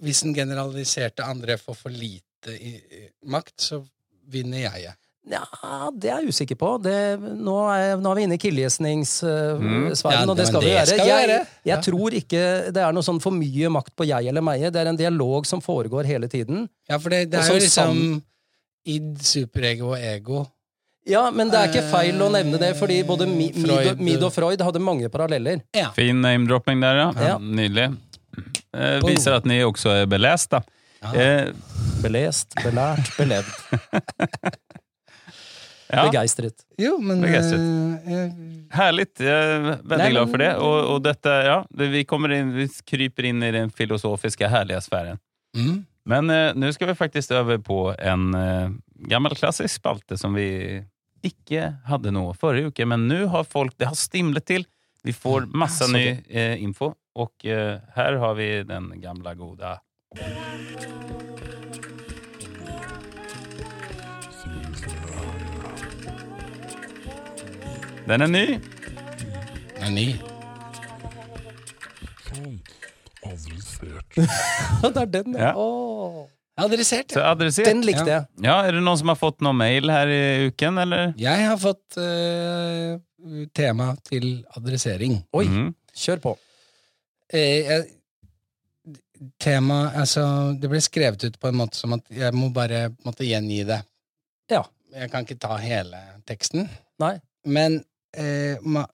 Hvis 0.00 0.22
den 0.24 0.32
generaliserte 0.34 1.22
andre 1.26 1.58
får 1.60 1.76
for 1.76 1.92
lite 1.92 2.54
i, 2.56 2.72
i, 2.80 3.02
makt, 3.28 3.54
så 3.60 3.82
vinner 4.32 4.62
jeg. 4.64 4.94
Ja, 5.30 5.44
det 5.92 6.08
er 6.10 6.22
jeg 6.24 6.32
usikker 6.32 6.56
på. 6.58 6.70
Det, 6.82 6.94
nå, 7.20 7.54
er, 7.68 7.92
nå 8.00 8.08
er 8.10 8.16
vi 8.16 8.22
inne 8.24 8.38
i 8.38 8.40
killgjesningssfæren, 8.40 9.60
Mm. 9.60 9.90
Ja, 9.92 10.22
og 10.24 10.36
det 10.38 10.46
skal 10.48 10.54
skal 10.56 10.62
vi 10.64 10.66
det 10.70 10.72
gjøre. 10.72 10.86
skal 10.86 11.04
vi 11.04 11.10
jeg 11.10 11.28
jeg 11.28 11.46
Ja. 11.68 11.80
tror 11.84 12.16
ikke 12.16 12.72
det 12.72 12.82
er 12.82 12.92
noe 12.96 13.04
sånn 13.04 13.20
for 13.20 13.30
mye 13.36 13.68
makt 13.68 13.92
på 13.94 14.06
jeg 14.08 14.26
eller 14.32 14.40
meg. 14.40 14.64
Det 14.72 14.80
er 14.80 14.88
en 14.88 14.96
dialog 14.96 15.44
som 15.46 15.60
foregår 15.60 16.04
hele 16.08 16.26
tiden. 16.28 16.68
Ja, 16.88 16.96
for 16.98 17.10
det, 17.10 17.30
det 17.30 17.38
er 17.38 17.52
jo 17.52 17.60
som 17.60 17.94
liksom 17.94 18.22
id, 18.86 19.18
superego 19.22 19.92
og 19.92 19.98
ego. 20.00 20.46
Ja, 21.08 21.30
men 21.32 21.48
det 21.50 21.56
er 21.58 21.68
ikke 21.70 21.86
feil 21.90 22.20
å 22.20 22.28
nevne 22.30 22.58
det, 22.60 22.74
fordi 22.78 22.98
både 23.08 23.24
Mi- 23.26 23.48
Mid 23.54 23.64
Freud- 23.66 24.00
Mid 24.04 24.22
og 24.26 24.32
Freud 24.34 24.60
hadde 24.60 24.78
mange 24.84 25.08
paralleller. 25.08 25.62
Ja. 25.74 25.88
Fin 25.96 26.20
name-dropping 26.22 26.80
der, 26.84 26.96
ja. 26.96 27.12
Ja. 27.30 27.38
Nydelig. 27.38 27.86
Eh, 28.76 29.00
viser 29.06 29.32
at 29.38 29.44
ni 29.48 29.62
også 29.66 29.90
er 30.02 30.06
beleste. 30.06 30.60
Eh, 31.14 31.50
Belest, 32.02 32.52
belært, 32.62 33.08
belevd. 33.16 33.80
ja, 35.90 36.04
Begeistret. 36.06 36.62
Jo, 36.78 36.98
men 37.02 37.20
Begeistret. 37.24 37.60
eh, 38.06 38.30
härligt. 38.76 39.20
Jeg 39.20 39.56
er 39.56 39.64
veldig 39.82 39.98
Nei, 40.04 40.10
glad 40.14 40.30
for 40.30 40.38
det. 40.44 40.50
Og, 40.56 40.76
og 40.94 41.00
dette, 41.04 41.28
ja, 41.48 41.56
vi, 41.90 42.04
kommer 42.08 42.32
inn, 42.36 42.52
vi 42.54 42.68
kryper 42.86 43.26
inn 43.32 43.42
i 43.42 43.50
den 43.56 43.70
filosofiske, 43.74 44.48
herlige 44.52 44.80
sfæren. 44.86 45.18
mm. 45.56 45.86
Men 46.10 46.30
eh, 46.32 46.54
nå 46.56 46.70
skal 46.72 46.88
vi 46.88 46.94
faktisk 46.96 47.30
over 47.36 47.58
på 47.60 47.80
en 48.00 48.22
eh, 48.34 48.70
gammel 49.08 49.34
klassisk 49.36 49.74
spalte 49.80 50.18
som 50.18 50.34
vi 50.36 50.82
ikke 51.26 51.74
hadde 51.88 52.12
nå 52.14 52.30
forrige 52.40 52.70
uke, 52.70 52.86
men 52.88 53.06
nå 53.08 53.26
har 53.32 53.44
folk 53.44 53.76
Det 53.78 53.90
har 53.90 53.98
stimlet 53.98 54.46
til. 54.48 54.64
Vi 55.04 55.12
får 55.12 55.46
masse 55.56 55.86
ny 55.92 56.20
eh, 56.28 56.60
info, 56.62 56.92
og 57.16 57.44
eh, 57.44 57.80
her 57.96 58.18
har 58.20 58.34
vi 58.36 58.50
den 58.68 58.92
gamle, 59.00 59.34
gode 59.34 59.78
Den 68.10 68.22
er 68.22 68.26
ny. 68.26 68.46
Den 69.78 69.84
er 69.84 69.90
ny. 69.94 70.08
det 74.82 74.96
er 74.96 75.04
den, 75.06 75.34
Ja. 75.38 75.54
Åh. 75.56 76.26
Adressert. 76.64 77.12
Ja. 77.16 77.30
adressert. 77.32 77.64
Den 77.66 77.82
likte 77.86 78.06
Ja. 78.06 78.18
jeg. 78.20 78.26
Ja, 78.44 78.56
Er 78.66 78.72
det 78.72 78.82
noen 78.82 78.98
som 78.98 79.08
har 79.08 79.16
fått 79.16 79.40
noen 79.40 79.56
mail 79.56 79.88
her 79.90 80.06
i 80.08 80.46
uken, 80.50 80.78
eller? 80.78 81.14
Jeg 81.18 81.46
har 81.46 81.56
fått 81.58 81.96
uh, 81.98 82.98
tema 83.54 83.96
til 84.04 84.44
adressering. 84.56 85.22
Oi, 85.32 85.44
Mhm. 85.46 85.74
kjør 85.94 86.20
på. 86.20 86.36
Eh, 87.32 87.62
jeg, 87.68 87.86
tema 89.38 89.90
Altså, 89.94 90.22
det 90.58 90.68
ble 90.70 90.80
skrevet 90.80 91.24
ut 91.24 91.38
på 91.40 91.48
en 91.48 91.54
måte 91.60 91.76
som 91.76 91.92
at 91.92 92.02
jeg 92.10 92.32
må 92.34 92.48
bare 92.52 92.88
måtte 93.04 93.26
gjengi 93.28 93.64
det. 93.66 93.82
Ja. 94.50 94.64
Jeg 94.92 95.10
kan 95.12 95.24
ikke 95.24 95.38
ta 95.38 95.56
hele 95.62 95.98
teksten. 96.26 96.68
Nei. 96.98 97.20
Men 97.46 97.84
eh, 98.16 98.56
ma, 98.62 98.84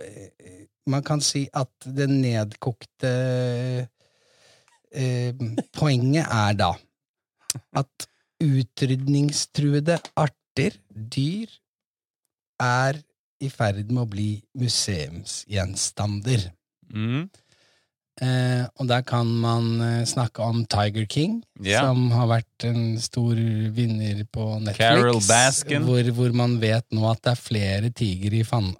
eh, 0.00 0.64
man 0.86 1.02
kan 1.06 1.20
si 1.20 1.48
at 1.54 1.68
det 1.86 2.08
nedkokte 2.10 3.12
eh, 4.92 5.32
Poenget 5.76 6.26
er 6.32 6.54
da 6.58 6.72
at 7.76 8.08
utrydningstruede 8.42 9.98
arter, 10.16 10.76
dyr, 10.90 11.50
er 12.62 13.00
i 13.42 13.50
ferd 13.52 13.90
med 13.90 14.02
å 14.04 14.10
bli 14.10 14.30
museumsgjenstander. 14.56 16.48
Mm. 16.92 17.26
Eh, 18.16 18.62
og 18.80 18.86
der 18.88 19.02
kan 19.04 19.28
man 19.28 19.66
eh, 19.84 20.04
snakke 20.08 20.40
om 20.40 20.62
Tiger 20.64 21.04
King, 21.04 21.42
yeah. 21.60 21.84
som 21.84 22.06
har 22.16 22.30
vært 22.30 22.64
en 22.64 22.94
stor 23.02 23.36
vinner 23.76 24.22
på 24.32 24.46
Netflix. 24.62 24.78
Carol 24.78 25.20
Baskin. 25.28 25.84
Hvor, 25.84 26.08
hvor 26.16 26.32
man 26.32 26.54
vet 26.62 26.86
nå 26.96 27.04
at 27.10 27.20
det 27.26 27.34
er 27.34 27.42
flere 27.42 27.90
tigre 27.92 28.40
i, 28.40 28.46
fan, 28.48 28.70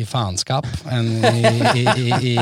i 0.00 0.06
faenskap 0.08 0.64
enn 0.88 1.10
i, 1.20 1.52
i, 1.82 1.84
i, 1.84 2.08
i, 2.30 2.34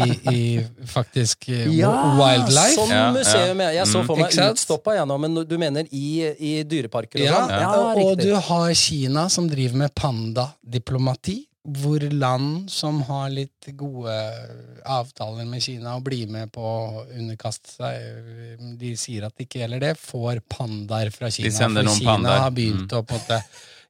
i, 0.00 0.02
i 0.34 0.42
faktisk 0.90 1.46
ja, 1.52 1.92
wildlife. 2.18 2.74
Sånn 2.80 2.90
Ja, 2.96 3.06
museum. 3.14 3.62
Jeg, 3.68 3.78
jeg 3.78 3.86
så 3.94 4.02
Mm. 4.02 4.06
for 4.10 4.24
meg 4.24 4.34
sant? 4.34 4.58
utstoppa 4.58 4.98
gjennom, 4.98 5.22
men 5.28 5.38
du 5.46 5.54
mener 5.60 5.86
i, 5.94 6.06
i 6.34 6.54
dyreparker 6.66 7.22
og 7.22 7.26
Ja, 7.30 7.46
sånn? 7.46 7.94
og, 7.94 8.04
og 8.10 8.18
du 8.26 8.32
har 8.34 8.74
Kina 8.74 9.28
som 9.30 9.46
driver 9.46 9.84
med 9.86 9.94
pandadiplomati, 9.94 11.44
hvor 11.64 12.02
land 12.12 12.70
som 12.70 12.98
har 13.08 13.30
litt 13.32 13.70
gode 13.78 14.12
avtaler 14.84 15.46
med 15.48 15.62
Kina 15.64 15.94
og 15.96 16.02
blir 16.04 16.28
med 16.28 16.50
på 16.52 16.60
å 16.60 17.04
underkaste 17.16 17.70
seg, 17.72 18.66
de 18.78 18.90
sier 19.00 19.24
at 19.24 19.32
det 19.38 19.46
ikke 19.48 19.62
gjelder 19.62 19.80
det, 19.80 19.92
får 19.98 20.42
pandaer 20.52 21.08
fra 21.14 21.30
Kina. 21.32 21.48
De 21.48 21.54
sender 21.56 21.88
for 21.88 21.94
pandaer. 21.94 22.00
Kina 22.00 22.12
pandaer. 22.18 22.40
har 22.44 22.50
begynt 22.50 22.92
Mm. 22.92 22.98
å 22.98 23.02
på 23.08 23.14
en 23.14 23.20
måte 23.20 23.44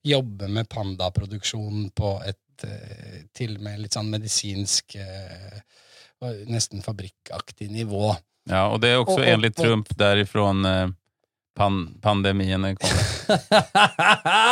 jobbe 0.05 0.49
med 0.49 0.69
pandaproduksjon 0.69 1.91
på 1.97 2.13
et 2.29 2.39
eh, 2.65 3.23
til 3.35 3.57
og 3.57 3.63
med 3.63 3.81
litt 3.81 3.93
sånn 3.99 4.11
medisinsk 4.11 4.95
eh, 4.97 5.61
Nesten 6.49 6.81
fabrikkaktig 6.81 7.67
nivå. 7.71 8.15
Ja, 8.49 8.69
og 8.73 8.81
det 8.81 8.91
er 8.95 8.97
også 9.03 9.19
Og- 9.21 9.27
og- 9.45 9.55
Trump 9.57 9.89
derifrån 9.99 10.65
eh, 10.65 10.89
pan 11.57 11.95
pandemiene 12.03 12.75
kommer. 12.77 13.05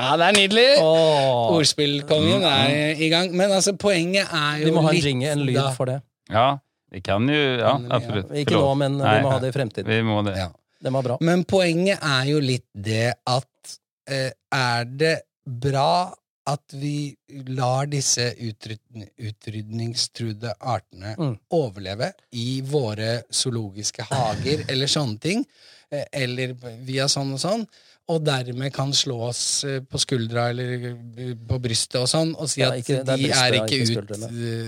Ja, 0.00 0.16
det 0.16 0.26
er 0.30 0.36
nydelig! 0.36 0.66
Oh. 0.80 1.50
Ordspillkongen 1.58 2.44
er 2.48 2.96
i 3.02 3.08
gang. 3.12 3.32
Men 3.36 3.52
altså, 3.52 3.74
poenget 3.78 4.30
er 4.32 4.62
jo 4.62 4.66
litt 4.66 4.70
vi 4.70 4.76
må 4.76 4.84
ha 4.86 4.90
en 4.92 4.96
litt 4.96 5.04
jingle, 5.06 5.32
en 5.34 5.42
lyd 5.46 5.58
da- 5.58 5.72
for 5.76 5.90
det. 5.90 5.98
Ja, 6.32 6.46
vi 6.90 7.00
kan 7.04 7.26
jo 7.28 7.40
Ja, 7.60 7.74
absolutt. 7.98 8.30
Ikke 8.40 8.56
nå, 8.56 8.70
men 8.80 8.96
Nei, 8.98 9.16
vi 9.18 9.24
må 9.26 9.32
ha 9.34 9.40
det 9.42 9.50
i 9.52 9.56
fremtiden. 9.58 9.90
Vi 9.90 10.00
må 10.06 10.22
det. 10.26 10.36
Ja. 10.38 10.48
det 10.82 10.92
var 10.94 11.02
bra. 11.06 11.18
Men 11.20 11.44
poenget 11.44 12.00
er 12.02 12.24
jo 12.30 12.40
litt 12.40 12.66
det 12.74 13.12
at 13.28 13.76
eh, 14.10 14.30
er 14.54 14.84
det 14.88 15.16
bra 15.44 16.14
at 16.50 16.72
vi 16.74 17.12
lar 17.52 17.86
disse 17.86 18.30
Utrydningstrudde 18.32 19.28
utrydningstruede 19.28 20.54
artene 20.58 21.12
Mm. 21.18 21.34
overleve 21.54 22.12
i 22.32 22.60
våre 22.66 23.20
zoologiske 23.30 24.02
hager 24.08 24.64
eller 24.70 24.86
sånne 24.90 25.20
ting, 25.20 25.44
eller 26.12 26.54
via 26.86 27.06
sånn 27.10 27.32
og 27.34 27.40
sånn, 27.42 27.64
og 28.10 28.24
dermed 28.26 28.72
kan 28.74 28.92
slå 28.96 29.16
oss 29.28 29.42
eh, 29.64 29.80
på 29.86 29.98
skuldra 30.02 30.48
eller 30.50 30.86
eh, 30.90 31.34
på 31.48 31.58
brystet 31.62 32.00
og 32.00 32.08
sånn, 32.10 32.32
og 32.38 32.48
si 32.50 32.60
Ja, 32.62 32.70
at 32.72 32.78
ikke- 32.82 33.04
det 33.04 33.14
er 33.14 33.16
de 33.16 33.22
brystet, 33.28 33.42
er 33.42 33.52
ikke 33.58 33.78
ikke 33.82 34.00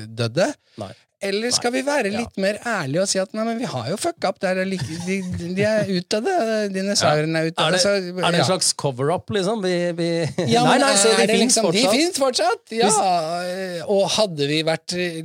utdødde. 0.07 0.55
Nei. 0.79 0.93
Eller 1.23 1.51
skal 1.55 1.73
vi 1.75 1.83
være 1.87 2.11
litt 2.11 2.37
mer 2.43 2.59
ærlige 2.67 3.03
og 3.05 3.09
si 3.11 3.19
at 3.23 3.33
nei, 3.37 3.45
men 3.47 3.59
vi 3.61 3.69
har 3.71 3.89
jo 3.93 3.97
fucka 4.01 4.31
opp, 4.33 4.41
der, 4.43 4.61
de, 4.67 4.79
de, 5.07 5.17
de 5.57 5.63
er 5.67 5.87
det, 5.87 6.73
dinosaurene 6.75 7.39
er 7.45 7.51
utdødde. 7.53 7.67
Er 7.69 7.77
det, 7.77 7.81
så- 7.85 7.95
er 8.27 8.33
det 8.35 8.41
en 8.41 8.49
slags 8.49 8.73
cover-up, 8.83 9.31
liksom? 9.31 9.63
Vi, 9.63 9.75
vi... 9.99 10.09
Ja, 10.51 10.65
nei, 10.67 10.79
nei, 10.83 10.91
så 10.99 11.13
er 11.13 11.21
de 11.23 11.27
det 11.31 11.39
fins 11.39 11.57
liksom, 11.57 11.71
De 11.73 11.85
fortsatt. 11.85 11.97
fins 11.97 12.19
fortsatt! 12.25 12.75
Ja. 12.75 12.91
Og 13.93 14.03
hadde 14.17 14.49
vi 14.51 14.61
vært 14.67 14.97
eh, 14.99 15.19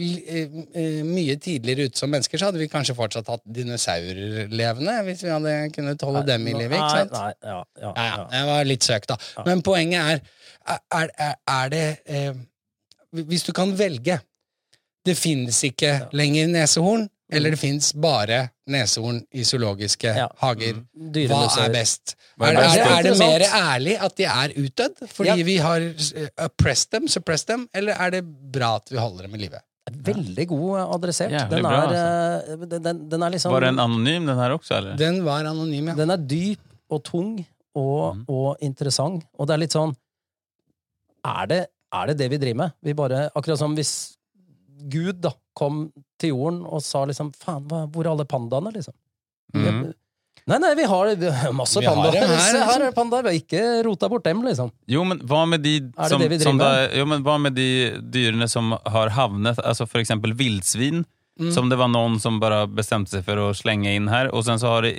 eh, 0.43 1.02
mye 1.08 1.38
tidligere 1.41 1.89
ute 1.89 2.02
som 2.04 2.12
mennesker, 2.14 2.38
så 2.41 2.52
hadde 2.52 2.62
vi 2.62 2.70
kanskje 2.72 2.95
fortsatt 2.98 3.32
hatt 3.34 3.43
dinosaurer 3.58 4.52
levende, 4.54 4.98
hvis 5.08 5.24
vi 5.26 5.34
hadde 5.34 5.56
kunnet 5.76 6.06
holde 6.08 6.26
dem 6.30 6.48
i 6.48 6.54
live. 6.58 6.78
ikke 6.78 6.93
sant? 7.02 7.18
Nei, 7.18 7.34
ja, 7.43 7.60
ja, 7.82 7.93
Ja, 7.98 8.28
det 8.32 8.43
var 8.52 8.70
litt 8.70 8.86
søkt, 8.88 9.10
da. 9.14 9.18
Men 9.48 9.62
poenget 9.66 10.02
er 10.18 10.22
Er, 10.68 11.08
er, 11.24 11.36
er 11.48 11.70
det 11.72 11.84
eh, 12.12 12.34
Hvis 13.16 13.45
du 13.48 13.54
kan 13.56 13.72
velge 13.80 14.18
Det 15.08 15.16
finnes 15.18 15.60
ikke 15.68 15.93
lenger 16.18 16.49
nesehorn, 16.51 17.05
eller 17.32 17.51
det 17.55 17.60
finnes 17.60 17.89
bare 17.95 18.41
nesehorn 18.72 19.22
i 19.36 19.43
zoologiske 19.47 20.12
Ja. 20.16 20.28
hager. 20.41 20.82
Hva 20.95 21.39
er 21.66 21.72
best? 21.74 22.16
Er 22.39 22.45
Er, 22.45 22.60
er, 22.62 22.74
det- 22.76 22.91
er 22.97 23.03
det 23.08 23.18
mer 23.20 23.45
ærlig 23.47 23.95
at 24.03 24.16
de 24.20 24.24
er 24.26 24.53
utdødd 24.55 25.08
fordi 25.10 25.30
Ja. 25.30 25.43
vi 25.43 25.58
har 25.58 25.82
eh, 25.82 26.28
oppressed 26.45 26.91
dem, 26.91 27.08
suppressed 27.08 27.47
dem, 27.47 27.68
eller 27.74 27.93
er 27.93 28.10
det 28.12 28.24
bra 28.51 28.76
at 28.76 28.89
vi 28.91 28.97
holder 28.97 29.24
dem 29.28 29.36
i 29.36 29.38
live? 29.45 29.60
Veldig 29.88 30.47
god 30.47 30.80
adressert. 30.95 31.32
Jævlig 31.32 31.49
Den 31.49 31.64
bra, 31.64 31.84
eh, 31.95 32.55
den, 32.68 32.84
den, 32.84 33.10
den 33.10 33.24
er 33.24 33.30
liksom 33.32 33.51
Var 33.51 33.62
den 33.62 33.80
anonym, 33.80 34.26
den 34.28 34.38
her 34.38 34.51
også, 34.58 34.76
eller? 34.78 34.97
Den 34.97 35.24
var 35.24 35.45
anonym, 35.45 35.88
ja. 35.88 35.95
Den 35.95 36.12
er 36.12 36.18
dyp 36.18 36.60
og 36.89 37.03
tung 37.03 37.45
og, 37.76 38.16
mm. 38.18 38.26
og 38.28 38.58
interessant. 38.62 39.24
Og 39.39 39.47
det 39.47 39.53
er 39.53 39.58
litt 39.64 39.72
sånn 39.72 39.95
er 41.28 41.47
det, 41.47 41.62
er 41.93 42.05
det 42.08 42.18
det 42.18 42.30
vi 42.32 42.38
driver 42.38 42.55
med? 42.66 42.72
Vi 42.84 42.93
bare, 42.93 43.30
Akkurat 43.36 43.60
som 43.60 43.76
hvis 43.76 44.16
Gud 44.92 45.22
da 45.24 45.32
kom 45.58 45.88
til 46.22 46.36
jorden 46.36 46.64
og 46.66 46.84
sa 46.86 47.06
liksom 47.10 47.32
Faen, 47.38 47.66
hvor 47.68 48.06
er 48.06 48.12
alle 48.14 48.28
pandaene, 48.30 48.74
liksom? 48.76 48.94
Mm. 49.56 49.88
Nei, 50.48 50.58
nei, 50.64 50.70
vi 50.80 50.86
har 50.88 51.10
vi 51.20 51.30
har 51.34 51.52
masse 51.56 51.82
pandaer. 51.84 52.14
her, 52.16 52.30
liksom. 52.32 52.62
her 52.62 52.64
liksom. 52.64 52.86
er 52.88 52.96
pandaer. 52.96 53.26
Vi 53.26 53.32
har 53.34 53.40
ikke 53.42 53.64
rota 53.88 54.08
bort 54.12 54.24
dem, 54.24 54.46
liksom. 54.48 54.72
Jo, 54.88 55.04
men 55.08 55.20
hva 55.28 55.42
med 55.50 55.66
de 55.66 55.76
som, 56.08 56.22
det 56.22 56.30
det 56.40 56.54
da, 56.62 56.72
jo, 56.96 57.08
men 57.10 57.26
hva 57.26 57.36
med 57.42 57.58
de 57.58 57.68
dyrene 58.00 58.48
som 58.48 58.72
har 58.86 59.12
havnet, 59.18 59.60
altså 59.60 59.88
for 59.90 60.04
eksempel 60.04 60.36
villsvin, 60.40 61.04
Mm. 61.38 61.52
som 61.54 61.68
det 61.70 61.78
var 61.78 61.86
noen 61.94 62.16
som 62.18 62.40
bare 62.42 62.64
bestemte 62.66 63.12
seg 63.14 63.22
for 63.22 63.38
å 63.38 63.52
slenge 63.54 63.92
inn 63.94 64.08
her, 64.10 64.32
og 64.34 64.42
sen 64.48 64.58
så 64.58 64.72
har 64.72 64.88
det 64.88 64.94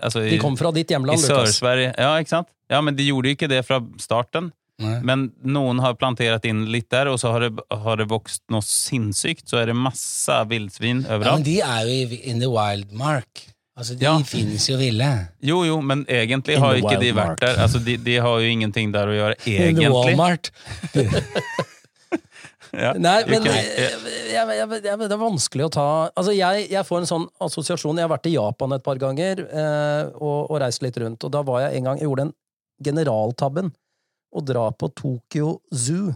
altså, 0.00 0.22
i, 0.24 0.30
De 0.32 0.38
kom 0.40 0.56
fra 0.56 0.70
ditt 0.72 0.88
i 0.88 0.96
hjemland, 0.96 1.20
Lukas. 1.20 1.28
Sør-Sverige 1.28 1.90
Ja, 2.00 2.14
ikke 2.16 2.32
sant? 2.32 2.48
Ja, 2.72 2.80
men 2.80 2.96
de 2.96 3.04
gjorde 3.10 3.34
ikke 3.34 3.50
det 3.52 3.58
fra 3.68 3.82
starten. 4.00 4.48
Nei. 4.82 4.96
Men 5.06 5.28
noen 5.46 5.78
har 5.78 5.94
plantert 5.94 6.44
inn 6.50 6.64
litt 6.72 6.88
der, 6.90 7.06
og 7.12 7.20
så 7.22 7.30
har 7.30 7.44
det, 7.46 7.62
har 7.70 8.00
det 8.00 8.08
vokst 8.10 8.42
noe 8.50 8.64
sinnssykt. 8.66 9.46
Så 9.50 9.60
er 9.60 9.70
det 9.70 9.76
masse 9.78 10.38
villsvin 10.50 11.04
Ja, 11.06 11.18
men 11.22 11.44
de 11.46 11.60
er 11.62 11.86
jo 11.86 12.18
in 12.24 12.40
the 12.42 12.50
wild 12.50 12.90
mark. 12.92 13.44
Altså, 13.78 13.94
de 13.98 14.04
Ja. 14.06 14.16
finnes 14.22 14.66
jo 14.70 14.76
ville. 14.78 15.06
Jo, 15.42 15.64
jo, 15.66 15.80
men 15.82 16.04
egentlig 16.06 16.58
har 16.62 16.74
ikke 16.78 16.98
de 17.00 17.12
vært 17.14 17.32
mark. 17.34 17.40
der. 17.40 17.56
Altså, 17.62 17.78
de, 17.82 17.96
de 17.96 18.16
har 18.22 18.40
jo 18.42 18.50
ingenting 18.50 18.92
der 18.94 19.10
å 19.10 19.14
gjøre, 19.16 19.38
In 19.46 19.54
the 19.54 19.68
egentlig. 19.70 19.94
Walmart. 19.94 20.50
Ja. 22.74 22.90
Nei, 22.98 23.20
men 23.30 23.44
jeg, 23.46 23.66
jeg, 23.78 23.98
jeg, 24.34 24.54
jeg, 24.82 24.96
det 24.98 25.12
er 25.14 25.20
vanskelig 25.20 25.68
å 25.68 25.70
ta 25.70 25.84
Altså, 26.18 26.32
jeg, 26.34 26.64
jeg 26.72 26.82
får 26.88 27.04
en 27.04 27.06
sånn 27.06 27.26
assosiasjon. 27.46 28.00
Jeg 28.00 28.08
har 28.08 28.10
vært 28.10 28.26
i 28.26 28.32
Japan 28.34 28.74
et 28.74 28.82
par 28.82 28.98
ganger 28.98 29.44
eh, 29.46 30.08
og, 30.18 30.50
og 30.50 30.58
reist 30.58 30.82
litt 30.82 30.98
rundt, 30.98 31.22
og 31.22 31.30
da 31.36 31.44
var 31.46 31.68
jeg 31.68 31.78
en 31.78 31.86
gang 31.86 32.00
Jeg 32.02 32.08
gjorde 32.08 32.24
den 32.24 32.32
generaltabben. 32.82 33.70
Å 34.34 34.42
dra 34.44 34.66
på 34.74 34.88
Tokyo 34.94 35.60
Zoo 35.72 36.12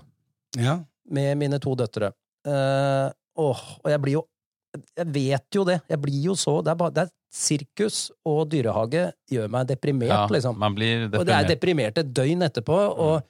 Ja. 0.59 0.79
med 1.11 1.39
mine 1.39 1.59
to 1.63 1.75
døtre. 1.79 2.13
Uh, 2.47 3.11
åh, 3.39 3.63
og 3.85 3.89
jeg 3.93 4.01
blir 4.03 4.13
jo 4.19 4.25
Jeg 4.97 5.07
vet 5.15 5.55
jo 5.57 5.65
det. 5.65 5.79
Jeg 5.89 5.99
blir 6.01 6.21
jo 6.29 6.35
så 6.39 6.59
Det 6.63 6.71
er, 6.71 6.77
bare, 6.79 6.93
det 6.95 7.03
er 7.07 7.11
sirkus 7.33 8.11
og 8.29 8.49
dyrehage 8.53 9.07
gjør 9.33 9.49
meg 9.51 9.67
deprimert, 9.69 10.09
Ja, 10.13 10.27
liksom. 10.31 10.59
man 10.61 10.75
blir 10.77 11.07
deprimert. 11.09 11.21
Og 11.21 11.27
det 11.27 11.35
er 11.35 11.49
deprimert. 11.49 11.99
et 11.99 12.13
døgn 12.15 12.43
etterpå. 12.47 12.77
Og, 12.99 13.23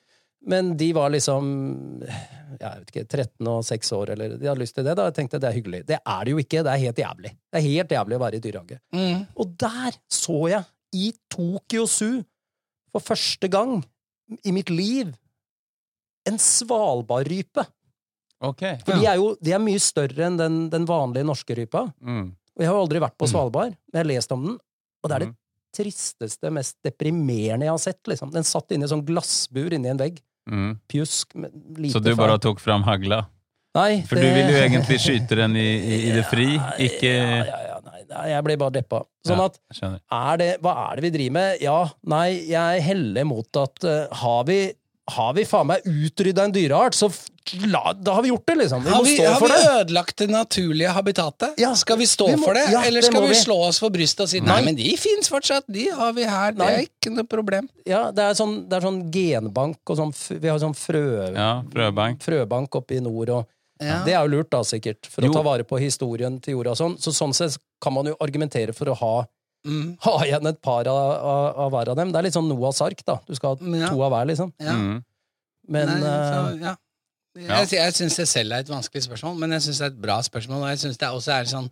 men 0.47 0.76
de 0.76 0.93
var 0.97 1.11
liksom 1.14 1.49
jeg 2.59 2.80
vet 2.80 2.91
ikke, 2.91 3.05
13 3.07 3.49
og 3.53 3.61
6 3.66 3.93
år, 3.95 4.11
eller 4.14 4.36
de 4.39 4.49
hadde 4.49 4.61
lyst 4.62 4.74
til 4.74 4.84
det. 4.86 4.97
Da 4.99 5.05
jeg 5.09 5.14
tenkte 5.18 5.39
det 5.43 5.49
er 5.51 5.57
hyggelig. 5.59 5.80
Det 5.86 5.99
er 6.01 6.24
det 6.24 6.32
jo 6.34 6.39
ikke. 6.43 6.62
Det 6.66 6.72
er 6.72 6.82
helt 6.86 7.03
jævlig. 7.05 7.30
Det 7.53 7.61
er 7.61 7.66
helt 7.68 7.95
jævlig 7.95 8.16
å 8.18 8.22
være 8.24 8.39
i 8.39 8.43
dyrehage. 8.43 8.78
Mm. 8.97 9.20
Og 9.39 9.53
der 9.62 9.99
så 10.11 10.39
jeg, 10.51 10.64
i 10.97 11.12
Tokyo 11.30 11.84
Zoo, 11.86 12.22
for 12.91 13.05
første 13.05 13.51
gang 13.53 13.82
i 14.45 14.53
mitt 14.53 14.70
liv, 14.70 15.14
en 16.29 16.39
svalbardrype. 16.39 17.64
Ok. 18.45 18.62
For 18.85 18.95
de, 19.01 19.07
er 19.09 19.16
jo, 19.18 19.33
de 19.43 19.55
er 19.57 19.62
mye 19.62 19.81
større 19.83 20.29
enn 20.29 20.37
den, 20.39 20.59
den 20.70 20.85
vanlige 20.87 21.26
norske 21.26 21.57
rypa. 21.59 21.87
Mm. 22.05 22.29
Og 22.55 22.62
jeg 22.62 22.68
har 22.70 22.76
jo 22.76 22.85
aldri 22.85 23.01
vært 23.03 23.16
på 23.18 23.26
Mm. 23.26 23.33
Svalbard, 23.33 23.72
men 23.74 23.99
jeg 23.99 24.05
har 24.05 24.11
lest 24.12 24.33
om 24.35 24.45
den, 24.47 24.59
og 25.03 25.09
det 25.11 25.14
er 25.16 25.24
det 25.24 25.29
Mm. 25.29 25.37
tristeste, 25.79 26.51
mest 26.53 26.76
deprimerende 26.85 27.66
jeg 27.66 27.70
har 27.74 27.79
sett. 27.83 28.03
Liksom. 28.09 28.31
Den 28.33 28.43
satt 28.47 28.70
inni 28.72 28.85
en 28.87 28.93
sånn 28.95 29.05
glassbur 29.07 29.72
inni 29.76 29.89
en 29.91 29.99
vegg. 30.01 30.20
Mm. 30.49 30.79
Pjusk. 30.89 31.35
Lite 31.76 31.93
Så 31.93 32.01
du 32.03 32.14
bare 32.16 32.39
tok 32.39 32.59
fram 32.61 32.83
hagla? 32.85 33.26
Nei, 33.76 34.01
For 34.09 34.16
du 34.16 34.22
vil 34.22 34.49
jo 34.49 34.57
egentlig 34.64 34.97
skyte 34.99 35.37
den 35.37 35.55
i, 35.57 35.66
i, 35.79 35.99
i 36.09 36.12
det 36.16 36.24
fri, 36.26 36.47
ikke 36.89 37.11
ja, 37.12 37.45
ja, 37.67 37.67
jeg 38.09 38.44
ble 38.44 38.56
bare 38.61 38.76
deppa. 38.80 39.02
Sånn 39.26 39.40
at 39.44 39.59
ja, 39.80 39.92
er 40.32 40.36
det, 40.40 40.50
hva 40.64 40.74
er 40.88 40.96
det 41.00 41.09
vi 41.09 41.14
driver 41.18 41.36
med? 41.38 41.62
Ja, 41.64 41.78
nei, 42.09 42.28
jeg 42.48 42.82
heller 42.86 43.24
mot 43.28 43.62
at 43.62 43.84
uh, 43.84 44.06
har 44.22 44.44
vi 44.48 44.61
har 45.09 45.32
vi 45.32 45.44
faen 45.48 45.70
meg 45.70 45.86
utrydda 45.88 46.44
en 46.44 46.52
dyreart, 46.52 46.92
så 46.92 47.06
la, 47.64 47.94
da 47.96 48.12
har 48.18 48.22
vi 48.26 48.28
gjort 48.28 48.44
det, 48.50 48.56
liksom. 48.61 48.82
Vi 48.84 48.90
Har 48.92 48.98
må 49.00 49.06
vi, 49.06 49.14
stå 49.16 49.30
har 49.32 49.40
vi 49.40 49.78
ødelagt 49.80 50.16
det 50.20 50.26
naturlige 50.28 50.90
habitatet? 50.92 51.54
Ja, 51.56 51.70
skal 51.80 51.96
vi 51.96 52.04
stå 52.06 52.26
vi 52.28 52.36
må- 52.36 52.44
for 52.44 52.59
det, 52.59 52.66
ja, 52.74 52.82
eller 52.84 53.00
skal 53.06 53.24
det 53.24 53.30
vi 53.32 53.38
slå 53.40 53.56
oss 53.70 53.78
for 53.80 53.88
brystet 53.94 54.26
og 54.26 54.28
si 54.28 54.42
nei, 54.44 54.59
men 54.66 54.76
de 54.76 54.90
fins 55.00 55.30
fortsatt, 55.32 55.64
de 55.66 55.86
har 55.96 56.12
vi 56.12 56.26
her, 56.28 56.52
det 56.52 56.68
er 56.68 56.84
ikke 56.84 57.14
noe 57.14 57.24
problem. 57.24 57.70
Ja, 57.88 58.11
det 58.12 58.20
er 58.26 58.36
sånn, 58.36 58.68
det 58.68 58.76
er 58.76 58.84
sånn 58.84 59.00
genbank 59.14 59.80
og 59.88 59.96
sånn 59.96 60.12
Vi 60.28 60.48
har 60.52 60.61
sånn 60.61 60.76
frø, 60.76 61.32
Ja, 61.32 61.62
frøbank. 61.72 62.20
frøbank 62.20 62.76
oppe 62.82 62.98
i 62.98 63.00
nord, 63.00 63.30
og 63.30 63.48
Ja. 63.81 64.03
det 64.05 64.14
er 64.14 64.22
jo 64.26 64.33
lurt, 64.37 64.51
da, 64.51 64.61
sikkert, 64.66 65.07
for 65.07 65.22
Jo. 65.22 65.31
å 65.31 65.33
ta 65.35 65.43
vare 65.43 65.64
på 65.64 65.79
historien 65.79 66.41
til 66.43 66.55
jorda 66.57 66.72
sånn. 66.74 66.97
Så 66.99 67.12
sånn 67.14 67.35
sett 67.35 67.59
kan 67.81 67.93
man 67.95 68.07
jo 68.07 68.16
argumentere 68.20 68.74
for 68.74 68.87
å 68.87 68.97
ha, 68.97 69.26
Mm. 69.66 69.99
ha 70.01 70.18
igjen 70.24 70.47
et 70.47 70.61
par 70.62 70.87
av, 70.87 70.97
av, 70.97 71.57
av 71.59 71.72
hver 71.72 71.89
av 71.91 71.97
dem. 71.97 72.12
Det 72.12 72.18
er 72.18 72.22
litt 72.22 72.35
sånn 72.35 72.49
Noahs 72.49 72.81
ark, 72.81 73.05
da. 73.05 73.18
Du 73.26 73.35
skal 73.35 73.57
ha 73.57 73.76
Ja. 73.76 73.89
to 73.91 74.03
av 74.03 74.12
hver, 74.12 74.26
liksom. 74.26 74.53
Ja. 74.61 74.72
Mm. 74.72 75.05
Men 75.68 75.87
Nei, 75.87 75.95
eh, 75.97 76.33
så, 76.33 76.61
ja. 76.61 76.76
Jeg, 77.37 77.68
jeg 77.70 77.93
syns 77.95 78.16
det 78.16 78.26
selv 78.29 78.53
er 78.53 78.61
et 78.61 78.66
vanskelig 78.68 79.03
spørsmål, 79.07 79.37
men 79.39 79.51
jeg 79.51 79.61
syns 79.62 79.79
det 79.79 79.85
er 79.87 79.93
et 79.95 80.01
bra 80.01 80.18
spørsmål. 80.22 80.62
Og 80.62 80.68
jeg 80.70 80.79
synes 80.79 80.97
det 80.99 81.09
også 81.09 81.33
er 81.41 81.45
sånn 81.45 81.70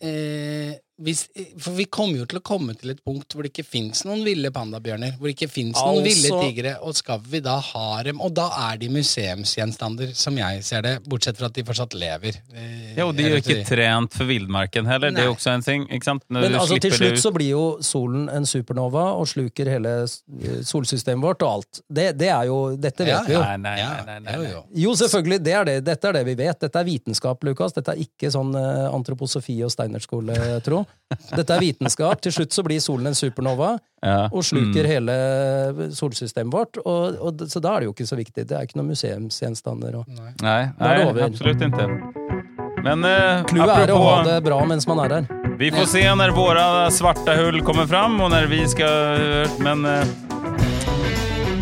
eh, 0.00 0.78
hvis, 1.00 1.28
For 1.62 1.76
vi 1.78 1.84
kommer 1.86 2.18
jo 2.18 2.24
til 2.26 2.40
å 2.40 2.42
komme 2.42 2.74
til 2.78 2.90
et 2.90 3.00
punkt 3.06 3.34
hvor 3.34 3.42
det 3.46 3.52
ikke 3.52 3.64
fins 3.66 4.04
noen 4.08 4.24
ville 4.26 4.50
pandabjørner. 4.50 5.16
Hvor 5.18 5.28
det 5.30 5.36
ikke 5.36 5.50
fins 5.52 5.76
noen 5.78 6.00
Altså- 6.02 6.04
ville 6.08 6.40
tigre. 6.42 6.72
Og 6.82 6.94
skal 6.98 7.20
vi 7.22 7.40
da 7.44 7.58
ha 7.60 8.02
dem 8.02 8.20
Og 8.20 8.32
da 8.34 8.48
er 8.70 8.76
de 8.78 8.88
museumsgjenstander, 8.88 10.14
som 10.14 10.36
jeg 10.36 10.64
ser 10.64 10.82
det. 10.82 10.94
Bortsett 11.08 11.36
fra 11.38 11.46
at 11.46 11.54
de 11.54 11.62
fortsatt 11.64 11.94
lever. 11.98 12.40
Eh, 12.54 12.94
Ja, 12.96 13.06
og 13.06 13.14
de 13.16 13.24
er 13.24 13.36
jo 13.36 13.40
ikke 13.42 13.64
trent 13.68 14.12
for 14.12 14.24
villmarken 14.26 14.86
heller. 14.90 15.10
Det 15.14 15.20
er 15.22 15.28
jo 15.30 15.34
også 15.34 15.52
en 15.54 15.62
ting. 15.62 15.86
ikke 15.88 16.04
sant? 16.04 16.22
Når 16.30 16.40
Men 16.40 16.52
du 16.52 16.58
altså, 16.58 16.80
til 16.80 16.90
slutt 16.92 17.12
ut. 17.12 17.22
så 17.22 17.32
blir 17.34 17.50
jo 17.50 17.78
solen 17.80 18.28
en 18.34 18.42
supernova 18.44 19.04
og 19.18 19.26
sluker 19.28 19.66
hele 19.70 20.08
solsystemet 20.66 21.22
vårt 21.22 21.42
og 21.46 21.52
alt. 21.58 21.80
Det, 21.88 22.10
det 22.18 22.28
er 22.28 22.46
jo 22.50 22.58
Dette 22.76 23.04
vet 23.06 23.12
Ja, 23.14 23.22
vi 23.26 23.32
jo. 23.34 23.40
Nei, 23.40 23.56
nei, 23.56 23.76
nei, 23.76 24.04
nei, 24.06 24.18
nei, 24.18 24.32
jo, 24.34 24.42
nei. 24.42 24.50
jo. 24.52 24.64
Jo, 24.74 24.94
selvfølgelig. 24.98 25.42
Det 25.44 25.54
er 25.54 25.64
det. 25.64 25.76
Dette 25.84 26.08
er 26.08 26.12
det 26.18 26.24
vi 26.26 26.34
vet. 26.34 26.58
Dette 26.60 26.80
er 26.82 26.84
vitenskap, 26.88 27.44
Lukas. 27.44 27.72
Dette 27.76 27.94
er 27.94 28.02
ikke 28.02 28.30
sånn 28.34 28.54
eh, 28.58 28.88
antroposofi 28.94 29.62
og 29.64 29.70
steinerskole, 29.74 30.60
tro. 30.66 30.84
Dette 31.08 31.54
er 31.54 31.62
vitenskap. 31.62 32.20
Til 32.20 32.34
slutt 32.36 32.52
så 32.52 32.62
blir 32.66 32.82
solen 32.84 33.08
en 33.08 33.16
supernova 33.16 33.78
Ja. 34.04 34.28
og 34.28 34.44
sluker 34.44 34.84
Mm. 34.84 34.90
hele 34.90 35.14
solsystemet 35.96 36.52
vårt. 36.52 36.78
Og, 36.84 37.16
og, 37.20 37.40
så 37.48 37.60
da 37.64 37.74
er 37.74 37.80
det 37.80 37.88
jo 37.88 37.94
ikke 37.96 38.06
så 38.06 38.18
viktig. 38.18 38.44
Det 38.46 38.56
er 38.56 38.66
ikke 38.68 38.76
noen 38.78 38.92
museumsgjenstander. 38.92 39.96
Og... 39.98 40.04
Nei, 40.42 40.68
nei 40.78 41.24
absolutt 41.24 41.64
ikke. 41.64 41.88
Men 42.84 43.02
eh, 43.04 43.42
Clouet 43.48 43.88
er 43.88 43.90
å 43.90 43.98
ha 44.04 44.22
det 44.28 44.36
bra 44.44 44.60
mens 44.68 44.86
man 44.86 45.00
er 45.02 45.08
der. 45.16 45.26
Vi 45.58 45.72
får 45.74 45.88
se 45.90 46.04
når 46.14 46.30
våre 46.36 46.64
svarte 46.94 47.34
hull 47.40 47.58
kommer 47.66 47.88
fram 47.90 48.20
og 48.22 48.30
når 48.30 48.46
vi 48.46 48.60
skal 48.70 49.48
Men 49.58 49.82
eh, 49.88 50.04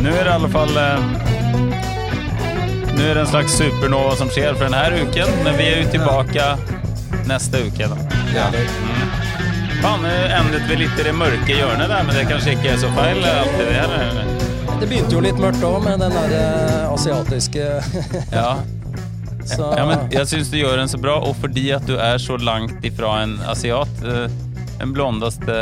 nå 0.02 0.10
er 0.12 0.26
det 0.26 0.28
i 0.28 0.34
alle 0.34 0.50
fall 0.52 0.76
eh, 0.76 1.00
Nå 2.96 3.00
er 3.00 3.14
det 3.16 3.22
en 3.22 3.30
slags 3.30 3.56
supernova 3.56 4.12
som 4.20 4.28
skjer 4.32 4.54
for 4.56 4.68
denne 4.68 5.00
uken, 5.06 5.32
men 5.44 5.56
vi 5.58 5.66
er 5.68 5.82
jo 5.82 5.90
tilbake 5.96 6.44
neste 7.30 7.66
uke. 7.66 7.88
Da. 7.92 7.96
Ja. 8.34 8.46
Faen, 9.82 10.02
nå 10.02 10.12
endret 10.38 10.64
vi 10.70 10.78
litt 10.84 11.00
i 11.00 11.06
det 11.06 11.12
mørke 11.16 11.52
hjørnet 11.52 11.90
der, 11.90 12.06
men 12.06 12.16
det 12.16 12.24
kanskje 12.30 12.56
ikke 12.56 12.72
er 12.72 12.80
så 12.80 12.90
feil? 12.96 13.20
alltid 13.22 13.68
det, 13.68 13.76
eller? 13.82 14.32
Det 14.76 14.88
begynte 14.88 15.16
jo 15.16 15.20
litt 15.24 15.38
mørkt 15.40 15.62
òg, 15.64 15.78
med 15.84 16.00
den 16.04 16.16
der 16.16 16.32
eh, 16.36 16.88
asiatiske 16.90 17.68
Ja. 18.32 18.50
så, 19.52 19.70
ja, 19.78 19.84
men 19.86 20.08
jeg 20.12 20.28
syns 20.28 20.50
du 20.50 20.58
gjør 20.58 20.80
den 20.80 20.90
så 20.90 21.00
bra, 21.00 21.18
og 21.22 21.36
fordi 21.40 21.68
at 21.76 21.86
du 21.88 21.94
er 21.96 22.18
så 22.22 22.38
langt 22.40 22.84
ifra 22.84 23.20
en 23.24 23.36
asiat. 23.52 24.02
Eh, 24.76 24.80
Den 24.82 24.92
blondeste, 24.92 25.56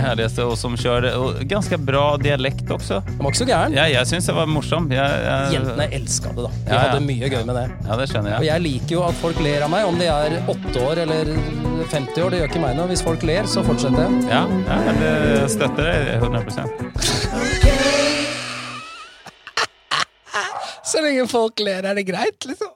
herligste, 0.00 0.44
og 0.46 0.56
som 0.58 0.76
kjører 0.78 1.16
og 1.18 1.40
Ganske 1.50 1.78
bra 1.82 2.16
dialekt 2.22 2.70
også. 2.70 3.00
Den 3.06 3.18
var 3.24 3.32
ikke 3.32 3.42
så 3.42 3.48
gæren. 3.48 3.74
Ja, 3.76 3.84
jeg 3.90 4.06
syns 4.06 4.26
det 4.30 4.34
var 4.36 4.46
morsom. 4.50 4.86
Jeg, 4.94 5.20
jeg, 5.26 5.52
Jentene 5.58 5.88
elska 5.98 6.32
det, 6.36 6.44
da. 6.46 6.50
De 6.50 6.70
Ja, 6.70 6.74
ja. 6.74 6.80
hadde 6.88 7.00
mye 7.06 7.30
gøy 7.32 7.44
med 7.48 7.54
det. 7.58 7.66
Ja, 7.88 7.96
det 8.00 8.08
skjønner 8.12 8.30
jeg. 8.30 8.38
Og 8.38 8.44
jeg. 8.46 8.52
jeg 8.52 8.60
liker 8.66 8.94
jo 8.96 9.02
at 9.08 9.20
folk 9.20 9.42
ler 9.44 9.66
av 9.66 9.70
meg, 9.74 9.84
om 9.90 9.98
de 10.00 10.06
er 10.10 10.38
åtte 10.54 10.84
år 10.86 11.02
eller 11.06 11.32
50 11.90 12.22
år. 12.24 12.30
Det 12.30 12.42
gjør 12.42 12.50
ikke 12.52 12.64
meg 12.64 12.76
noe. 12.78 12.88
Hvis 12.92 13.02
folk 13.06 13.22
ler, 13.26 13.48
så 13.50 13.64
fortsetter 13.66 14.06
jeg. 14.06 14.10
Ja, 14.30 14.42
ja 14.70 14.96
det 15.00 15.14
støtter 15.52 15.90
deg 15.90 15.96
100 16.20 16.40
Så 20.90 21.02
lenge 21.04 21.26
folk 21.30 21.60
ler, 21.62 21.84
er 21.86 21.94
det 21.98 22.06
greit, 22.08 22.46
liksom. 22.48 22.72